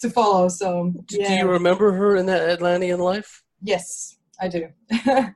to 0.00 0.10
follow. 0.10 0.48
So 0.48 0.92
Do 1.06 1.22
you 1.22 1.48
remember 1.48 1.92
her 1.92 2.16
in 2.16 2.26
that 2.26 2.48
Atlantean 2.48 3.00
life? 3.00 3.42
Yes, 3.62 4.16
I 4.40 4.48
do. 4.48 4.68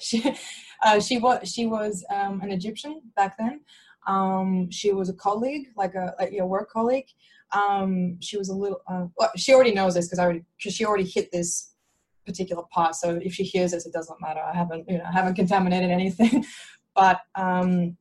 she, 0.00 0.34
uh, 0.82 1.00
she 1.00 1.18
was 1.18 1.48
she 1.50 1.66
was 1.66 2.04
um, 2.10 2.40
an 2.40 2.50
Egyptian 2.50 3.02
back 3.16 3.36
then. 3.38 3.60
Um, 4.06 4.70
she 4.70 4.92
was 4.92 5.08
a 5.08 5.14
colleague, 5.14 5.68
like 5.76 5.94
a 5.94 6.14
like 6.18 6.32
your 6.32 6.46
work 6.46 6.70
colleague. 6.70 7.08
Um, 7.52 8.18
she 8.20 8.36
was 8.36 8.48
a 8.48 8.54
little. 8.54 8.80
Uh, 8.86 9.06
well, 9.16 9.30
she 9.36 9.54
already 9.54 9.72
knows 9.72 9.94
this 9.94 10.06
because 10.06 10.18
I 10.18 10.24
already 10.24 10.44
because 10.56 10.74
she 10.74 10.84
already 10.84 11.04
hit 11.04 11.30
this 11.32 11.74
particular 12.26 12.62
part. 12.70 12.94
So 12.94 13.18
if 13.22 13.34
she 13.34 13.44
hears 13.44 13.72
this, 13.72 13.86
it 13.86 13.92
doesn't 13.92 14.20
matter. 14.20 14.40
I 14.40 14.54
haven't 14.54 14.88
you 14.88 14.98
know 14.98 15.04
I 15.04 15.12
haven't 15.12 15.34
contaminated 15.34 15.90
anything. 15.90 16.44
but 16.94 17.20
um, 17.34 17.96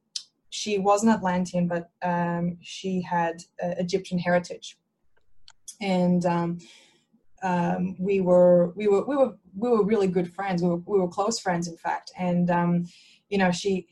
she 0.50 0.80
was 0.80 1.04
an 1.04 1.10
Atlantean, 1.10 1.68
but 1.68 1.90
um, 2.02 2.58
she 2.62 3.02
had 3.02 3.44
uh, 3.64 3.76
Egyptian 3.78 4.20
heritage, 4.20 4.78
and 5.82 6.26
um, 6.26 6.60
um, 7.44 7.96
we 8.00 8.22
were 8.22 8.74
we 8.76 8.88
were 8.88 9.06
we 9.06 9.16
were 9.16 9.36
we 9.56 9.70
were 9.70 9.84
really 9.84 10.08
good 10.08 10.34
friends. 10.34 10.62
We 10.62 10.70
were 10.70 10.82
we 10.86 11.00
were 11.00 11.08
close 11.08 11.40
friends, 11.40 11.68
in 11.68 11.78
fact. 11.78 12.12
And 12.18 12.50
um, 12.50 12.86
you 13.30 13.38
know, 13.38 13.52
she 13.52 13.88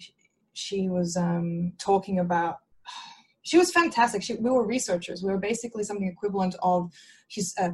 she 0.58 0.90
was 0.90 1.16
um, 1.18 1.74
talking 1.78 2.20
about. 2.20 2.58
She 3.44 3.58
was 3.58 3.72
fantastic. 3.72 4.22
She, 4.24 4.34
we 4.36 4.50
were 4.50 4.68
researchers. 4.68 5.24
We 5.24 5.32
were 5.32 5.38
basically 5.38 5.86
something 5.86 6.06
equivalent 6.06 6.54
of 6.62 6.92
his 7.30 7.54
uh, 7.58 7.70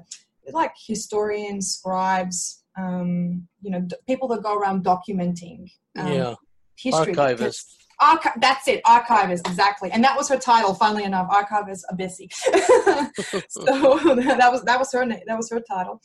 like 0.51 0.71
historians, 0.77 1.71
scribes. 1.71 2.63
Um, 2.77 3.47
you 3.59 3.71
know, 3.71 3.81
d- 3.81 3.95
people 4.05 4.27
that 4.27 4.43
go 4.43 4.55
around 4.55 4.85
documenting 4.85 5.71
um, 5.97 6.13
yeah, 6.13 6.35
history. 6.77 7.15
archivist. 7.17 7.75
Archi- 7.99 8.39
that's 8.39 8.67
it, 8.67 8.81
archivist, 8.85 9.47
exactly. 9.47 9.89
And 9.91 10.03
that 10.03 10.15
was 10.15 10.29
her 10.29 10.37
title, 10.37 10.75
funnily 10.75 11.05
enough, 11.05 11.27
archivist 11.31 11.85
Abyssi. 11.91 12.31
so 13.49 13.97
that 14.15 14.49
was 14.51 14.61
that 14.65 14.77
was 14.77 14.91
her 14.91 15.07
name, 15.07 15.21
that 15.25 15.37
was 15.37 15.49
her 15.49 15.59
title. 15.59 16.01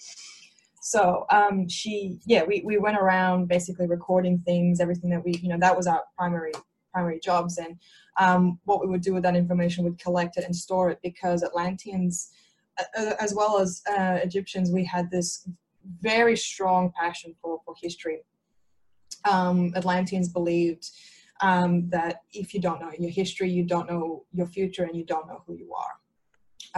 So 0.88 1.26
um, 1.30 1.68
she, 1.68 2.18
yeah, 2.24 2.44
we, 2.44 2.62
we 2.64 2.78
went 2.78 2.96
around 2.96 3.46
basically 3.46 3.86
recording 3.86 4.38
things, 4.38 4.80
everything 4.80 5.10
that 5.10 5.22
we, 5.22 5.32
you 5.42 5.50
know, 5.50 5.58
that 5.58 5.76
was 5.76 5.86
our 5.86 6.02
primary 6.16 6.52
primary 6.98 7.20
jobs. 7.20 7.58
And 7.58 7.76
um, 8.18 8.58
what 8.64 8.80
we 8.80 8.88
would 8.88 9.02
do 9.02 9.14
with 9.14 9.22
that 9.22 9.36
information, 9.36 9.84
we'd 9.84 9.98
collect 9.98 10.36
it 10.36 10.44
and 10.44 10.54
store 10.54 10.90
it 10.90 10.98
because 11.02 11.42
Atlanteans, 11.42 12.30
as 13.20 13.34
well 13.34 13.58
as 13.60 13.82
uh, 13.96 14.18
Egyptians, 14.22 14.70
we 14.70 14.84
had 14.84 15.10
this 15.10 15.48
very 16.00 16.36
strong 16.36 16.92
passion 17.00 17.34
for, 17.40 17.60
for 17.64 17.74
history. 17.80 18.18
Um, 19.30 19.72
Atlanteans 19.76 20.28
believed 20.28 20.84
um, 21.40 21.88
that 21.90 22.22
if 22.32 22.52
you 22.52 22.60
don't 22.60 22.80
know 22.80 22.90
your 22.98 23.10
history, 23.10 23.48
you 23.50 23.64
don't 23.64 23.88
know 23.88 24.24
your 24.32 24.46
future, 24.46 24.84
and 24.84 24.96
you 24.96 25.04
don't 25.04 25.28
know 25.28 25.42
who 25.46 25.54
you 25.54 25.70
are. 25.84 25.94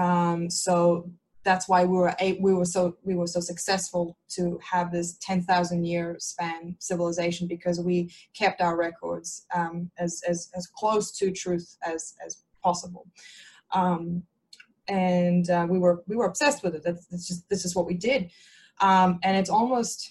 Um, 0.04 0.50
so 0.50 1.10
that's 1.42 1.68
why 1.68 1.84
we 1.84 1.96
were 1.96 2.14
we 2.40 2.54
were 2.54 2.64
so 2.64 2.96
we 3.02 3.14
were 3.14 3.26
so 3.26 3.40
successful 3.40 4.16
to 4.28 4.60
have 4.70 4.92
this 4.92 5.16
10,000 5.18 5.84
year 5.84 6.16
span 6.18 6.76
civilization 6.78 7.46
because 7.46 7.80
we 7.80 8.12
kept 8.34 8.60
our 8.60 8.76
records 8.76 9.46
um, 9.54 9.90
as, 9.98 10.22
as 10.28 10.50
as 10.54 10.66
close 10.66 11.10
to 11.12 11.30
truth 11.30 11.76
as 11.82 12.14
as 12.24 12.42
possible. 12.62 13.06
Um, 13.72 14.24
and 14.88 15.48
uh, 15.48 15.66
we 15.68 15.78
were 15.78 16.02
we 16.06 16.16
were 16.16 16.26
obsessed 16.26 16.62
with 16.62 16.74
it. 16.74 16.82
That's, 16.82 17.06
that's 17.06 17.26
just 17.26 17.48
this 17.48 17.64
is 17.64 17.74
what 17.74 17.86
we 17.86 17.94
did. 17.94 18.30
Um, 18.80 19.18
and 19.22 19.36
it's 19.36 19.50
almost 19.50 20.10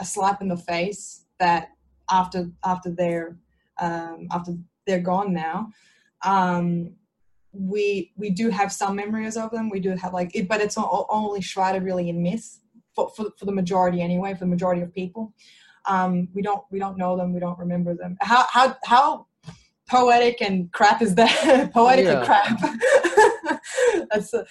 a 0.00 0.04
slap 0.04 0.40
in 0.42 0.48
the 0.48 0.56
face 0.56 1.24
that 1.38 1.70
after 2.10 2.50
after 2.64 2.90
they're 2.90 3.36
um, 3.78 4.28
after 4.32 4.56
they're 4.86 5.00
gone 5.00 5.32
now 5.32 5.70
um, 6.22 6.94
we 7.58 8.12
we 8.16 8.30
do 8.30 8.50
have 8.50 8.72
some 8.72 8.96
memories 8.96 9.36
of 9.36 9.50
them. 9.50 9.68
We 9.68 9.80
do 9.80 9.90
have 9.96 10.12
like 10.12 10.34
it, 10.34 10.48
but 10.48 10.60
it's 10.60 10.76
only 10.78 11.40
shrouded 11.40 11.82
really 11.82 12.08
in 12.08 12.22
myth 12.22 12.60
for, 12.94 13.10
for, 13.16 13.26
for 13.36 13.44
the 13.44 13.52
majority 13.52 14.00
anyway. 14.00 14.34
For 14.34 14.40
the 14.40 14.46
majority 14.46 14.80
of 14.82 14.94
people, 14.94 15.34
um, 15.86 16.28
we 16.32 16.42
don't 16.42 16.62
we 16.70 16.78
don't 16.78 16.96
know 16.96 17.16
them. 17.16 17.34
We 17.34 17.40
don't 17.40 17.58
remember 17.58 17.94
them. 17.94 18.16
How 18.20 18.46
how 18.48 18.76
how 18.84 19.26
poetic 19.90 20.40
and 20.40 20.70
crap 20.72 21.02
is 21.02 21.14
that? 21.16 21.70
poetic 21.74 22.06
and 22.06 22.24
crap. 22.24 23.60
That's. 24.10 24.32
A, 24.34 24.46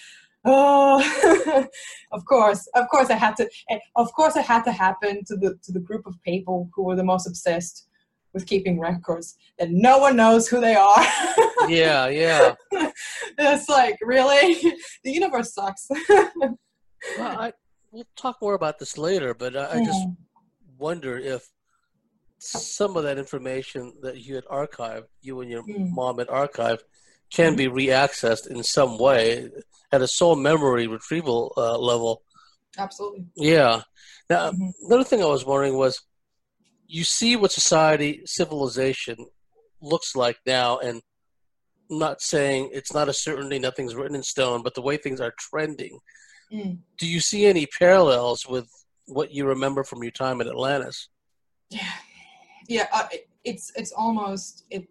oh 0.49 1.65
of 2.11 2.23
course 2.25 2.67
of 2.75 2.87
course 2.89 3.09
i 3.09 3.15
had 3.15 3.35
to 3.35 3.49
of 3.97 4.13
course 4.13 4.35
it 4.37 4.45
had 4.45 4.63
to 4.63 4.71
happen 4.71 5.21
to 5.25 5.35
the 5.35 5.57
to 5.61 5.73
the 5.73 5.79
group 5.79 6.05
of 6.05 6.13
people 6.23 6.69
who 6.73 6.85
were 6.85 6.95
the 6.95 7.03
most 7.03 7.27
obsessed 7.27 7.87
with 8.33 8.45
keeping 8.45 8.79
records 8.79 9.35
that 9.57 9.69
no 9.71 9.97
one 9.97 10.15
knows 10.15 10.47
who 10.47 10.61
they 10.61 10.75
are. 10.75 11.05
yeah, 11.67 12.07
yeah. 12.07 12.55
it's 13.37 13.69
like, 13.69 13.97
really? 14.01 14.55
the 15.03 15.11
universe 15.11 15.53
sucks. 15.53 15.87
well, 16.09 16.57
I, 17.19 17.53
we'll 17.91 18.05
talk 18.15 18.37
more 18.41 18.53
about 18.53 18.79
this 18.79 18.97
later, 18.97 19.33
but 19.33 19.55
I, 19.55 19.79
I 19.79 19.85
just 19.85 20.07
wonder 20.77 21.17
if 21.17 21.47
some 22.39 22.95
of 22.97 23.03
that 23.03 23.17
information 23.17 23.93
that 24.01 24.17
you 24.17 24.35
had 24.35 24.45
archived, 24.45 25.05
you 25.21 25.41
and 25.41 25.49
your 25.49 25.63
mm. 25.63 25.89
mom 25.89 26.19
had 26.19 26.27
archived, 26.27 26.81
can 27.31 27.55
be 27.55 27.67
reaccessed 27.67 28.47
in 28.47 28.63
some 28.63 28.97
way 28.97 29.49
at 29.91 30.01
a 30.01 30.07
soul 30.07 30.35
memory 30.35 30.87
retrieval 30.87 31.53
uh, 31.57 31.77
level. 31.77 32.21
Absolutely. 32.77 33.25
Yeah. 33.35 33.81
Now, 34.29 34.51
mm-hmm. 34.51 34.69
another 34.85 35.03
thing 35.03 35.21
I 35.21 35.27
was 35.27 35.45
wondering 35.45 35.77
was 35.77 36.01
you 36.87 37.03
see 37.03 37.35
what 37.35 37.51
society, 37.51 38.21
civilization 38.25 39.17
looks 39.81 40.15
like 40.15 40.37
now, 40.45 40.79
and 40.79 41.01
I'm 41.89 41.99
not 41.99 42.21
saying 42.21 42.71
it's 42.73 42.93
not 42.93 43.09
a 43.09 43.13
certainty, 43.13 43.59
nothing's 43.59 43.95
written 43.95 44.15
in 44.15 44.23
stone, 44.23 44.63
but 44.63 44.73
the 44.73 44.81
way 44.81 44.97
things 44.97 45.21
are 45.21 45.33
trending. 45.37 45.99
Mm. 46.51 46.79
Do 46.97 47.07
you 47.07 47.19
see 47.19 47.45
any 47.45 47.65
parallels 47.65 48.45
with 48.47 48.69
what 49.05 49.31
you 49.31 49.45
remember 49.45 49.83
from 49.83 50.01
your 50.01 50.11
time 50.11 50.41
at 50.41 50.47
Atlantis? 50.47 51.09
Yeah, 51.69 51.91
yeah. 52.67 52.87
Uh, 52.93 53.07
it's 53.43 53.71
it's 53.75 53.91
almost 53.91 54.65
it. 54.69 54.87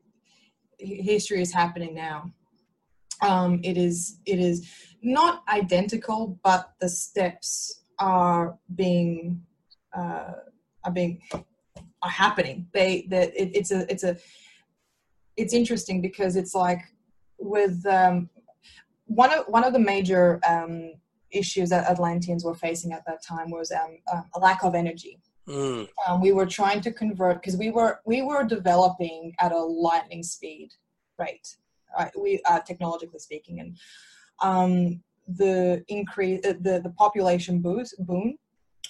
History 0.78 1.40
is 1.40 1.52
happening 1.54 1.94
now. 1.94 2.30
Um, 3.22 3.60
it 3.64 3.78
is 3.78 4.18
it 4.26 4.38
is 4.38 4.70
not 5.02 5.42
identical, 5.48 6.38
but 6.44 6.72
the 6.80 6.88
steps 6.88 7.84
are 7.98 8.58
being 8.74 9.40
uh, 9.96 10.32
are 10.84 10.92
being 10.92 11.22
are 12.06 12.10
happening. 12.10 12.66
They 12.72 13.06
that 13.10 13.28
it, 13.40 13.50
it's 13.54 13.70
a 13.70 13.90
it's 13.92 14.04
a 14.04 14.16
it's 15.36 15.52
interesting 15.52 16.00
because 16.00 16.36
it's 16.36 16.54
like 16.54 16.82
with 17.38 17.84
um, 17.86 18.30
one 19.06 19.32
of 19.32 19.46
one 19.46 19.64
of 19.64 19.72
the 19.72 19.78
major 19.78 20.40
um, 20.48 20.92
issues 21.30 21.68
that 21.70 21.90
Atlanteans 21.90 22.44
were 22.44 22.54
facing 22.54 22.92
at 22.92 23.04
that 23.06 23.22
time 23.22 23.50
was 23.50 23.70
um, 23.72 23.98
uh, 24.12 24.22
a 24.34 24.38
lack 24.40 24.64
of 24.64 24.74
energy. 24.74 25.18
Mm. 25.48 25.88
Um, 26.06 26.20
we 26.20 26.32
were 26.32 26.46
trying 26.46 26.80
to 26.80 26.92
convert 26.92 27.40
because 27.40 27.56
we 27.56 27.70
were 27.70 28.00
we 28.04 28.22
were 28.22 28.44
developing 28.44 29.34
at 29.40 29.52
a 29.52 29.58
lightning 29.58 30.22
speed 30.22 30.70
rate, 31.18 31.56
right? 31.96 32.10
We 32.18 32.40
uh, 32.46 32.60
technologically 32.60 33.20
speaking, 33.20 33.60
and 33.60 33.76
um, 34.42 35.02
the 35.28 35.84
increase 35.88 36.44
uh, 36.44 36.54
the 36.60 36.80
the 36.80 36.90
population 36.90 37.60
boost 37.60 37.94
boom, 38.04 38.36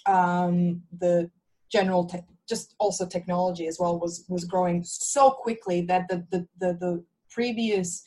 um, 0.06 0.82
the 0.98 1.30
general 1.70 2.04
te- 2.04 2.20
just 2.48 2.74
also 2.78 3.06
technology 3.06 3.66
as 3.66 3.78
well 3.78 3.98
was 3.98 4.24
was 4.28 4.44
growing 4.44 4.82
so 4.84 5.30
quickly 5.30 5.80
that 5.82 6.08
the 6.08 6.24
the 6.30 6.46
the, 6.60 6.72
the 6.74 7.04
previous 7.30 8.02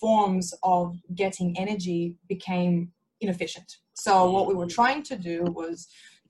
forms 0.00 0.54
of 0.62 0.96
getting 1.14 1.56
energy 1.58 2.16
became 2.28 2.92
inefficient. 3.20 3.76
So 3.94 4.30
what 4.30 4.46
we 4.46 4.54
were 4.54 4.66
trying 4.66 5.02
to 5.04 5.16
do 5.16 5.44
was 5.44 5.88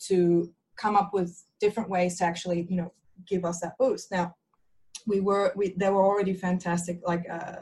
to 0.09 0.53
come 0.77 0.97
up 0.97 1.11
with 1.13 1.43
different 1.61 1.89
ways 1.89 2.19
to 2.19 2.25
actually, 2.25 2.67
you 2.69 2.77
know, 2.77 2.93
give 3.27 3.45
us 3.45 3.61
that 3.61 3.79
boost. 3.79 4.13
Now, 4.13 4.35
we 5.07 5.21
were 5.21 5.53
we 5.57 5.75
there 5.77 5.93
were 5.93 6.05
already 6.05 6.35
fantastic 6.35 7.01
like 7.07 7.25
uh, 7.31 7.57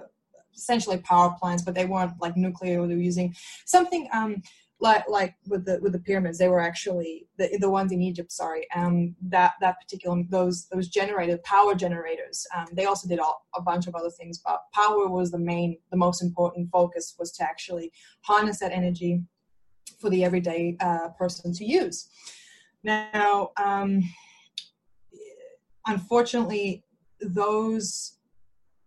essentially 0.54 0.98
power 0.98 1.34
plants, 1.38 1.62
but 1.62 1.74
they 1.74 1.86
weren't 1.86 2.12
like 2.20 2.36
nuclear. 2.36 2.86
They 2.86 2.94
were 2.94 3.00
using 3.00 3.34
something 3.64 4.08
um, 4.12 4.42
like 4.80 5.08
like 5.08 5.34
with 5.46 5.64
the 5.64 5.78
with 5.80 5.92
the 5.92 5.98
pyramids 5.98 6.38
they 6.38 6.48
were 6.48 6.60
actually 6.60 7.26
the, 7.38 7.56
the 7.60 7.70
ones 7.70 7.92
in 7.92 8.02
egypt 8.02 8.32
sorry 8.32 8.66
um 8.74 9.14
that 9.22 9.52
that 9.60 9.80
particular 9.80 10.20
those 10.30 10.66
those 10.72 10.88
generated 10.88 11.42
power 11.44 11.74
generators 11.74 12.46
um, 12.56 12.66
they 12.72 12.84
also 12.84 13.08
did 13.08 13.20
all, 13.20 13.46
a 13.54 13.62
bunch 13.62 13.86
of 13.86 13.94
other 13.94 14.10
things 14.10 14.40
but 14.44 14.60
power 14.74 15.08
was 15.08 15.30
the 15.30 15.38
main 15.38 15.76
the 15.90 15.96
most 15.96 16.22
important 16.22 16.68
focus 16.70 17.14
was 17.18 17.30
to 17.30 17.44
actually 17.44 17.92
harness 18.22 18.58
that 18.58 18.72
energy 18.72 19.22
for 20.00 20.10
the 20.10 20.24
everyday 20.24 20.76
uh, 20.80 21.08
person 21.18 21.52
to 21.52 21.64
use. 21.64 22.08
Now 22.82 23.52
um 23.56 24.02
unfortunately 25.86 26.84
those 27.20 28.18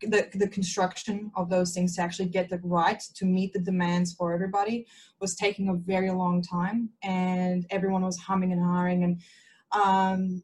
the, 0.01 0.29
the 0.35 0.47
construction 0.47 1.31
of 1.35 1.49
those 1.49 1.73
things 1.73 1.95
to 1.95 2.01
actually 2.01 2.27
get 2.27 2.49
the 2.49 2.59
right 2.63 3.01
to 3.15 3.25
meet 3.25 3.53
the 3.53 3.59
demands 3.59 4.13
for 4.13 4.33
everybody 4.33 4.85
was 5.19 5.35
taking 5.35 5.69
a 5.69 5.73
very 5.73 6.11
long 6.11 6.41
time 6.41 6.89
and 7.03 7.65
everyone 7.69 8.03
was 8.03 8.17
humming 8.17 8.51
and 8.51 8.61
hawing 8.61 9.03
and 9.03 9.21
um, 9.71 10.43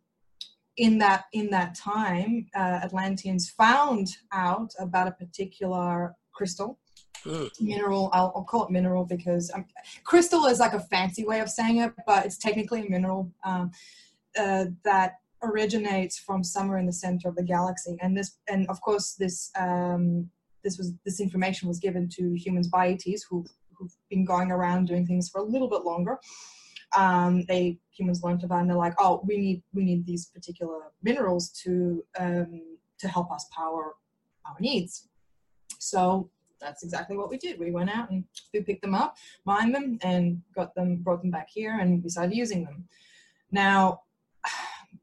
in 0.78 0.98
that 0.98 1.26
in 1.34 1.50
that 1.52 1.76
time 1.76 2.48
uh, 2.56 2.80
atlanteans 2.84 3.50
found 3.50 4.08
out 4.32 4.74
about 4.80 5.08
a 5.08 5.12
particular 5.12 6.16
crystal 6.32 6.80
mm. 7.24 7.50
mineral 7.62 8.10
I'll, 8.12 8.34
I'll, 8.36 8.44
call 8.44 8.66
it 8.66 8.72
mineral 8.72 9.06
because 9.06 9.52
um, 9.54 9.66
crystal 10.04 10.46
is 10.46 10.60
like 10.60 10.74
a 10.74 10.80
fancy 10.80 11.26
way 11.26 11.42
of 11.42 11.50
saying 11.50 11.78
it 11.78 11.94
but 12.08 12.26
it's 12.26 12.38
technically 12.38 12.88
a 12.88 12.90
mineral 12.90 13.32
um, 13.44 13.70
uh, 14.36 14.66
that 14.84 15.20
originates 15.44 16.18
from 16.18 16.44
somewhere 16.44 16.78
in 16.78 16.86
the 16.86 16.94
center 16.94 17.28
of 17.28 17.36
the 17.36 17.44
galaxy. 17.44 17.98
And 18.02 18.18
this 18.18 18.38
and 18.48 18.68
of 18.70 18.82
course 18.82 19.14
this 19.14 19.52
um, 19.60 20.30
this 20.64 20.78
was 20.78 20.94
this 21.06 21.20
information 21.20 21.68
was 21.68 21.80
given 21.80 22.10
to 22.10 22.34
humans 22.34 22.68
by 22.68 22.90
ETs 22.90 23.24
who 23.30 23.46
who've 23.74 23.96
been 24.10 24.26
going 24.26 24.52
around 24.52 24.88
doing 24.88 25.06
things 25.06 25.30
for 25.30 25.40
a 25.40 25.44
little 25.44 25.70
bit 25.70 25.84
longer. 25.84 26.20
Um, 26.96 27.44
they 27.48 27.80
humans 27.92 28.24
learned 28.24 28.44
about 28.44 28.62
and 28.62 28.70
they're 28.70 28.78
like 28.78 28.96
oh 29.00 29.22
we 29.28 29.38
need 29.38 29.64
we 29.74 29.84
need 29.84 30.06
these 30.06 30.28
particular 30.28 30.92
minerals 31.02 31.50
to 31.64 32.04
um, 32.20 32.62
to 33.00 33.08
help 33.08 33.32
us 33.32 33.48
power 33.52 33.96
our 34.46 34.56
needs. 34.60 35.10
So 35.80 36.30
that's 36.62 36.84
exactly 36.84 37.18
what 37.18 37.30
we 37.30 37.38
did. 37.38 37.60
We 37.60 37.72
went 37.72 37.90
out 37.90 38.10
and 38.10 38.24
we 38.54 38.62
picked 38.62 38.84
them 38.84 38.96
up 38.96 39.18
mined 39.46 39.76
them 39.76 40.00
and 40.02 40.42
got 40.56 40.74
them 40.76 40.98
brought 40.98 41.22
them 41.22 41.32
back 41.32 41.50
here 41.50 41.80
and 41.80 42.02
we 42.04 42.10
started 42.10 42.36
using 42.36 42.64
them. 42.64 42.88
Now 43.52 44.02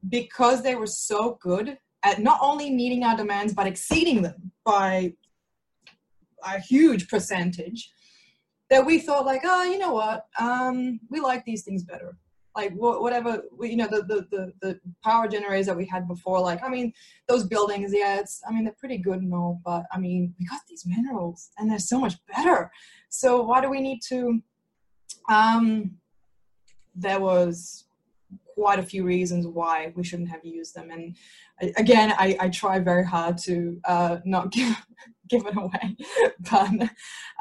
because 0.09 0.63
they 0.63 0.75
were 0.75 0.87
so 0.87 1.37
good 1.41 1.77
at 2.03 2.19
not 2.19 2.39
only 2.41 2.71
meeting 2.71 3.03
our 3.03 3.15
demands 3.15 3.53
but 3.53 3.67
exceeding 3.67 4.21
them 4.21 4.51
by 4.65 5.13
a 6.45 6.59
huge 6.59 7.07
percentage 7.07 7.91
that 8.69 8.85
we 8.85 8.97
thought 8.97 9.25
like 9.25 9.41
oh 9.43 9.63
you 9.63 9.77
know 9.77 9.93
what? 9.93 10.25
Um, 10.39 10.99
we 11.09 11.19
like 11.19 11.45
these 11.45 11.63
things 11.63 11.83
better. 11.83 12.17
Like 12.55 12.73
whatever 12.73 13.43
you 13.61 13.77
know 13.77 13.87
the, 13.87 14.03
the, 14.03 14.27
the 14.31 14.53
the 14.61 14.79
power 15.03 15.27
generators 15.27 15.67
that 15.67 15.77
we 15.77 15.85
had 15.85 16.05
before 16.05 16.41
like 16.41 16.61
i 16.61 16.67
mean 16.67 16.91
those 17.29 17.45
buildings 17.45 17.93
yeah 17.93 18.19
it's 18.19 18.41
i 18.45 18.51
mean 18.51 18.65
they're 18.65 18.75
pretty 18.77 18.97
good 18.97 19.21
and 19.21 19.33
all 19.33 19.61
but 19.63 19.83
i 19.93 19.97
mean 19.97 20.35
we 20.37 20.45
got 20.45 20.59
these 20.67 20.85
minerals 20.85 21.51
and 21.57 21.71
they're 21.71 21.79
so 21.79 21.97
much 21.97 22.15
better. 22.35 22.69
So 23.07 23.41
why 23.43 23.61
do 23.61 23.69
we 23.69 23.79
need 23.79 24.01
to 24.09 24.41
um 25.29 25.91
there 26.93 27.21
was 27.21 27.85
quite 28.61 28.77
a 28.77 28.83
few 28.83 29.03
reasons 29.03 29.47
why 29.47 29.91
we 29.95 30.03
shouldn't 30.03 30.29
have 30.29 30.45
used 30.45 30.75
them. 30.75 30.91
And 30.91 31.17
again, 31.77 32.13
I, 32.19 32.37
I 32.39 32.49
try 32.49 32.77
very 32.77 33.03
hard 33.03 33.39
to 33.39 33.81
uh, 33.85 34.17
not 34.23 34.51
give 34.57 34.75
give 35.29 35.47
it 35.47 35.57
away, 35.57 35.97
but 36.51 36.89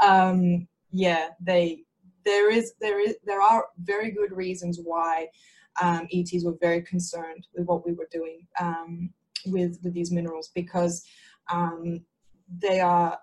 um, 0.02 0.66
yeah, 0.92 1.28
they 1.38 1.82
there 2.24 2.50
is 2.50 2.72
there 2.80 3.00
is 3.06 3.16
there 3.24 3.42
are 3.42 3.66
very 3.82 4.10
good 4.12 4.32
reasons 4.32 4.80
why 4.82 5.28
um, 5.82 6.08
ETs 6.10 6.42
were 6.42 6.56
very 6.58 6.80
concerned 6.80 7.46
with 7.54 7.66
what 7.66 7.84
we 7.84 7.92
were 7.92 8.08
doing 8.10 8.46
um, 8.58 9.10
with 9.44 9.78
with 9.82 9.92
these 9.92 10.10
minerals 10.10 10.50
because 10.54 11.04
um, 11.52 12.00
they 12.62 12.80
are 12.80 13.18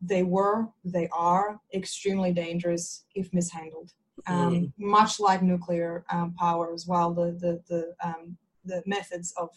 they 0.00 0.22
were 0.22 0.68
they 0.82 1.08
are 1.12 1.60
extremely 1.74 2.32
dangerous 2.32 3.04
if 3.14 3.34
mishandled 3.34 3.92
um, 4.26 4.54
mm. 4.54 4.72
much 4.78 5.20
like 5.20 5.42
nuclear 5.42 6.04
um, 6.10 6.34
power 6.34 6.72
as 6.72 6.86
well 6.86 7.12
the 7.12 7.32
the 7.40 7.62
the, 7.68 7.94
um, 8.06 8.36
the 8.64 8.82
methods 8.86 9.32
of 9.36 9.50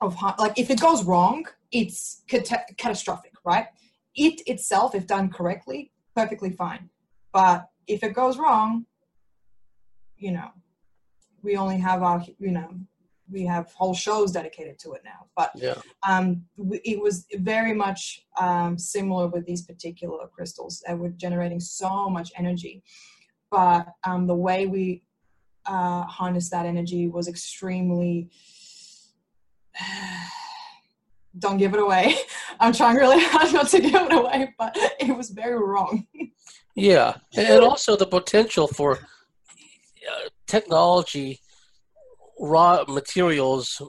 of 0.00 0.16
like 0.38 0.58
if 0.58 0.70
it 0.70 0.80
goes 0.80 1.04
wrong 1.04 1.46
it's 1.70 2.22
cat- 2.28 2.68
catastrophic 2.76 3.32
right 3.44 3.66
it 4.16 4.40
itself 4.46 4.94
if 4.94 5.06
done 5.06 5.30
correctly 5.30 5.92
perfectly 6.14 6.50
fine 6.50 6.90
but 7.32 7.68
if 7.86 8.02
it 8.02 8.12
goes 8.14 8.36
wrong 8.38 8.84
you 10.16 10.32
know 10.32 10.48
we 11.42 11.56
only 11.56 11.78
have 11.78 12.02
our 12.02 12.24
you 12.38 12.50
know 12.50 12.70
we 13.32 13.44
have 13.46 13.72
whole 13.72 13.94
shows 13.94 14.32
dedicated 14.32 14.78
to 14.80 14.92
it 14.92 15.02
now. 15.04 15.26
But 15.36 15.52
yeah. 15.54 15.74
um, 16.06 16.44
it 16.84 17.00
was 17.00 17.26
very 17.36 17.74
much 17.74 18.26
um, 18.40 18.78
similar 18.78 19.28
with 19.28 19.46
these 19.46 19.62
particular 19.62 20.26
crystals 20.28 20.82
that 20.86 20.98
were 20.98 21.10
generating 21.10 21.60
so 21.60 22.08
much 22.10 22.30
energy. 22.36 22.82
But 23.50 23.86
um, 24.04 24.26
the 24.26 24.34
way 24.34 24.66
we 24.66 25.02
uh, 25.66 26.02
harnessed 26.04 26.50
that 26.50 26.66
energy 26.66 27.08
was 27.08 27.28
extremely. 27.28 28.30
don't 31.38 31.56
give 31.56 31.72
it 31.72 31.80
away. 31.80 32.14
I'm 32.60 32.72
trying 32.72 32.96
really 32.96 33.22
hard 33.24 33.52
not 33.54 33.68
to 33.70 33.80
give 33.80 33.94
it 33.94 34.12
away, 34.12 34.54
but 34.58 34.76
it 35.00 35.16
was 35.16 35.30
very 35.30 35.58
wrong. 35.58 36.06
yeah, 36.74 37.16
and 37.36 37.64
also 37.64 37.96
the 37.96 38.06
potential 38.06 38.68
for 38.68 38.98
uh, 38.98 40.28
technology 40.46 41.40
raw 42.38 42.84
materials, 42.88 43.80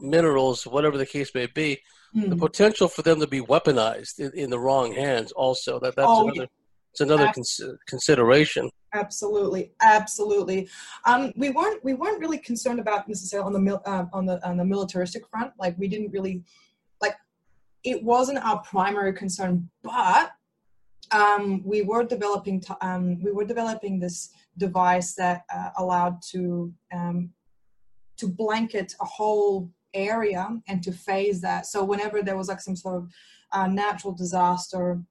minerals, 0.00 0.66
whatever 0.66 0.98
the 0.98 1.06
case 1.06 1.34
may 1.34 1.46
be, 1.46 1.80
mm. 2.14 2.28
the 2.28 2.34
hmm. 2.34 2.40
potential 2.40 2.88
for 2.88 3.02
them 3.02 3.20
to 3.20 3.26
be 3.26 3.40
weaponized 3.40 4.18
in, 4.18 4.32
in 4.34 4.50
the 4.50 4.58
wrong 4.58 4.92
hands 4.92 5.32
also 5.32 5.78
that 5.80 5.96
that's 5.96 6.08
oh, 6.08 6.28
another 6.28 6.48
it's 6.92 7.00
another 7.00 7.32
cons- 7.32 7.60
consideration. 7.86 8.70
Absolutely, 8.92 9.72
absolutely. 9.80 10.68
Um, 11.06 11.32
we 11.36 11.48
weren't 11.48 11.82
we 11.82 11.94
weren't 11.94 12.20
really 12.20 12.36
concerned 12.36 12.78
about 12.78 13.08
necessarily 13.08 13.46
on 13.46 13.52
the 13.54 13.60
mil- 13.60 13.82
uh, 13.86 14.04
on 14.12 14.26
the 14.26 14.46
on 14.46 14.58
the 14.58 14.64
militaristic 14.64 15.26
front. 15.28 15.52
Like 15.58 15.74
we 15.78 15.88
didn't 15.88 16.10
really 16.10 16.42
like 17.00 17.16
it 17.82 18.02
wasn't 18.02 18.44
our 18.44 18.60
primary 18.60 19.14
concern, 19.14 19.70
but 19.82 20.32
um, 21.12 21.62
we 21.64 21.80
were 21.80 22.04
developing 22.04 22.60
t- 22.60 22.74
um, 22.82 23.22
we 23.22 23.32
were 23.32 23.44
developing 23.44 23.98
this 23.98 24.30
device 24.58 25.14
that 25.14 25.44
uh, 25.54 25.70
allowed 25.78 26.20
to 26.32 26.72
um, 26.92 27.30
to 28.22 28.28
blanket 28.28 28.94
a 29.00 29.04
whole 29.04 29.68
area 29.94 30.48
and 30.68 30.80
to 30.84 30.92
phase 30.92 31.40
that. 31.40 31.66
So 31.66 31.82
whenever 31.82 32.22
there 32.22 32.36
was 32.36 32.48
like 32.48 32.60
some 32.60 32.76
sort 32.76 32.96
of 32.96 33.10
uh, 33.50 33.66
natural 33.66 34.14
disaster 34.14 35.02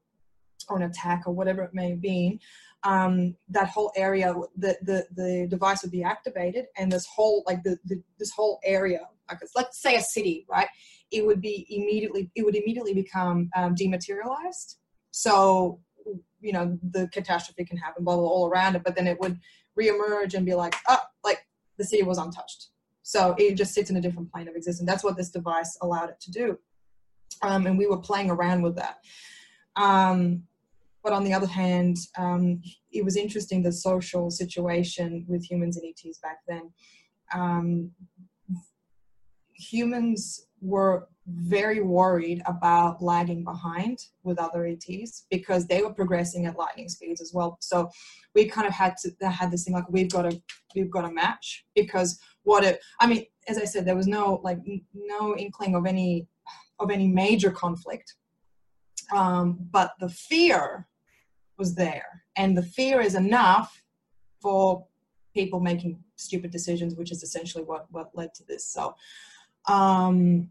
or 0.70 0.78
an 0.78 0.84
attack 0.84 1.24
or 1.26 1.34
whatever 1.34 1.62
it 1.64 1.74
may 1.74 1.94
be, 1.96 2.40
um, 2.84 3.36
that 3.50 3.68
whole 3.68 3.92
area, 3.98 4.34
the, 4.58 4.78
the 4.82 5.06
the 5.16 5.48
device 5.50 5.84
would 5.84 5.92
be 5.92 6.04
activated, 6.04 6.66
and 6.78 6.92
this 6.92 7.06
whole 7.06 7.44
like 7.46 7.62
the, 7.64 7.78
the 7.86 8.02
this 8.18 8.32
whole 8.32 8.60
area, 8.64 9.02
like 9.30 9.40
let's 9.56 9.80
say 9.80 9.98
a 9.98 10.02
city, 10.02 10.48
right? 10.50 10.70
It 11.12 11.24
would 11.24 11.42
be 11.42 11.68
immediately 11.70 12.32
it 12.34 12.44
would 12.44 12.56
immediately 12.56 12.96
become 12.96 13.52
um, 13.56 13.76
dematerialized. 13.76 14.78
So 15.12 15.80
you 16.40 16.54
know 16.54 16.80
the 16.92 17.08
catastrophe 17.10 17.66
can 17.66 17.78
happen, 17.78 18.04
blah, 18.04 18.16
blah, 18.16 18.26
all 18.26 18.48
around 18.48 18.76
it, 18.78 18.84
but 18.84 18.96
then 18.96 19.06
it 19.06 19.20
would 19.20 19.38
reemerge 19.80 20.34
and 20.34 20.46
be 20.46 20.56
like, 20.56 20.76
oh, 20.88 21.04
like 21.24 21.46
the 21.78 21.84
city 21.84 22.02
was 22.02 22.18
untouched 22.18 22.71
so 23.04 23.36
it 23.38 23.56
just 23.56 23.74
sits 23.74 23.90
in 23.90 23.98
a 23.98 24.02
different 24.02 24.32
plane 24.32 24.48
of 24.48 24.56
existence. 24.56 24.90
That's 24.90 25.04
what 25.04 25.18
this 25.18 25.30
device 25.30 25.78
allowed 25.82 26.10
it 26.10 26.20
to 26.22 26.32
do. 26.32 26.60
Um, 27.42 27.66
and 27.66 27.78
we 27.78 27.88
were 27.88 27.98
playing 27.98 28.30
around 28.30 28.62
with 28.62 28.76
that. 28.76 28.98
Um, 29.76 30.44
but 31.04 31.14
on 31.14 31.24
the 31.24 31.34
other 31.34 31.48
hand, 31.48 31.98
um, 32.18 32.62
it 32.92 33.04
was 33.04 33.16
interesting 33.16 33.64
the 33.64 33.72
social 33.72 34.30
situation 34.30 35.26
with 35.28 35.50
humans 35.50 35.78
and 35.78 35.86
ETs 35.88 36.20
back 36.20 36.40
then. 36.48 36.72
Um, 37.34 37.92
humans 39.54 40.48
were 40.62 41.08
very 41.28 41.82
worried 41.82 42.42
about 42.46 43.02
lagging 43.02 43.44
behind 43.44 44.00
with 44.24 44.40
other 44.40 44.66
ETs 44.66 45.26
because 45.30 45.68
they 45.68 45.82
were 45.82 45.94
progressing 45.94 46.46
at 46.46 46.58
lightning 46.58 46.90
speeds 46.90 47.22
as 47.22 47.32
well. 47.34 47.58
So 47.62 47.90
we 48.36 48.46
kind 48.46 48.68
of 48.68 48.74
had 48.74 48.96
to 48.98 49.30
had 49.30 49.52
this 49.52 49.64
thing 49.64 49.74
like 49.74 49.90
we've 49.90 50.12
got 50.12 50.24
to 50.24 50.42
we've 50.76 50.90
got 50.90 51.02
to 51.02 51.12
match 51.12 51.66
because 51.76 52.20
what 52.44 52.64
it 52.64 52.80
I 53.00 53.08
mean 53.08 53.26
as 53.48 53.58
I 53.58 53.66
said 53.66 53.86
there 53.86 53.96
was 53.96 54.08
no 54.08 54.40
like 54.44 54.60
no 54.94 55.36
inkling 55.36 55.76
of 55.76 55.86
any 55.86 56.28
of 56.80 56.90
any 56.90 57.08
major 57.08 57.52
conflict, 57.52 58.16
um, 59.14 59.58
but 59.72 59.94
the 60.00 60.10
fear 60.10 60.88
was 61.58 61.76
there, 61.76 62.24
and 62.36 62.58
the 62.58 62.64
fear 62.64 63.02
is 63.02 63.16
enough 63.16 63.84
for 64.42 64.86
people 65.34 65.60
making 65.60 66.04
stupid 66.16 66.52
decisions, 66.52 66.96
which 66.96 67.12
is 67.12 67.24
essentially 67.24 67.64
what 67.64 67.86
what 67.92 68.10
led 68.14 68.34
to 68.36 68.44
this. 68.46 68.66
So. 68.68 68.96
Um, 69.68 70.50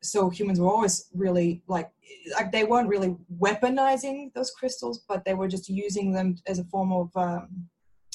so 0.00 0.30
humans 0.30 0.60
were 0.60 0.68
always 0.68 1.08
really 1.12 1.60
like 1.66 1.90
like 2.36 2.52
they 2.52 2.62
weren't 2.62 2.88
really 2.88 3.16
weaponizing 3.40 4.32
those 4.32 4.52
crystals 4.52 5.00
but 5.08 5.24
they 5.24 5.34
were 5.34 5.48
just 5.48 5.68
using 5.68 6.12
them 6.12 6.36
as 6.46 6.60
a 6.60 6.64
form 6.66 6.92
of 6.92 7.10
um, 7.16 7.68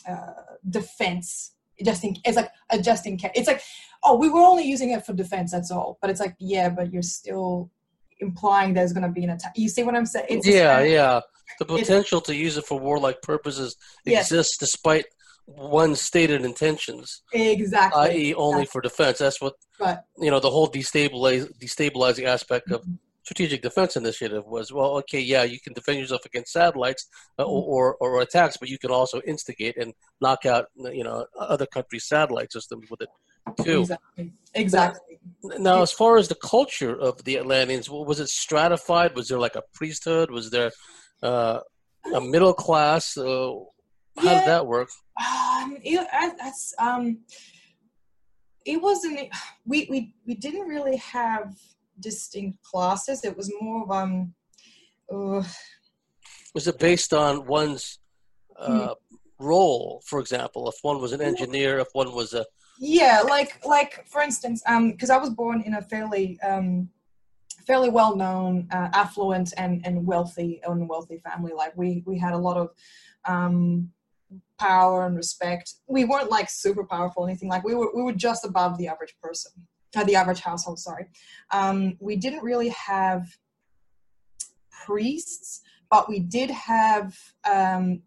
uh, 0.08 0.56
defense 0.70 1.56
just 1.84 2.04
in 2.04 2.16
it's 2.26 2.38
like 2.38 2.52
a 2.72 2.82
just 2.82 3.06
in 3.06 3.18
case 3.18 3.32
it's 3.36 3.48
like 3.48 3.62
oh 4.04 4.18
we 4.18 4.30
were 4.30 4.42
only 4.42 4.64
using 4.64 4.92
it 4.92 5.06
for 5.06 5.14
defense 5.14 5.52
that's 5.52 5.72
all 5.72 5.98
but 6.02 6.10
it's 6.10 6.20
like 6.20 6.36
yeah 6.40 6.70
but 6.70 6.92
you're 6.92 7.02
still 7.02 7.72
implying 8.20 8.74
there's 8.74 8.94
going 8.94 9.04
to 9.04 9.10
be 9.10 9.24
an 9.24 9.32
attack 9.32 9.54
you 9.56 9.68
see 9.68 9.84
what 9.84 9.96
i'm 9.96 10.06
saying 10.06 10.26
it's 10.30 10.48
yeah 10.48 10.82
yeah 10.82 11.20
the 11.60 11.66
potential 11.66 12.22
to 12.22 12.36
use 12.36 12.58
it 12.58 12.66
for 12.66 12.80
warlike 12.80 13.22
purposes 13.22 13.76
yes. 14.06 14.32
exists 14.32 14.58
despite 14.58 15.06
one's 15.46 16.02
stated 16.02 16.46
intentions. 16.46 17.22
Exactly. 17.34 18.02
I.e., 18.02 18.34
only 18.34 18.66
for 18.66 18.82
defense. 18.82 19.20
That's 19.20 19.42
what 19.42 19.54
right. 19.80 19.98
you 20.18 20.32
know. 20.32 20.40
The 20.40 20.50
whole 20.50 20.70
destabilize, 20.70 21.52
destabilizing 21.60 22.26
aspect 22.26 22.72
of 22.72 22.82
mm-hmm. 22.82 22.94
Strategic 23.24 23.62
defense 23.62 23.96
initiative 23.96 24.46
was. 24.46 24.72
Well, 24.72 24.98
okay, 24.98 25.20
yeah, 25.20 25.44
you 25.44 25.60
can 25.60 25.74
defend 25.74 26.00
yourself 26.00 26.26
against 26.26 26.54
satellites 26.54 27.08
uh, 27.40 27.44
mm-hmm. 27.44 27.52
or, 27.52 27.96
or, 27.96 28.12
or 28.12 28.22
attacks, 28.22 28.58
but 28.58 28.70
you 28.70 28.78
can 28.78 28.92
also 28.92 29.22
instigate 29.22 29.78
and 29.78 29.94
knock 30.22 30.46
out 30.46 30.66
you 30.76 31.04
know 31.04 31.26
other 31.40 31.66
countries' 31.66 32.08
satellite 32.08 32.52
systems 32.52 32.90
with 32.90 33.02
it 33.02 33.10
too. 33.64 33.82
Exactly. 33.82 34.34
Exactly. 34.56 35.20
Now, 35.44 35.58
now, 35.58 35.82
as 35.82 35.92
far 35.92 36.18
as 36.18 36.28
the 36.28 36.36
culture 36.36 36.96
of 37.00 37.24
the 37.24 37.38
Atlanteans, 37.38 37.90
was 37.90 38.20
it 38.20 38.30
stratified? 38.30 39.16
Was 39.16 39.30
there 39.30 39.40
like 39.40 39.56
a 39.56 39.64
priesthood? 39.74 40.30
Was 40.30 40.50
there 40.52 40.72
uh, 41.22 41.60
a 42.14 42.22
middle 42.22 42.54
class? 42.54 43.18
Uh, 43.18 43.54
how 44.18 44.24
yeah, 44.24 44.40
did 44.40 44.48
that 44.48 44.68
work? 44.68 44.90
Um, 45.18 45.78
it, 45.82 46.08
that's 46.38 46.74
um, 46.78 47.20
it 48.66 48.82
wasn't. 48.82 49.30
We 49.66 49.88
we 49.90 50.14
we 50.28 50.36
didn't 50.36 50.68
really 50.68 50.98
have 50.98 51.56
distinct 52.00 52.62
classes. 52.64 53.24
It 53.24 53.36
was 53.36 53.52
more 53.62 53.84
of 53.84 53.92
um. 53.92 54.34
Uh, 55.12 55.44
was 56.54 56.68
it 56.68 56.80
based 56.80 57.14
on 57.14 57.46
one's 57.46 58.00
uh, 58.58 58.94
hmm. 59.10 59.16
role, 59.40 60.02
for 60.06 60.20
example? 60.20 60.70
If 60.70 60.76
one 60.82 61.02
was 61.02 61.12
an 61.12 61.22
engineer, 61.22 61.80
if 61.80 61.88
one 61.94 62.14
was 62.14 62.34
a 62.34 62.46
yeah, 62.80 63.22
like 63.28 63.66
like 63.66 64.06
for 64.08 64.22
instance, 64.22 64.64
um, 64.66 64.92
because 64.92 65.10
I 65.10 65.18
was 65.18 65.30
born 65.30 65.62
in 65.62 65.76
a 65.76 65.82
fairly 65.82 66.40
um 66.42 66.90
fairly 67.66 67.90
well 67.90 68.16
known, 68.16 68.68
uh, 68.72 68.90
affluent 68.94 69.54
and 69.58 69.86
and 69.86 70.06
wealthy 70.06 70.62
and 70.66 70.90
wealthy 70.90 71.20
family. 71.20 71.54
Like 71.54 71.76
we 71.78 72.04
we 72.06 72.18
had 72.18 72.34
a 72.34 72.38
lot 72.38 72.58
of 72.58 72.72
um 73.26 73.90
power 74.60 75.06
and 75.06 75.16
respect. 75.16 75.76
We 75.88 76.06
weren't 76.06 76.30
like 76.30 76.50
super 76.50 76.84
powerful 76.84 77.24
or 77.24 77.30
anything. 77.30 77.50
Like 77.50 77.64
we 77.64 77.76
were, 77.76 77.90
we 77.96 78.02
were 78.02 78.14
just 78.14 78.46
above 78.46 78.78
the 78.78 78.88
average 78.88 79.16
person, 79.22 79.52
uh, 79.96 80.04
the 80.04 80.16
average 80.16 80.42
household. 80.42 80.80
Sorry, 80.80 81.06
um, 81.52 81.98
we 82.00 82.16
didn't 82.16 82.44
really 82.44 82.70
have 82.70 83.28
priests, 84.86 85.62
but 85.90 86.10
we 86.10 86.20
did 86.20 86.50
have 86.50 87.18
um, 87.50 88.02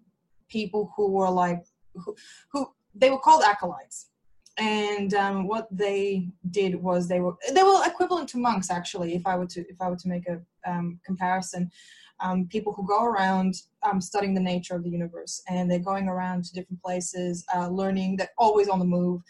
people 0.48 0.92
who 0.96 1.10
were 1.10 1.30
like 1.30 1.64
who, 1.94 2.14
who 2.52 2.68
they 2.94 3.10
were 3.10 3.18
called 3.18 3.42
acolytes. 3.42 4.10
And 4.58 5.12
um, 5.12 5.46
what 5.46 5.68
they 5.70 6.30
did 6.50 6.74
was 6.76 7.08
they 7.08 7.20
were 7.20 7.34
they 7.52 7.62
were 7.62 7.82
equivalent 7.84 8.28
to 8.30 8.38
monks 8.38 8.70
actually. 8.70 9.14
If 9.14 9.26
I 9.26 9.36
were 9.36 9.46
to 9.46 9.60
if 9.60 9.80
I 9.80 9.90
were 9.90 9.96
to 9.96 10.08
make 10.08 10.26
a 10.28 10.40
um, 10.66 10.98
comparison, 11.04 11.70
um, 12.20 12.48
people 12.48 12.72
who 12.72 12.86
go 12.86 13.04
around 13.04 13.54
um, 13.82 14.00
studying 14.00 14.32
the 14.32 14.40
nature 14.40 14.74
of 14.74 14.82
the 14.82 14.88
universe, 14.88 15.42
and 15.48 15.70
they're 15.70 15.78
going 15.78 16.08
around 16.08 16.44
to 16.44 16.54
different 16.54 16.82
places, 16.82 17.44
uh, 17.54 17.68
learning. 17.68 18.16
That 18.16 18.30
always 18.38 18.68
on 18.68 18.78
the 18.78 18.86
move, 18.86 19.20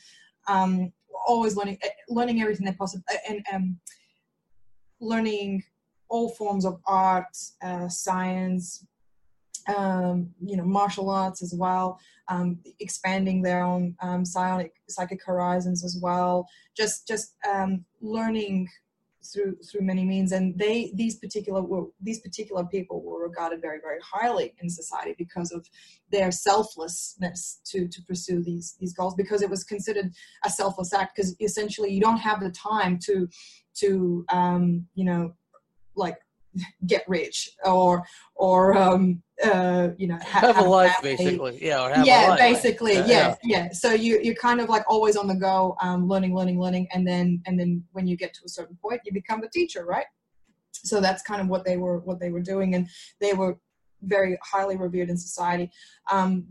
um, 0.47 0.93
always 1.27 1.57
learning, 1.57 1.79
eh, 1.83 1.89
learning 2.09 2.41
everything 2.41 2.67
they 2.67 2.73
possibly, 2.73 3.05
eh, 3.11 3.19
and 3.29 3.45
um, 3.53 3.81
learning 5.01 5.63
all 6.09 6.31
forms 6.31 6.65
of 6.65 6.81
art, 6.87 7.37
uh, 7.63 7.89
science, 7.89 8.87
um, 9.77 10.31
you 10.41 10.57
know, 10.57 10.65
martial 10.65 11.11
arts 11.11 11.43
as 11.43 11.53
well, 11.55 11.99
um, 12.29 12.59
expanding 12.81 13.43
their 13.43 13.63
own 13.63 13.97
um, 14.01 14.25
psionic 14.25 14.73
psychic 14.89 15.21
horizons 15.25 15.85
as 15.85 15.99
well. 16.01 16.47
Just 16.77 17.07
just 17.09 17.35
um, 17.49 17.85
learning 18.01 18.69
through 19.33 19.57
through 19.69 19.83
many 19.83 20.05
means, 20.05 20.33
and 20.33 20.59
they 20.59 20.93
these 20.95 21.17
particular 21.17 21.63
were, 21.63 21.87
these 22.01 22.21
particular 22.21 22.65
people 22.65 23.03
were 23.03 23.23
regarded 23.23 23.61
very 23.61 23.79
very 23.81 24.01
highly 24.03 24.55
in 24.61 24.69
society 24.69 25.15
because 25.19 25.53
of 25.53 25.69
their 26.11 26.31
selflessness 26.31 27.61
to 27.65 27.89
to 27.89 28.03
pursue 28.03 28.43
these 28.43 28.77
these 28.81 28.95
goals 28.95 29.15
because 29.15 29.43
it 29.43 29.51
was 29.51 29.65
considered 29.65 30.11
a 30.45 30.51
selfless 30.51 30.93
act 30.93 31.17
because 31.17 31.35
essentially 31.41 31.93
you 31.93 32.01
don't 32.01 32.19
have 32.19 32.41
the 32.41 32.51
time 32.51 32.99
to 32.99 33.29
to 33.75 34.25
um, 34.31 34.87
you 34.95 35.05
know 35.05 35.33
like 35.95 36.19
get 36.87 37.05
rich 37.09 37.51
or 37.65 38.05
or 38.35 38.77
um, 38.77 39.23
uh, 39.45 39.89
you 39.97 40.07
know 40.07 40.19
ha- 40.23 40.41
have, 40.41 40.57
have, 40.57 40.67
a 40.67 40.69
life 40.69 40.97
basically. 41.03 41.59
Yeah 41.61 42.05
yeah 42.05 42.37
basically 42.37 42.95
yeah, 42.95 43.07
yeah, 43.07 43.35
yeah. 43.43 43.73
so 43.73 43.93
you 43.93 44.21
you're 44.23 44.35
kind 44.35 44.61
of 44.61 44.69
like 44.69 44.85
always 44.89 45.17
on 45.17 45.27
the 45.27 45.35
go 45.35 45.77
um, 45.81 46.09
learning 46.09 46.35
learning 46.35 46.61
learning 46.61 46.87
and 46.93 47.07
then 47.07 47.43
and 47.47 47.59
then 47.59 47.83
when 47.93 48.07
you 48.07 48.17
get 48.17 48.33
to 48.35 48.41
a 48.45 48.49
certain 48.49 48.77
point 48.81 49.01
you 49.05 49.13
become 49.13 49.41
the 49.41 49.49
teacher 49.49 49.85
right? 49.85 50.07
So 50.73 51.01
that's 51.01 51.23
kind 51.23 51.41
of 51.41 51.49
what 51.49 51.65
they 51.65 51.77
were 51.77 51.99
what 52.01 52.21
they 52.21 52.31
were 52.31 52.43
doing 52.43 52.75
and 52.75 52.89
they 53.21 53.33
were 53.33 53.59
very 54.03 54.39
highly 54.43 54.77
revered 54.77 55.11
in 55.11 55.17
society. 55.17 55.71
Um, 56.11 56.47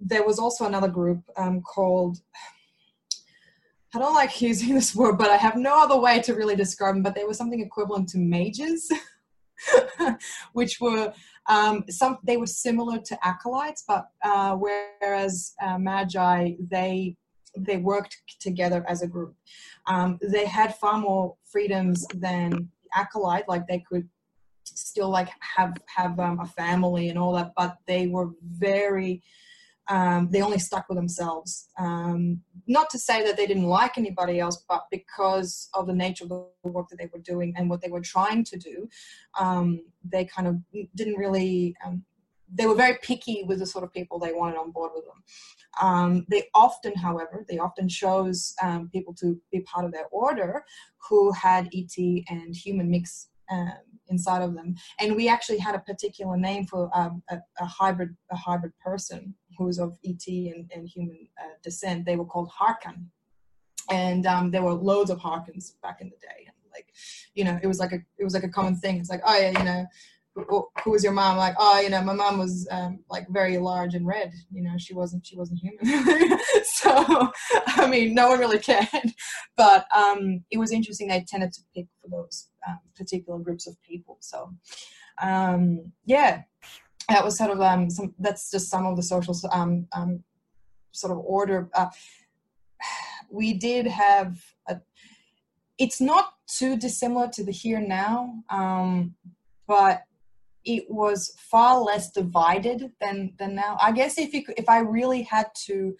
there 0.00 0.24
was 0.24 0.38
also 0.38 0.64
another 0.64 0.88
group 0.88 1.22
um, 1.36 1.60
called 1.60 2.18
I 3.94 3.98
don't 3.98 4.14
like 4.14 4.40
using 4.40 4.74
this 4.74 4.94
word, 4.94 5.18
but 5.18 5.30
I 5.30 5.36
have 5.36 5.56
no 5.56 5.82
other 5.82 5.98
way 5.98 6.20
to 6.22 6.34
really 6.34 6.56
describe 6.56 6.94
them. 6.94 7.02
But 7.02 7.14
they 7.14 7.24
were 7.24 7.34
something 7.34 7.60
equivalent 7.60 8.08
to 8.10 8.18
mages. 8.18 8.90
which 10.52 10.80
were 10.80 11.12
um, 11.48 11.84
some 11.88 12.18
they 12.24 12.36
were 12.36 12.46
similar 12.46 12.98
to 12.98 13.26
acolytes, 13.26 13.84
but 13.86 14.06
uh, 14.22 14.54
whereas 14.56 15.54
uh, 15.62 15.78
magi 15.78 16.52
they 16.70 17.16
they 17.56 17.78
worked 17.78 18.16
together 18.40 18.84
as 18.88 19.02
a 19.02 19.06
group. 19.06 19.34
Um, 19.86 20.18
they 20.22 20.46
had 20.46 20.76
far 20.76 20.98
more 20.98 21.34
freedoms 21.50 22.06
than 22.14 22.68
acolyte, 22.94 23.48
like 23.48 23.66
they 23.66 23.82
could 23.88 24.08
still 24.64 25.08
like 25.08 25.30
have 25.56 25.74
have 25.86 26.18
um, 26.20 26.40
a 26.40 26.46
family 26.46 27.08
and 27.08 27.18
all 27.18 27.32
that, 27.34 27.52
but 27.56 27.76
they 27.86 28.06
were 28.06 28.30
very 28.42 29.22
um, 29.88 30.28
they 30.30 30.42
only 30.42 30.58
stuck 30.58 30.88
with 30.88 30.98
themselves. 30.98 31.68
Um, 31.78 32.42
not 32.66 32.90
to 32.90 32.98
say 32.98 33.24
that 33.24 33.36
they 33.36 33.46
didn't 33.46 33.64
like 33.64 33.96
anybody 33.96 34.38
else, 34.38 34.64
but 34.68 34.84
because 34.90 35.68
of 35.74 35.86
the 35.86 35.94
nature 35.94 36.24
of 36.24 36.30
the 36.30 36.70
work 36.70 36.88
that 36.90 36.98
they 36.98 37.08
were 37.12 37.20
doing 37.20 37.54
and 37.56 37.70
what 37.70 37.80
they 37.80 37.88
were 37.88 38.00
trying 38.00 38.44
to 38.44 38.58
do, 38.58 38.88
um, 39.38 39.80
they 40.04 40.24
kind 40.24 40.46
of 40.46 40.56
didn't 40.94 41.16
really. 41.16 41.74
Um, 41.84 42.04
they 42.50 42.66
were 42.66 42.74
very 42.74 42.96
picky 43.02 43.44
with 43.46 43.58
the 43.58 43.66
sort 43.66 43.84
of 43.84 43.92
people 43.92 44.18
they 44.18 44.32
wanted 44.32 44.56
on 44.56 44.70
board 44.70 44.92
with 44.94 45.04
them. 45.04 45.22
Um, 45.82 46.24
they 46.30 46.44
often, 46.54 46.94
however, 46.94 47.44
they 47.46 47.58
often 47.58 47.90
chose 47.90 48.54
um, 48.62 48.88
people 48.90 49.12
to 49.16 49.38
be 49.52 49.60
part 49.60 49.84
of 49.84 49.92
their 49.92 50.06
order 50.10 50.64
who 51.10 51.30
had 51.32 51.68
ET 51.74 51.94
and 52.30 52.56
human 52.56 52.90
mix 52.90 53.28
inside 54.08 54.42
of 54.42 54.54
them. 54.54 54.74
And 54.98 55.14
we 55.14 55.28
actually 55.28 55.58
had 55.58 55.74
a 55.74 55.80
particular 55.80 56.36
name 56.36 56.64
for 56.64 56.90
a, 56.94 57.10
a, 57.30 57.64
hybrid 57.64 58.16
a 58.30 58.36
hybrid 58.36 58.72
person 58.82 59.34
who 59.58 59.64
was 59.64 59.78
of 59.78 59.98
ET 60.06 60.26
and, 60.26 60.70
and 60.74 60.88
human 60.88 61.28
uh, 61.38 61.56
descent. 61.62 62.06
They 62.06 62.16
were 62.16 62.24
called 62.24 62.48
Harkan, 62.48 63.06
and 63.90 64.24
um, 64.24 64.50
there 64.50 64.62
were 64.62 64.72
loads 64.72 65.10
of 65.10 65.18
Harkans 65.18 65.72
back 65.82 66.00
in 66.00 66.08
the 66.08 66.16
day. 66.16 66.46
And 66.46 66.54
like, 66.72 66.86
you 67.34 67.44
know, 67.44 67.58
it 67.60 67.66
was 67.66 67.80
like 67.80 67.92
a 67.92 67.98
it 68.18 68.24
was 68.24 68.34
like 68.34 68.44
a 68.44 68.48
common 68.48 68.76
thing. 68.76 68.98
It's 68.98 69.10
like, 69.10 69.22
oh 69.26 69.36
yeah, 69.36 69.58
you 69.58 69.64
know. 69.64 69.86
Who, 70.48 70.68
who 70.84 70.92
was 70.92 71.02
your 71.02 71.14
mom? 71.14 71.36
Like, 71.36 71.56
oh, 71.58 71.80
you 71.80 71.90
know, 71.90 72.00
my 72.00 72.12
mom 72.12 72.38
was 72.38 72.68
um, 72.70 73.00
like 73.10 73.26
very 73.28 73.58
large 73.58 73.96
and 73.96 74.06
red. 74.06 74.32
You 74.52 74.62
know, 74.62 74.78
she 74.78 74.94
wasn't 74.94 75.26
she 75.26 75.36
wasn't 75.36 75.58
human. 75.58 76.38
so, 76.62 77.32
I 77.66 77.88
mean, 77.90 78.14
no 78.14 78.28
one 78.28 78.38
really 78.38 78.60
cared. 78.60 78.86
But 79.56 79.86
um, 79.92 80.44
it 80.52 80.58
was 80.58 80.70
interesting. 80.70 81.08
They 81.08 81.24
tended 81.26 81.52
to 81.54 81.62
pick 81.74 81.86
for 82.00 82.08
those 82.08 82.50
um, 82.68 82.78
particular 82.96 83.40
groups 83.40 83.66
of 83.66 83.82
people. 83.82 84.18
So, 84.20 84.54
um, 85.20 85.90
yeah, 86.04 86.42
that 87.08 87.24
was 87.24 87.38
sort 87.38 87.50
of 87.50 87.60
um, 87.60 87.90
some. 87.90 88.14
That's 88.18 88.50
just 88.50 88.68
some 88.68 88.86
of 88.86 88.96
the 88.96 89.02
social 89.02 89.34
um, 89.52 89.86
um, 89.92 90.22
sort 90.92 91.12
of 91.12 91.18
order. 91.18 91.68
Uh, 91.74 91.88
we 93.30 93.54
did 93.54 93.86
have 93.86 94.38
a. 94.68 94.80
It's 95.78 96.00
not 96.00 96.34
too 96.48 96.76
dissimilar 96.76 97.28
to 97.34 97.44
the 97.44 97.52
here 97.52 97.80
now, 97.80 98.42
um, 98.50 99.14
but 99.66 100.02
it 100.64 100.84
was 100.88 101.34
far 101.38 101.80
less 101.80 102.10
divided 102.10 102.92
than 103.00 103.32
than 103.38 103.54
now. 103.54 103.78
I 103.80 103.92
guess 103.92 104.18
if 104.18 104.34
you 104.34 104.44
if 104.56 104.68
I 104.68 104.80
really 104.80 105.22
had 105.22 105.46
to 105.66 105.96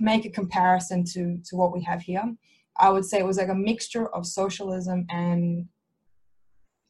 make 0.00 0.24
a 0.24 0.30
comparison 0.30 1.04
to 1.12 1.38
to 1.44 1.56
what 1.56 1.72
we 1.72 1.82
have 1.82 2.00
here, 2.00 2.34
I 2.78 2.90
would 2.90 3.04
say 3.04 3.18
it 3.18 3.26
was 3.26 3.36
like 3.36 3.48
a 3.48 3.54
mixture 3.54 4.08
of 4.08 4.26
socialism 4.26 5.06
and 5.10 5.68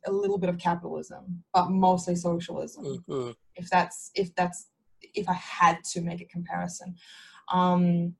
a 0.07 0.13
little 0.13 0.39
bit 0.39 0.49
of 0.49 0.59
capitalism, 0.59 1.45
but 1.53 1.71
mostly 1.71 2.17
socialism. 2.17 2.85
Mm-hmm. 2.85 3.31
If 3.55 3.69
that's 3.71 4.11
if 4.15 4.35
that's 4.35 4.69
if 5.15 5.29
I 5.29 5.35
had 5.35 5.83
to 5.93 6.01
make 6.01 6.21
a 6.21 6.25
comparison. 6.27 6.97
Um, 7.53 8.15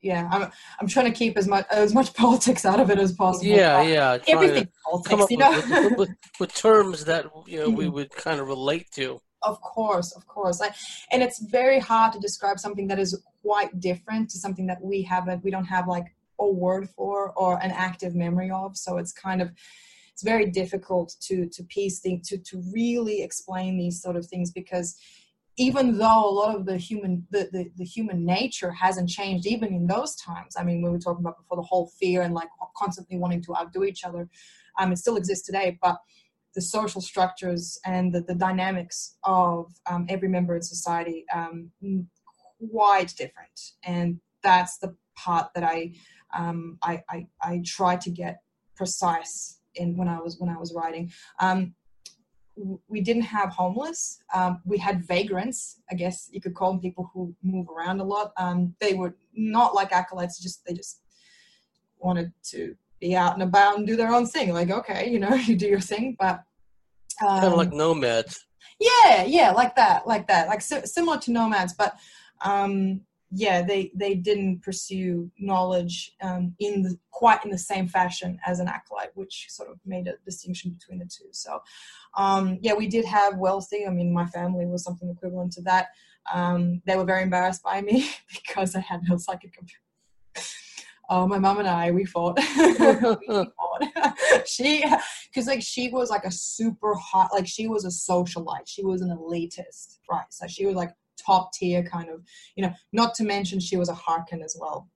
yeah, 0.00 0.28
I'm 0.30 0.50
I'm 0.80 0.86
trying 0.86 1.06
to 1.06 1.12
keep 1.12 1.38
as 1.38 1.48
much 1.48 1.66
as 1.70 1.94
much 1.94 2.12
politics 2.24 2.64
out 2.64 2.80
of 2.80 2.90
it 2.90 2.98
as 2.98 3.12
possible. 3.12 3.46
Yeah, 3.46 3.82
yeah. 3.82 4.18
Everything 4.28 4.68
politics, 4.84 5.30
you 5.30 5.38
know, 5.38 5.50
with, 5.50 5.98
with, 5.98 6.10
with, 6.38 6.54
terms 6.54 7.06
that 7.06 7.26
you 7.46 7.60
know 7.60 7.70
we 7.70 7.86
mm-hmm. 7.86 7.94
would 7.94 8.10
kind 8.10 8.40
of 8.40 8.46
relate 8.46 8.90
to. 8.92 9.20
Of 9.42 9.60
course, 9.60 10.12
of 10.12 10.26
course, 10.26 10.62
I, 10.62 10.70
and 11.10 11.22
it's 11.22 11.38
very 11.50 11.78
hard 11.78 12.12
to 12.14 12.18
describe 12.18 12.58
something 12.58 12.86
that 12.88 12.98
is 12.98 13.18
quite 13.42 13.78
different 13.80 14.30
to 14.30 14.38
something 14.38 14.66
that 14.66 14.80
we 14.82 15.02
haven't. 15.02 15.44
We 15.44 15.50
don't 15.50 15.66
have 15.66 15.86
like 15.86 16.06
a 16.38 16.46
word 16.46 16.88
for 16.90 17.32
or 17.36 17.62
an 17.62 17.70
active 17.70 18.14
memory 18.14 18.50
of. 18.50 18.76
So 18.76 18.98
it's 18.98 19.12
kind 19.12 19.40
of 19.40 19.52
it's 20.14 20.22
very 20.22 20.50
difficult 20.50 21.14
to 21.20 21.48
to 21.50 21.62
piece 21.64 22.00
things 22.00 22.28
to 22.28 22.38
to 22.38 22.62
really 22.72 23.22
explain 23.22 23.76
these 23.76 24.00
sort 24.00 24.16
of 24.16 24.26
things 24.26 24.50
because 24.50 24.96
even 25.56 25.98
though 25.98 26.28
a 26.28 26.34
lot 26.34 26.56
of 26.56 26.66
the 26.66 26.76
human 26.76 27.26
the, 27.30 27.48
the, 27.52 27.70
the, 27.76 27.84
human 27.84 28.24
nature 28.24 28.72
hasn't 28.72 29.08
changed 29.08 29.46
even 29.46 29.72
in 29.74 29.86
those 29.86 30.16
times 30.16 30.54
i 30.58 30.64
mean 30.64 30.82
we 30.82 30.90
were 30.90 30.98
talking 30.98 31.24
about 31.24 31.36
before 31.36 31.56
the 31.56 31.62
whole 31.62 31.90
fear 32.00 32.22
and 32.22 32.34
like 32.34 32.48
constantly 32.76 33.18
wanting 33.18 33.42
to 33.42 33.54
outdo 33.56 33.84
each 33.84 34.04
other 34.04 34.28
um, 34.78 34.92
it 34.92 34.98
still 34.98 35.16
exists 35.16 35.44
today 35.44 35.78
but 35.82 35.98
the 36.54 36.60
social 36.60 37.00
structures 37.00 37.78
and 37.84 38.12
the, 38.12 38.20
the 38.22 38.34
dynamics 38.34 39.16
of 39.24 39.72
um, 39.90 40.06
every 40.08 40.28
member 40.28 40.54
in 40.54 40.62
society 40.62 41.24
um, 41.34 41.70
quite 42.70 43.12
different. 43.16 43.72
And 43.82 44.20
that's 44.42 44.78
the 44.78 44.94
part 45.16 45.50
that 45.54 45.64
i 45.64 45.92
um, 46.36 46.78
I, 46.82 47.00
I, 47.08 47.26
I 47.40 47.62
try 47.64 47.94
to 47.94 48.10
get 48.10 48.42
precise 48.74 49.60
in 49.76 49.96
when 49.96 50.08
I 50.08 50.20
was 50.20 50.38
when 50.38 50.50
I 50.50 50.58
was 50.58 50.72
writing. 50.74 51.10
Um, 51.40 51.74
we 52.86 53.00
didn't 53.00 53.22
have 53.22 53.50
homeless. 53.50 54.20
Um, 54.32 54.62
we 54.64 54.78
had 54.78 55.04
vagrants. 55.04 55.80
I 55.90 55.94
guess 55.94 56.28
you 56.32 56.40
could 56.40 56.54
call 56.54 56.70
them 56.70 56.80
people 56.80 57.10
who 57.12 57.34
move 57.42 57.68
around 57.68 58.00
a 58.00 58.04
lot. 58.04 58.32
Um, 58.36 58.76
they 58.80 58.94
were 58.94 59.16
not 59.34 59.74
like 59.74 59.92
acolytes. 59.92 60.38
Just 60.38 60.64
they 60.64 60.74
just 60.74 61.00
wanted 61.98 62.32
to 62.50 62.76
be 63.00 63.16
out 63.16 63.34
and 63.34 63.42
about 63.42 63.78
and 63.78 63.86
do 63.86 63.96
their 63.96 64.12
own 64.12 64.26
thing. 64.26 64.52
Like 64.52 64.70
okay, 64.70 65.10
you 65.10 65.18
know, 65.18 65.34
you 65.34 65.56
do 65.56 65.66
your 65.66 65.80
thing, 65.80 66.16
but 66.18 66.42
kind 67.20 67.44
of 67.44 67.54
like 67.54 67.72
um, 67.72 67.78
nomads. 67.78 68.46
Yeah, 68.80 69.24
yeah, 69.24 69.50
like 69.52 69.76
that, 69.76 70.06
like 70.06 70.26
that, 70.28 70.48
like 70.48 70.60
si- 70.60 70.86
similar 70.86 71.18
to 71.18 71.30
nomads, 71.30 71.74
but 71.74 71.94
um, 72.44 73.02
yeah, 73.36 73.62
they 73.62 73.90
they 73.96 74.14
didn't 74.14 74.62
pursue 74.62 75.28
knowledge 75.38 76.12
um, 76.22 76.54
in 76.60 76.82
the, 76.82 76.96
quite 77.10 77.44
in 77.44 77.50
the 77.50 77.58
same 77.58 77.88
fashion 77.88 78.38
as 78.46 78.60
an 78.60 78.68
acolyte, 78.68 79.10
which 79.14 79.46
sort 79.50 79.70
of 79.70 79.78
made 79.84 80.06
a 80.06 80.14
distinction 80.24 80.70
between 80.70 81.00
the 81.00 81.06
two. 81.06 81.26
So, 81.32 81.60
um, 82.16 82.58
yeah, 82.62 82.74
we 82.74 82.86
did 82.86 83.04
have 83.04 83.36
wealthy. 83.36 83.86
I 83.86 83.90
mean, 83.90 84.12
my 84.12 84.26
family 84.26 84.66
was 84.66 84.84
something 84.84 85.10
equivalent 85.10 85.52
to 85.54 85.62
that. 85.62 85.88
Um, 86.32 86.80
they 86.86 86.96
were 86.96 87.04
very 87.04 87.22
embarrassed 87.22 87.64
by 87.64 87.80
me 87.80 88.08
because 88.32 88.76
I 88.76 88.80
had 88.80 89.00
no 89.08 89.16
psychic. 89.16 89.58
Oh, 91.10 91.26
my 91.26 91.38
mom 91.38 91.58
and 91.58 91.68
I, 91.68 91.90
we 91.90 92.04
fought. 92.04 92.38
we 92.56 92.74
fought. 92.78 94.46
she, 94.46 94.84
because 95.26 95.48
like 95.48 95.60
she 95.60 95.88
was 95.88 96.08
like 96.08 96.24
a 96.24 96.30
super 96.30 96.94
hot, 96.94 97.30
like 97.32 97.48
she 97.48 97.66
was 97.66 97.84
a 97.84 97.88
socialite. 97.88 98.66
She 98.66 98.84
was 98.84 99.02
an 99.02 99.10
elitist, 99.10 99.98
right? 100.08 100.24
So 100.30 100.46
she 100.46 100.66
was 100.66 100.76
like 100.76 100.92
top 101.16 101.52
tier 101.52 101.82
kind 101.82 102.08
of, 102.08 102.22
you 102.56 102.62
know, 102.62 102.72
not 102.92 103.14
to 103.14 103.24
mention 103.24 103.60
she 103.60 103.76
was 103.76 103.88
a 103.88 103.94
Harkan 103.94 104.42
as 104.42 104.56
well. 104.58 104.88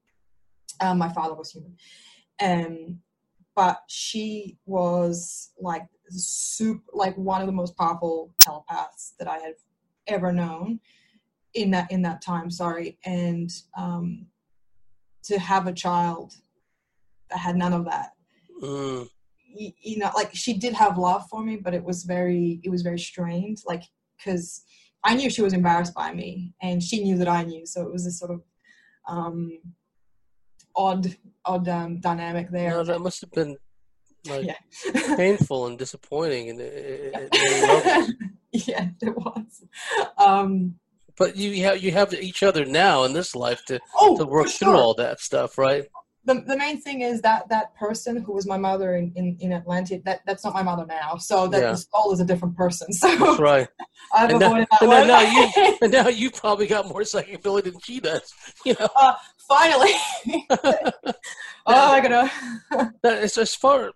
Um, 0.81 0.99
my 0.99 1.13
father 1.13 1.35
was 1.35 1.51
human. 1.51 1.77
Um, 2.41 3.01
but 3.57 3.83
she 3.89 4.57
was 4.67 5.51
like 5.61 5.87
super, 6.09 6.85
like 6.93 7.17
one 7.17 7.41
of 7.41 7.47
the 7.47 7.53
most 7.53 7.77
powerful 7.77 8.33
telepaths 8.41 9.15
that 9.19 9.27
I 9.27 9.39
have 9.39 9.57
ever 10.07 10.33
known 10.33 10.81
in 11.55 11.73
that 11.73 11.91
in 11.91 12.03
that 12.03 12.23
time. 12.23 12.51
Sorry, 12.51 12.99
and 13.05 13.51
um, 13.77 14.27
to 15.25 15.39
have 15.39 15.67
a 15.67 15.73
child 15.73 16.35
that 17.31 17.39
had 17.39 17.57
none 17.57 17.73
of 17.73 17.85
that. 17.87 18.13
Mm. 18.63 19.09
You, 19.55 19.73
you 19.81 19.99
know, 19.99 20.11
like 20.15 20.31
she 20.35 20.55
did 20.55 20.75
have 20.75 20.97
love 20.97 21.27
for 21.29 21.43
me, 21.43 21.57
but 21.57 21.75
it 21.75 21.83
was 21.83 22.05
very, 22.05 22.61
it 22.63 22.71
was 22.71 22.83
very 22.83 22.99
strained. 22.99 23.59
Like, 23.67 23.83
because 24.17 24.63
I 25.05 25.15
knew 25.15 25.31
she 25.31 25.43
was 25.43 25.53
embarrassed 25.53 25.95
by 25.95 26.13
me, 26.13 26.55
and 26.61 26.83
she 26.83 27.03
knew 27.03 27.17
that 27.19 27.29
I 27.29 27.45
knew. 27.45 27.67
So 27.67 27.83
it 27.83 27.93
was 27.93 28.07
a 28.07 28.11
sort 28.11 28.33
of 28.33 28.43
um, 29.09 29.59
odd, 30.75 31.17
odd 31.45 31.69
um, 31.69 32.01
dynamic 32.01 32.51
there. 32.51 32.71
No, 32.71 32.85
that 32.85 33.01
must 33.01 33.21
have 33.21 33.31
been 33.31 33.57
like 34.29 34.47
yeah. 34.47 35.17
painful 35.17 35.67
and 35.67 35.79
disappointing, 35.79 36.51
and 36.51 36.61
it, 36.61 37.15
it, 37.15 37.29
it 37.33 38.15
yeah, 38.69 38.89
it 39.01 39.17
was. 39.17 39.65
Um, 40.19 40.75
but 41.17 41.37
you 41.37 41.65
have 41.65 41.83
you 41.83 41.93
have 41.93 42.15
each 42.15 42.43
other 42.43 42.65
now 42.65 43.05
in 43.05 43.13
this 43.13 43.35
life 43.35 43.65
to 43.67 43.81
oh, 43.97 44.17
to 44.17 44.25
work 44.25 44.47
for 44.47 44.53
through 44.53 44.77
all 44.77 44.95
that 44.95 45.21
stuff, 45.21 45.59
right? 45.59 45.87
The, 46.25 46.35
the 46.47 46.57
main 46.57 46.81
thing 46.81 47.01
is 47.01 47.23
that 47.23 47.49
that 47.49 47.75
person 47.77 48.17
who 48.23 48.33
was 48.33 48.47
my 48.47 48.59
mother 48.59 48.97
in, 48.97 49.13
in, 49.17 49.37
in 49.41 49.53
Atlanta, 49.53 49.99
that, 50.05 50.21
that's 50.27 50.45
not 50.45 50.53
my 50.53 50.63
mother 50.63 50.85
now. 50.87 51.17
So 51.17 51.47
that 51.49 51.61
Yeah. 51.63 51.71
the 51.73 51.77
soul 51.79 52.13
is 52.13 52.21
a 52.21 52.25
different 52.25 52.57
person. 52.57 52.89
So 52.93 53.17
That's 53.17 53.39
right. 53.41 53.69
I've 54.13 54.31
And 54.31 54.41
now- 54.41 54.55
that 54.55 54.83
one. 54.83 55.07
now 55.09 55.21
you- 55.21 55.79
And 55.83 55.93
now 55.93 56.09
you 56.09 56.31
probably 56.31 56.67
got 56.67 56.87
more 56.89 57.05
psychic 57.05 57.35
ability 57.37 57.71
than 57.71 57.81
she 57.81 58.01
does. 58.01 58.33
You 58.67 58.75
know, 58.79 58.89
Finally. 59.49 59.93
oh 60.51 61.13
my 61.67 62.01
god. 62.01 62.31
Now, 63.03 63.11
as, 63.11 63.39
as 63.39 63.55
far 63.55 63.93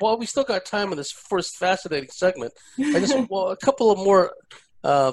while 0.00 0.18
we 0.18 0.26
still 0.26 0.44
got 0.44 0.64
time 0.64 0.90
in 0.92 0.96
this 0.98 1.10
first 1.12 1.56
fascinating 1.56 2.08
segment, 2.10 2.52
I 2.78 2.98
just 3.00 3.16
well 3.30 3.50
a 3.50 3.56
couple 3.56 3.90
of 3.90 3.98
more, 3.98 4.32
uh, 4.82 5.12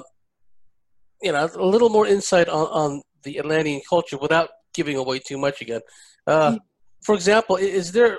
you 1.22 1.32
know, 1.32 1.48
a 1.54 1.64
little 1.64 1.88
more 1.90 2.06
insight 2.06 2.48
on, 2.48 2.66
on 2.68 3.02
the 3.22 3.38
Atlantean 3.38 3.82
culture 3.88 4.18
without 4.18 4.50
giving 4.76 4.96
away 4.96 5.18
too 5.18 5.38
much 5.38 5.60
again. 5.60 5.80
Uh, 6.26 6.58
for 7.04 7.14
example, 7.14 7.56
is 7.56 7.90
there? 7.92 8.18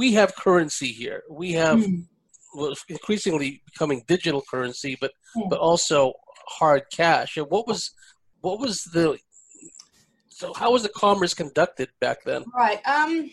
We 0.00 0.12
have 0.14 0.34
currency 0.34 0.88
here. 0.88 1.22
We 1.30 1.52
have 1.52 1.78
Hmm. 1.84 2.00
well, 2.56 2.74
increasingly 2.88 3.62
becoming 3.70 4.04
digital 4.06 4.42
currency, 4.50 4.96
but 5.00 5.12
Hmm. 5.34 5.48
but 5.50 5.58
also 5.58 6.12
hard 6.58 6.82
cash. 6.92 7.36
And 7.36 7.46
what 7.54 7.66
was 7.66 7.90
what 8.40 8.58
was 8.60 8.76
the 8.96 9.18
so 10.28 10.52
how 10.60 10.72
was 10.72 10.82
the 10.82 10.94
commerce 11.04 11.34
conducted 11.34 11.88
back 12.00 12.18
then? 12.24 12.44
Right. 12.54 12.80
Um 12.86 13.30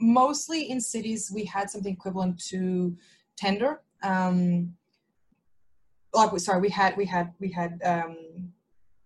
mostly 0.00 0.70
in 0.70 0.80
cities 0.80 1.30
we 1.32 1.44
had 1.44 1.70
something 1.70 1.92
equivalent 1.92 2.42
to 2.50 2.96
tender. 3.36 3.82
Um 4.02 4.74
like 6.14 6.38
sorry, 6.40 6.60
we 6.60 6.70
had 6.70 6.96
we 6.96 7.06
had 7.06 7.26
we 7.40 7.50
had 7.50 7.72
um 7.84 8.16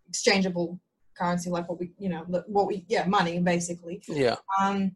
exchangeable 0.08 0.80
currency 1.16 1.48
like 1.50 1.68
what 1.68 1.80
we 1.80 1.92
you 1.98 2.08
know 2.08 2.24
what 2.46 2.66
we 2.66 2.84
yeah 2.88 3.04
money 3.06 3.38
basically. 3.38 4.02
Yeah, 4.08 4.36
um, 4.60 4.94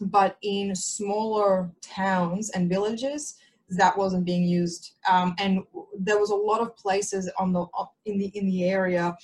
but 0.00 0.36
in 0.42 0.74
smaller 0.74 1.70
towns 1.82 2.50
and 2.50 2.68
villages 2.68 3.36
that 3.70 3.96
wasn't 3.98 4.24
being 4.24 4.44
used. 4.44 4.92
Um, 5.10 5.34
and 5.38 5.62
there 5.98 6.18
was 6.18 6.30
a 6.30 6.34
lot 6.34 6.60
of 6.60 6.76
places 6.76 7.30
on 7.38 7.52
the 7.52 7.66
in 8.06 8.18
the 8.18 8.26
in 8.34 8.46
the 8.46 8.64
area 8.64 9.16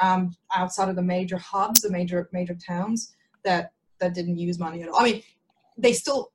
um, 0.00 0.34
outside 0.54 0.88
of 0.88 0.96
the 0.96 1.02
major 1.02 1.36
hubs 1.36 1.82
the 1.82 1.90
major 1.90 2.28
major 2.32 2.54
towns 2.54 3.14
that 3.44 3.72
that 4.00 4.14
didn't 4.14 4.38
use 4.38 4.58
money 4.58 4.82
at 4.82 4.88
all. 4.88 5.00
I 5.00 5.04
mean 5.04 5.22
they 5.78 5.92
still 5.92 6.32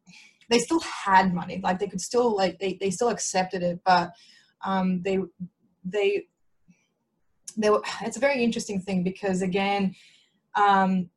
they 0.50 0.60
still 0.60 0.80
had 0.80 1.34
money. 1.34 1.60
Like 1.62 1.80
they 1.80 1.88
could 1.88 2.02
still 2.02 2.36
like 2.36 2.60
they, 2.60 2.78
they 2.80 2.92
still 2.92 3.10
accepted 3.10 3.64
it 3.64 3.80
but 3.86 4.12
um, 4.64 5.02
they 5.04 5.20
they 5.84 6.26
they 7.58 7.70
were 7.70 7.82
it's 8.02 8.18
a 8.18 8.22
very 8.28 8.44
interesting 8.44 8.80
thing 8.82 9.04
because 9.04 9.42
again 9.42 9.94
um, 10.56 11.10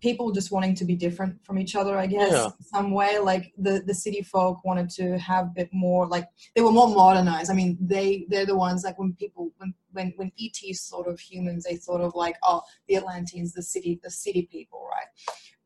people 0.00 0.30
just 0.30 0.52
wanting 0.52 0.74
to 0.74 0.84
be 0.84 0.94
different 0.94 1.44
from 1.44 1.58
each 1.58 1.74
other 1.74 1.96
i 1.98 2.06
guess 2.06 2.30
Yeah. 2.32 2.50
some 2.60 2.90
way. 2.90 3.18
Like 3.18 3.52
the 3.56 3.82
the 3.86 3.94
city 3.94 4.22
folk 4.22 4.64
wanted 4.64 4.90
to 4.98 5.18
have 5.18 5.46
a 5.46 5.52
bit 5.60 5.70
more 5.72 6.06
like 6.06 6.26
they 6.54 6.62
were 6.62 6.72
more 6.72 6.88
modernized. 6.88 7.50
I 7.50 7.54
mean 7.54 7.78
they 7.80 8.26
they're 8.28 8.46
the 8.46 8.56
ones 8.56 8.84
like 8.84 8.98
when 8.98 9.14
people 9.14 9.52
when 9.58 9.74
when 9.92 10.12
when 10.16 10.32
et 10.40 10.56
sort 10.74 11.06
of 11.08 11.18
humans 11.18 11.64
they 11.64 11.76
thought 11.76 12.00
of 12.00 12.14
like 12.14 12.36
oh 12.42 12.60
the 12.88 12.96
atlanteans 12.96 13.52
the 13.52 13.62
city 13.62 14.00
the 14.02 14.10
city 14.10 14.48
people 14.50 14.80
right? 14.94 15.08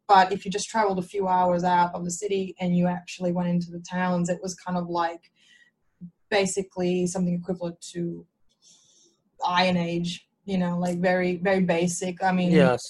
But 0.07 0.33
if 0.33 0.45
you 0.45 0.51
just 0.51 0.69
traveled 0.69 0.99
a 0.99 1.03
few 1.15 1.29
hours 1.29 1.63
out 1.65 1.95
of 1.95 2.05
the 2.05 2.11
city 2.11 2.55
and 2.61 2.77
you 2.77 2.87
actually 2.87 3.33
went 3.33 3.49
into 3.49 3.71
the 3.71 3.85
towns 3.97 4.29
it 4.29 4.41
was 4.43 4.55
kind 4.55 4.77
of 4.79 4.89
like 4.89 5.31
basically 6.31 7.07
something 7.07 7.35
equivalent 7.35 7.81
to 7.93 8.27
iron 9.47 9.77
age 9.77 10.27
you 10.45 10.59
know 10.59 10.79
like 10.79 10.99
very 11.01 11.37
very 11.37 11.61
basic 11.63 12.23
i 12.23 12.33
mean 12.33 12.51
yes. 12.53 12.83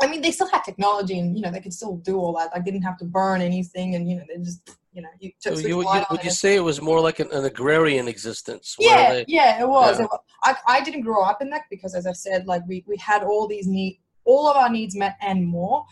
I 0.00 0.06
mean, 0.06 0.20
they 0.22 0.30
still 0.30 0.48
had 0.48 0.62
technology, 0.62 1.18
and 1.18 1.34
you 1.36 1.42
know, 1.42 1.50
they 1.50 1.60
could 1.60 1.74
still 1.74 1.96
do 1.96 2.18
all 2.18 2.32
that. 2.34 2.52
Like, 2.54 2.64
they 2.64 2.70
didn't 2.70 2.84
have 2.84 2.98
to 2.98 3.04
burn 3.04 3.40
anything, 3.40 3.96
and 3.96 4.08
you 4.08 4.16
know, 4.16 4.22
they 4.28 4.40
just, 4.40 4.60
you 4.92 5.02
know, 5.02 5.08
you 5.18 5.32
So 5.40 5.50
took 5.56 5.62
you, 5.64 5.82
you, 5.82 6.04
would 6.10 6.22
you 6.22 6.30
say 6.30 6.54
it 6.54 6.60
was 6.60 6.80
more 6.80 7.00
like 7.00 7.18
an, 7.18 7.28
an 7.32 7.44
agrarian 7.44 8.06
existence? 8.06 8.76
Yeah, 8.78 9.10
they- 9.12 9.24
yeah, 9.26 9.60
it 9.60 9.68
was. 9.68 9.98
Yeah. 9.98 10.04
It 10.04 10.08
wa- 10.12 10.18
I, 10.44 10.54
I 10.68 10.80
didn't 10.82 11.00
grow 11.00 11.24
up 11.24 11.42
in 11.42 11.50
that 11.50 11.62
because, 11.68 11.96
as 11.96 12.06
I 12.06 12.12
said, 12.12 12.46
like 12.46 12.62
we 12.68 12.84
we 12.86 12.96
had 12.98 13.24
all 13.24 13.48
these 13.48 13.66
need, 13.66 13.98
all 14.24 14.46
of 14.48 14.56
our 14.56 14.70
needs 14.70 14.94
met 14.94 15.16
and 15.20 15.44
more. 15.44 15.84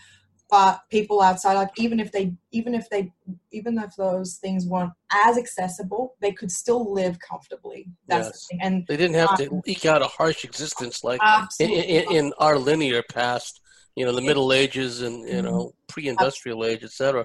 But 0.49 0.81
people 0.91 1.21
outside, 1.21 1.55
like 1.55 1.71
even 1.77 1.99
if 1.99 2.13
they, 2.13 2.35
even 2.53 2.75
if 2.75 2.89
they, 2.89 3.13
even 3.51 3.79
if 3.79 3.97
those 3.97 4.37
things 4.37 4.65
weren't 4.65 4.93
as 5.13 5.37
accessible, 5.37 6.15
they 6.21 6.31
could 6.31 6.53
still 6.53 6.93
live 6.93 7.19
comfortably. 7.19 7.89
That's 8.07 8.29
Yes. 8.29 8.33
the 8.33 8.47
thing. 8.51 8.61
And 8.63 8.85
they 8.87 8.97
didn't 8.97 9.17
have 9.17 9.37
to 9.39 9.61
eke 9.67 9.87
out 9.87 10.03
a 10.03 10.07
harsh 10.07 10.45
existence 10.45 11.03
like 11.03 11.21
in, 11.59 11.71
in, 11.71 12.17
in 12.17 12.33
our 12.39 12.59
linear 12.59 13.03
past, 13.11 13.61
you 13.97 14.05
know, 14.05 14.13
the 14.13 14.23
Middle 14.23 14.53
Ages 14.53 15.03
and 15.03 15.29
you 15.29 15.43
know 15.43 15.73
pre-industrial 15.89 16.65
age, 16.65 16.85
etc. 16.85 17.25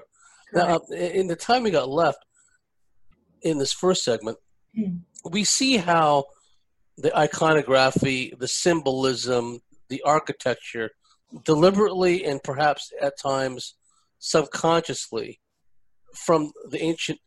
Now, 0.52 0.76
uh, 0.90 0.94
in 0.94 1.28
the 1.28 1.36
time 1.36 1.62
we 1.62 1.70
got 1.70 1.88
left 1.88 2.18
in 3.42 3.58
this 3.58 3.72
first 3.72 4.04
segment, 4.04 4.38
Hmm. 4.74 4.96
we 5.30 5.44
see 5.44 5.76
how 5.76 6.24
the 6.96 7.16
iconography, 7.16 8.34
the 8.38 8.48
symbolism, 8.48 9.60
the 9.90 10.02
architecture, 10.02 10.90
deliberately 11.44 12.24
and 12.24 12.42
perhaps 12.42 12.92
at 13.00 13.18
times 13.18 13.74
subconsciously, 14.18 15.40
from 16.14 16.52
the 16.70 16.80
ancient, 16.82 17.18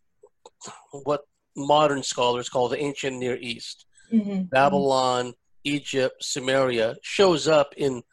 what 1.04 1.22
modern 1.56 2.04
scholars 2.04 2.50
call 2.50 2.68
the 2.70 2.80
ancient 2.80 3.18
Near 3.18 3.38
East, 3.38 3.86
Mhm. 4.12 4.50
Babylon, 4.50 5.34
Egypt, 5.64 6.24
Sumeria, 6.24 6.96
shows 7.02 7.48
up 7.48 7.74
in 7.76 8.04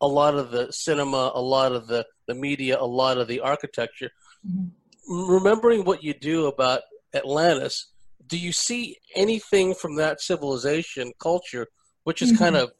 a 0.00 0.06
lot 0.06 0.34
of 0.34 0.50
the 0.50 0.70
cinema, 0.72 1.32
a 1.34 1.40
lot 1.40 1.72
of 1.72 1.86
the, 1.86 2.06
the 2.26 2.34
media, 2.34 2.78
a 2.78 2.84
lot 2.86 3.18
of 3.18 3.28
the 3.28 3.40
architecture. 3.40 4.10
Mhm. 4.46 4.70
Remembering 5.08 5.84
what 5.84 6.02
you 6.02 6.14
do 6.14 6.46
about 6.46 6.82
Atlantis, 7.14 7.86
do 8.26 8.38
you 8.38 8.52
see 8.52 8.98
anything 9.14 9.74
from 9.74 9.96
that 9.96 10.20
civilization 10.20 11.12
culture 11.18 11.66
which 12.04 12.22
is 12.22 12.36
kind 12.38 12.56
of 12.56 12.72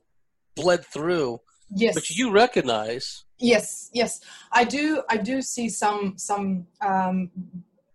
bled 0.54 0.84
through, 0.86 1.40
Yes. 1.74 1.94
which 1.94 2.16
you 2.16 2.30
recognize? 2.30 3.24
Yes, 3.38 3.90
yes, 3.92 4.20
I 4.52 4.64
do. 4.64 5.02
I 5.08 5.16
do 5.16 5.40
see 5.40 5.68
some 5.68 6.14
some 6.18 6.66
um, 6.80 7.30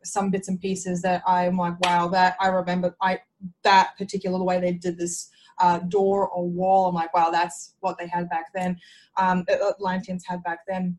some 0.03 0.29
bits 0.29 0.47
and 0.47 0.59
pieces 0.59 1.01
that 1.01 1.21
I'm 1.27 1.57
like, 1.57 1.79
wow, 1.81 2.07
that 2.09 2.35
I 2.39 2.47
remember. 2.47 2.95
I 3.01 3.19
that 3.63 3.97
particular 3.97 4.41
way 4.43 4.59
they 4.59 4.73
did 4.73 4.97
this 4.97 5.29
uh, 5.59 5.79
door 5.79 6.29
or 6.29 6.47
wall. 6.47 6.87
I'm 6.87 6.95
like, 6.95 7.13
wow, 7.13 7.29
that's 7.29 7.75
what 7.81 7.97
they 7.97 8.07
had 8.07 8.29
back 8.29 8.53
then. 8.53 8.79
Um, 9.17 9.45
At- 9.49 9.61
Atlanteans 9.61 10.25
had 10.25 10.43
back 10.43 10.59
then. 10.67 10.97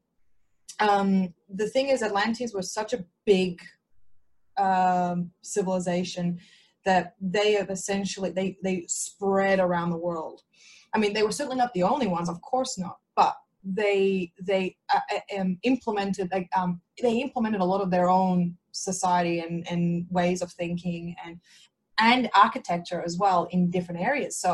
Um, 0.78 1.34
the 1.48 1.68
thing 1.68 1.88
is, 1.88 2.02
Atlanteans 2.02 2.52
were 2.52 2.62
such 2.62 2.92
a 2.92 3.04
big 3.24 3.60
um, 4.58 5.30
civilization 5.42 6.38
that 6.84 7.14
they 7.20 7.52
have 7.52 7.70
essentially 7.70 8.30
they 8.30 8.56
they 8.62 8.84
spread 8.86 9.58
around 9.58 9.90
the 9.90 9.96
world. 9.96 10.42
I 10.96 10.98
mean, 10.98 11.12
they 11.12 11.22
were 11.22 11.32
certainly 11.38 11.58
not 11.58 11.74
the 11.74 11.82
only 11.82 12.06
ones, 12.06 12.28
of 12.30 12.40
course 12.40 12.78
not, 12.78 12.96
but 13.14 13.34
they 13.62 14.32
they 14.40 14.76
uh, 14.94 15.00
uh, 15.14 15.40
um, 15.40 15.58
implemented 15.62 16.26
like 16.32 16.48
um, 16.56 16.80
they 17.02 17.14
implemented 17.26 17.60
a 17.60 17.64
lot 17.72 17.82
of 17.82 17.90
their 17.90 18.08
own 18.08 18.56
society 18.72 19.40
and, 19.40 19.66
and 19.70 20.06
ways 20.10 20.40
of 20.40 20.50
thinking 20.52 21.14
and 21.24 21.38
and 21.98 22.30
architecture 22.34 23.02
as 23.08 23.18
well 23.18 23.40
in 23.50 23.70
different 23.76 24.00
areas. 24.00 24.38
So 24.38 24.50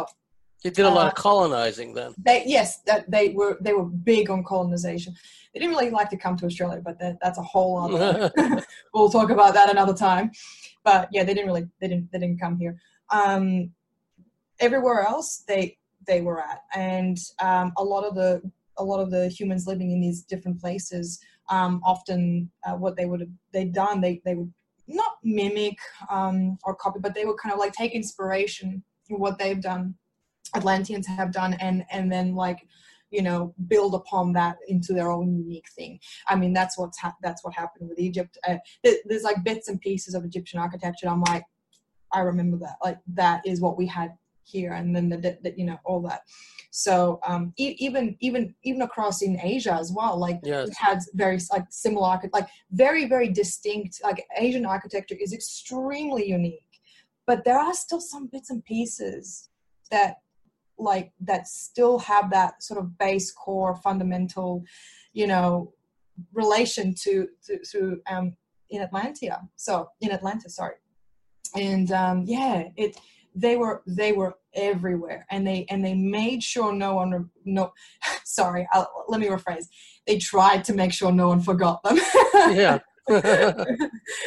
They 0.64 0.70
did 0.70 0.86
a 0.86 0.90
lot 0.99 1.07
Uh, 1.07 1.11
of 1.11 1.14
colonizing 1.14 1.95
then. 1.99 2.11
they 2.28 2.38
yes 2.57 2.68
that 2.88 3.09
they 3.14 3.26
were 3.38 3.55
they 3.64 3.74
were 3.78 3.88
big 4.12 4.24
on 4.34 4.40
colonization. 4.53 5.12
They 5.53 5.61
didn't 5.61 5.74
really 5.76 5.90
like 5.90 6.11
to 6.14 6.16
come 6.24 6.36
to 6.38 6.47
Australia, 6.47 6.80
but 6.88 6.99
that, 7.01 7.14
that's 7.22 7.38
a 7.45 7.47
whole 7.53 7.74
other. 7.84 8.32
we'll 8.95 9.11
talk 9.18 9.30
about 9.36 9.53
that 9.59 9.68
another 9.70 9.97
time. 10.09 10.26
But 10.88 11.03
yeah, 11.14 11.22
they 11.24 11.34
didn't 11.34 11.51
really 11.51 11.66
they 11.80 11.88
didn't 11.93 12.07
they 12.11 12.18
didn't 12.22 12.40
come 12.45 12.57
here. 12.62 12.74
Um, 13.20 13.47
everywhere 14.66 15.01
else 15.12 15.28
they 15.51 15.62
they 16.07 16.20
were 16.20 16.40
at, 16.40 16.62
and 16.74 17.18
um, 17.40 17.72
a 17.76 17.84
lot 17.84 18.05
of 18.05 18.14
the 18.14 18.42
a 18.78 18.84
lot 18.84 19.00
of 19.00 19.11
the 19.11 19.28
humans 19.28 19.66
living 19.66 19.90
in 19.90 20.00
these 20.00 20.22
different 20.22 20.59
places 20.59 21.20
um, 21.50 21.80
often 21.84 22.50
uh, 22.66 22.72
what 22.72 22.96
they 22.96 23.05
would 23.05 23.20
have 23.20 23.28
they'd 23.53 23.72
done 23.72 24.00
they 24.00 24.20
they 24.24 24.34
would 24.34 24.53
not 24.88 25.16
mimic 25.22 25.78
um, 26.11 26.59
or 26.64 26.74
copy, 26.74 26.98
but 27.00 27.14
they 27.14 27.24
would 27.24 27.38
kind 27.38 27.53
of 27.53 27.59
like 27.59 27.72
take 27.72 27.92
inspiration 27.92 28.82
from 29.07 29.20
what 29.20 29.38
they've 29.38 29.61
done, 29.61 29.94
Atlanteans 30.55 31.07
have 31.07 31.32
done, 31.32 31.55
and 31.55 31.84
and 31.90 32.11
then 32.11 32.34
like 32.34 32.66
you 33.11 33.22
know 33.22 33.55
build 33.68 33.94
upon 33.94 34.32
that 34.32 34.57
into 34.68 34.92
their 34.92 35.11
own 35.11 35.34
unique 35.36 35.68
thing. 35.76 35.98
I 36.28 36.36
mean 36.36 36.53
that's 36.53 36.78
what's 36.78 36.98
ha- 36.98 37.16
that's 37.22 37.44
what 37.44 37.55
happened 37.55 37.88
with 37.88 37.98
Egypt. 37.98 38.36
Uh, 38.46 38.57
there's 38.82 39.22
like 39.22 39.44
bits 39.44 39.68
and 39.68 39.80
pieces 39.80 40.14
of 40.14 40.24
Egyptian 40.24 40.59
architecture. 40.59 41.09
I'm 41.09 41.22
like, 41.22 41.44
I 42.12 42.20
remember 42.20 42.59
that. 42.59 42.76
Like 42.82 42.98
that 43.14 43.46
is 43.46 43.61
what 43.61 43.78
we 43.78 43.86
had 43.86 44.12
here, 44.45 44.72
and 44.72 44.95
then 44.95 45.09
the, 45.09 45.16
the, 45.16 45.38
the 45.43 45.55
you 45.57 45.64
know 45.64 45.78
all 45.84 46.01
that. 46.03 46.22
So 46.70 47.20
um, 47.26 47.53
e- 47.59 47.76
even 47.78 48.16
even 48.20 48.55
even 48.64 48.82
across 48.82 49.22
in 49.22 49.38
Asia 49.40 49.74
as 49.74 49.93
well, 49.93 50.18
like 50.18 50.40
Yes. 50.43 50.68
it 50.68 50.74
has 50.78 51.09
very 51.14 51.38
like 51.51 51.66
similar, 51.70 52.09
archi- 52.09 52.30
like 52.32 52.49
very 52.70 53.07
very 53.07 53.28
distinct. 53.28 54.01
Like 54.03 54.24
Asian 54.38 54.64
architecture 54.64 55.16
is 55.20 55.32
extremely 55.32 56.28
unique, 56.28 56.80
but 57.26 57.45
there 57.45 57.59
are 57.59 57.74
still 57.74 58.01
some 58.01 58.26
bits 58.26 58.51
and 58.51 58.64
pieces 58.64 59.51
that 59.90 60.16
like 60.78 61.12
that 61.20 61.47
still 61.47 61.99
have 61.99 62.30
that 62.30 62.62
sort 62.62 62.80
of 62.80 62.97
base 62.99 63.30
core 63.30 63.76
fundamental, 63.76 64.64
you 65.12 65.26
know, 65.26 65.72
relation 66.32 66.95
to 67.03 67.28
to, 67.47 67.59
to 67.70 68.01
um, 68.11 68.34
in 68.70 68.80
Atlantia. 68.86 69.47
So 69.57 69.88
in 70.01 70.11
Atlanta, 70.11 70.49
sorry, 70.49 70.76
and 71.55 71.93
um, 71.93 72.24
yeah, 72.26 72.68
it 72.76 72.97
they 73.34 73.56
were 73.56 73.82
they 73.86 74.12
were 74.12 74.34
everywhere 74.54 75.26
and 75.30 75.46
they 75.46 75.64
and 75.70 75.84
they 75.84 75.94
made 75.94 76.42
sure 76.42 76.72
no 76.72 76.94
one 76.96 77.30
no 77.44 77.72
sorry 78.24 78.68
I'll, 78.72 79.06
let 79.08 79.20
me 79.20 79.28
rephrase 79.28 79.66
they 80.06 80.18
tried 80.18 80.64
to 80.64 80.74
make 80.74 80.92
sure 80.92 81.10
no 81.12 81.28
one 81.28 81.40
forgot 81.40 81.82
them 81.82 81.98
yeah. 82.54 82.78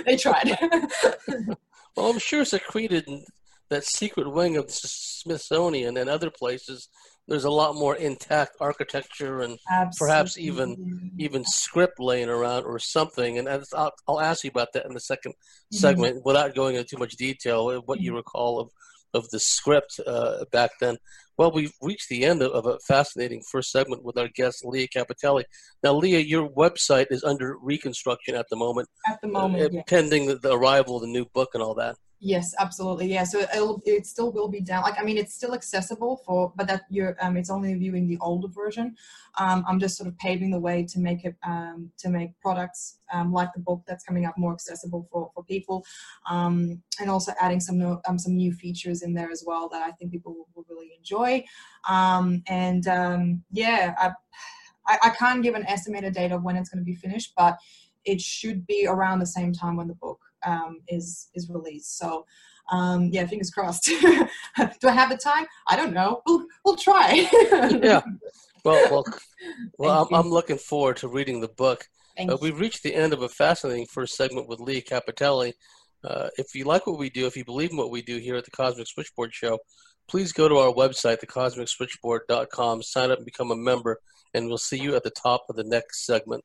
they 0.06 0.18
tried 0.18 0.58
Well, 1.96 2.10
I'm 2.10 2.20
sure 2.20 2.44
secreted 2.44 3.08
in 3.08 3.24
that 3.70 3.86
secret 3.86 4.30
wing 4.30 4.58
of 4.58 4.68
the 4.68 4.74
Smithsonian 4.74 5.96
and 5.96 6.10
other 6.10 6.30
places. 6.30 6.90
There's 7.26 7.46
a 7.46 7.50
lot 7.50 7.76
more 7.76 7.96
intact 7.96 8.58
architecture 8.60 9.42
and 9.42 9.58
Perhaps 9.98 10.38
even- 10.38 11.14
even 11.18 11.46
script 11.46 12.00
laying 12.02 12.28
around 12.28 12.66
or 12.66 12.80
something. 12.80 13.38
And 13.40 13.48
I'll, 13.74 13.94
I'll 14.10 14.20
ask 14.20 14.44
you 14.44 14.50
about 14.50 14.74
that 14.74 14.86
in 14.86 14.94
the 14.94 15.00
2nd 15.00 15.28
Mhm. 15.28 15.34
segment 15.72 16.26
without 16.26 16.54
going 16.54 16.76
into 16.76 16.90
too 16.90 16.98
much 17.00 17.14
detail. 17.16 17.70
uh, 17.70 17.78
What 17.86 18.02
you 18.02 18.12
Mm-hmm. 18.12 18.18
recall 18.18 18.60
of 18.60 18.70
of 19.16 19.30
the 19.30 19.40
script 19.40 20.00
uh, 20.06 20.46
back 20.52 20.72
then. 20.80 20.98
Well, 21.38 21.52
we've 21.52 21.74
reached 21.82 22.10
the 22.10 22.24
end 22.24 22.42
of, 22.42 22.52
of 22.52 22.66
a 22.66 22.80
fascinating 22.88 23.42
first 23.52 23.72
segment 23.72 24.04
with 24.04 24.18
our 24.18 24.30
guest 24.30 24.64
Lea 24.64 24.88
Kapiteli. 24.88 25.44
Now, 25.84 25.94
Lea, 25.94 26.20
your 26.20 26.50
website 26.50 27.08
is 27.10 27.24
under 27.24 27.58
reconstruction 27.58 28.36
at 28.36 28.46
the 28.50 28.56
moment, 28.56 28.88
at 29.08 29.20
the 29.22 29.28
uh, 29.28 29.32
moment 29.32 29.74
yes. 29.74 29.84
pending 29.88 30.28
the, 30.28 30.36
the 30.36 30.54
arrival 30.54 30.98
of 30.98 31.02
the 31.02 31.08
new 31.08 31.26
book 31.34 31.50
and 31.54 31.62
all 31.62 31.76
that. 31.76 31.96
Yes, 32.22 32.56
absolutely. 32.60 33.08
Yeah, 33.08 33.26
so 33.26 33.40
it'll 33.42 33.82
it 33.86 34.08
still 34.08 34.32
will 34.32 34.48
be 34.48 34.62
down. 34.62 34.84
Like 34.84 34.98
I 34.98 35.04
mean, 35.04 35.18
it's 35.18 35.36
still 35.36 35.54
accessible 35.54 36.22
for, 36.26 36.54
but 36.56 36.66
that 36.68 36.84
you're 36.90 37.16
um, 37.22 37.36
it's 37.36 37.50
only 37.50 37.74
viewing 37.76 38.08
the 38.08 38.18
older 38.22 38.48
version. 38.48 38.96
Um, 39.38 39.66
I'm 39.68 39.80
just 39.80 39.98
sort 39.98 40.08
of 40.08 40.18
paving 40.18 40.50
the 40.50 40.60
way 40.60 40.84
to 40.86 41.00
make 41.00 41.26
it 41.26 41.36
um, 41.46 41.92
to 41.98 42.10
make 42.10 42.32
products 42.40 43.00
um, 43.14 43.34
like 43.34 43.50
the 43.54 43.60
book 43.60 43.84
that's 43.86 44.04
coming 44.06 44.26
up 44.26 44.38
more 44.38 44.54
accessible 44.54 45.08
for 45.12 45.30
for 45.36 45.44
people, 45.44 45.86
um, 46.30 46.82
and 47.02 47.12
also 47.12 47.34
adding 47.40 47.60
some 47.60 47.78
no, 47.78 48.02
um, 48.08 48.18
some 48.18 48.36
new 48.36 48.54
features 48.54 49.02
in 49.04 49.14
there 49.14 49.30
as 49.30 49.44
well 49.46 49.68
that 49.70 49.82
I 49.84 49.92
think 49.92 50.12
people 50.12 50.34
will, 50.34 50.48
will 50.56 50.66
really 50.70 50.94
enjoy. 50.98 51.44
Um, 51.88 52.42
and 52.48 52.88
um, 52.88 53.44
yeah, 53.52 53.94
I, 54.00 54.12
I 54.88 54.98
I 55.06 55.10
can't 55.12 55.44
give 55.44 55.56
an 55.56 55.66
estimated 55.68 56.14
date 56.14 56.32
of 56.32 56.44
when 56.44 56.56
it's 56.56 56.70
going 56.70 56.80
to 56.82 56.86
be 56.86 56.96
finished, 56.96 57.34
but 57.38 57.58
it 58.06 58.22
should 58.22 58.66
be 58.68 58.86
around 58.88 59.20
the 59.20 59.26
same 59.28 59.52
time 59.54 59.76
when 59.78 59.88
the 59.88 59.96
book 59.96 60.20
um, 60.46 60.82
is 60.88 61.30
is 61.34 61.50
released. 61.50 61.98
So 61.98 62.26
um, 62.72 63.10
yeah, 63.12 63.26
fingers 63.28 63.52
crossed. 63.52 63.86
Do 63.86 64.28
I 64.58 64.92
have 64.92 65.10
the 65.10 65.18
time? 65.18 65.46
I 65.68 65.76
don't 65.76 65.94
know. 65.94 66.22
We'll 66.26 66.46
we'll 66.64 66.78
try. 66.78 67.28
Yeah. 67.82 68.02
Well, 68.66 68.90
well, 68.90 69.06
well 69.78 70.08
I'm, 70.12 70.26
I'm 70.26 70.32
looking 70.32 70.58
forward 70.58 70.98
to 70.98 71.08
reading 71.08 71.40
the 71.40 71.50
book. 71.50 71.88
Uh, 72.18 72.36
we've 72.42 72.60
reached 72.60 72.82
the 72.82 72.96
end 72.96 73.14
of 73.14 73.22
a 73.22 73.30
fascinating 73.30 73.86
first 73.86 74.16
segment 74.16 74.50
with 74.50 74.60
Lea 74.60 74.82
Kapiteli. 74.82 75.54
Uh, 76.04 76.30
if 76.40 76.56
you 76.56 76.66
like 76.66 76.88
what 76.88 76.98
we 76.98 77.12
do, 77.12 77.28
if 77.28 77.38
you 77.38 77.46
believe 77.46 77.70
in 77.70 77.78
what 77.78 77.92
we 77.92 78.02
do 78.02 78.18
here 78.18 78.36
at 78.36 78.44
the 78.44 78.50
Cosmic 78.50 78.88
Switchboard 78.88 79.36
Show, 79.36 79.60
please 80.08 80.32
go 80.32 80.50
to 80.50 80.58
our 80.58 80.74
website, 80.74 81.20
thecosmicswitchboard.com, 81.24 82.82
sign 82.82 83.12
up 83.12 83.18
and 83.20 83.26
become 83.26 83.52
a 83.52 83.56
member, 83.56 84.00
and 84.34 84.48
we'll 84.48 84.58
see 84.58 84.80
you 84.80 84.96
at 84.96 85.04
the 85.04 85.12
top 85.12 85.46
of 85.48 85.56
the 85.56 85.64
next 85.64 86.06
segment. 86.06 86.44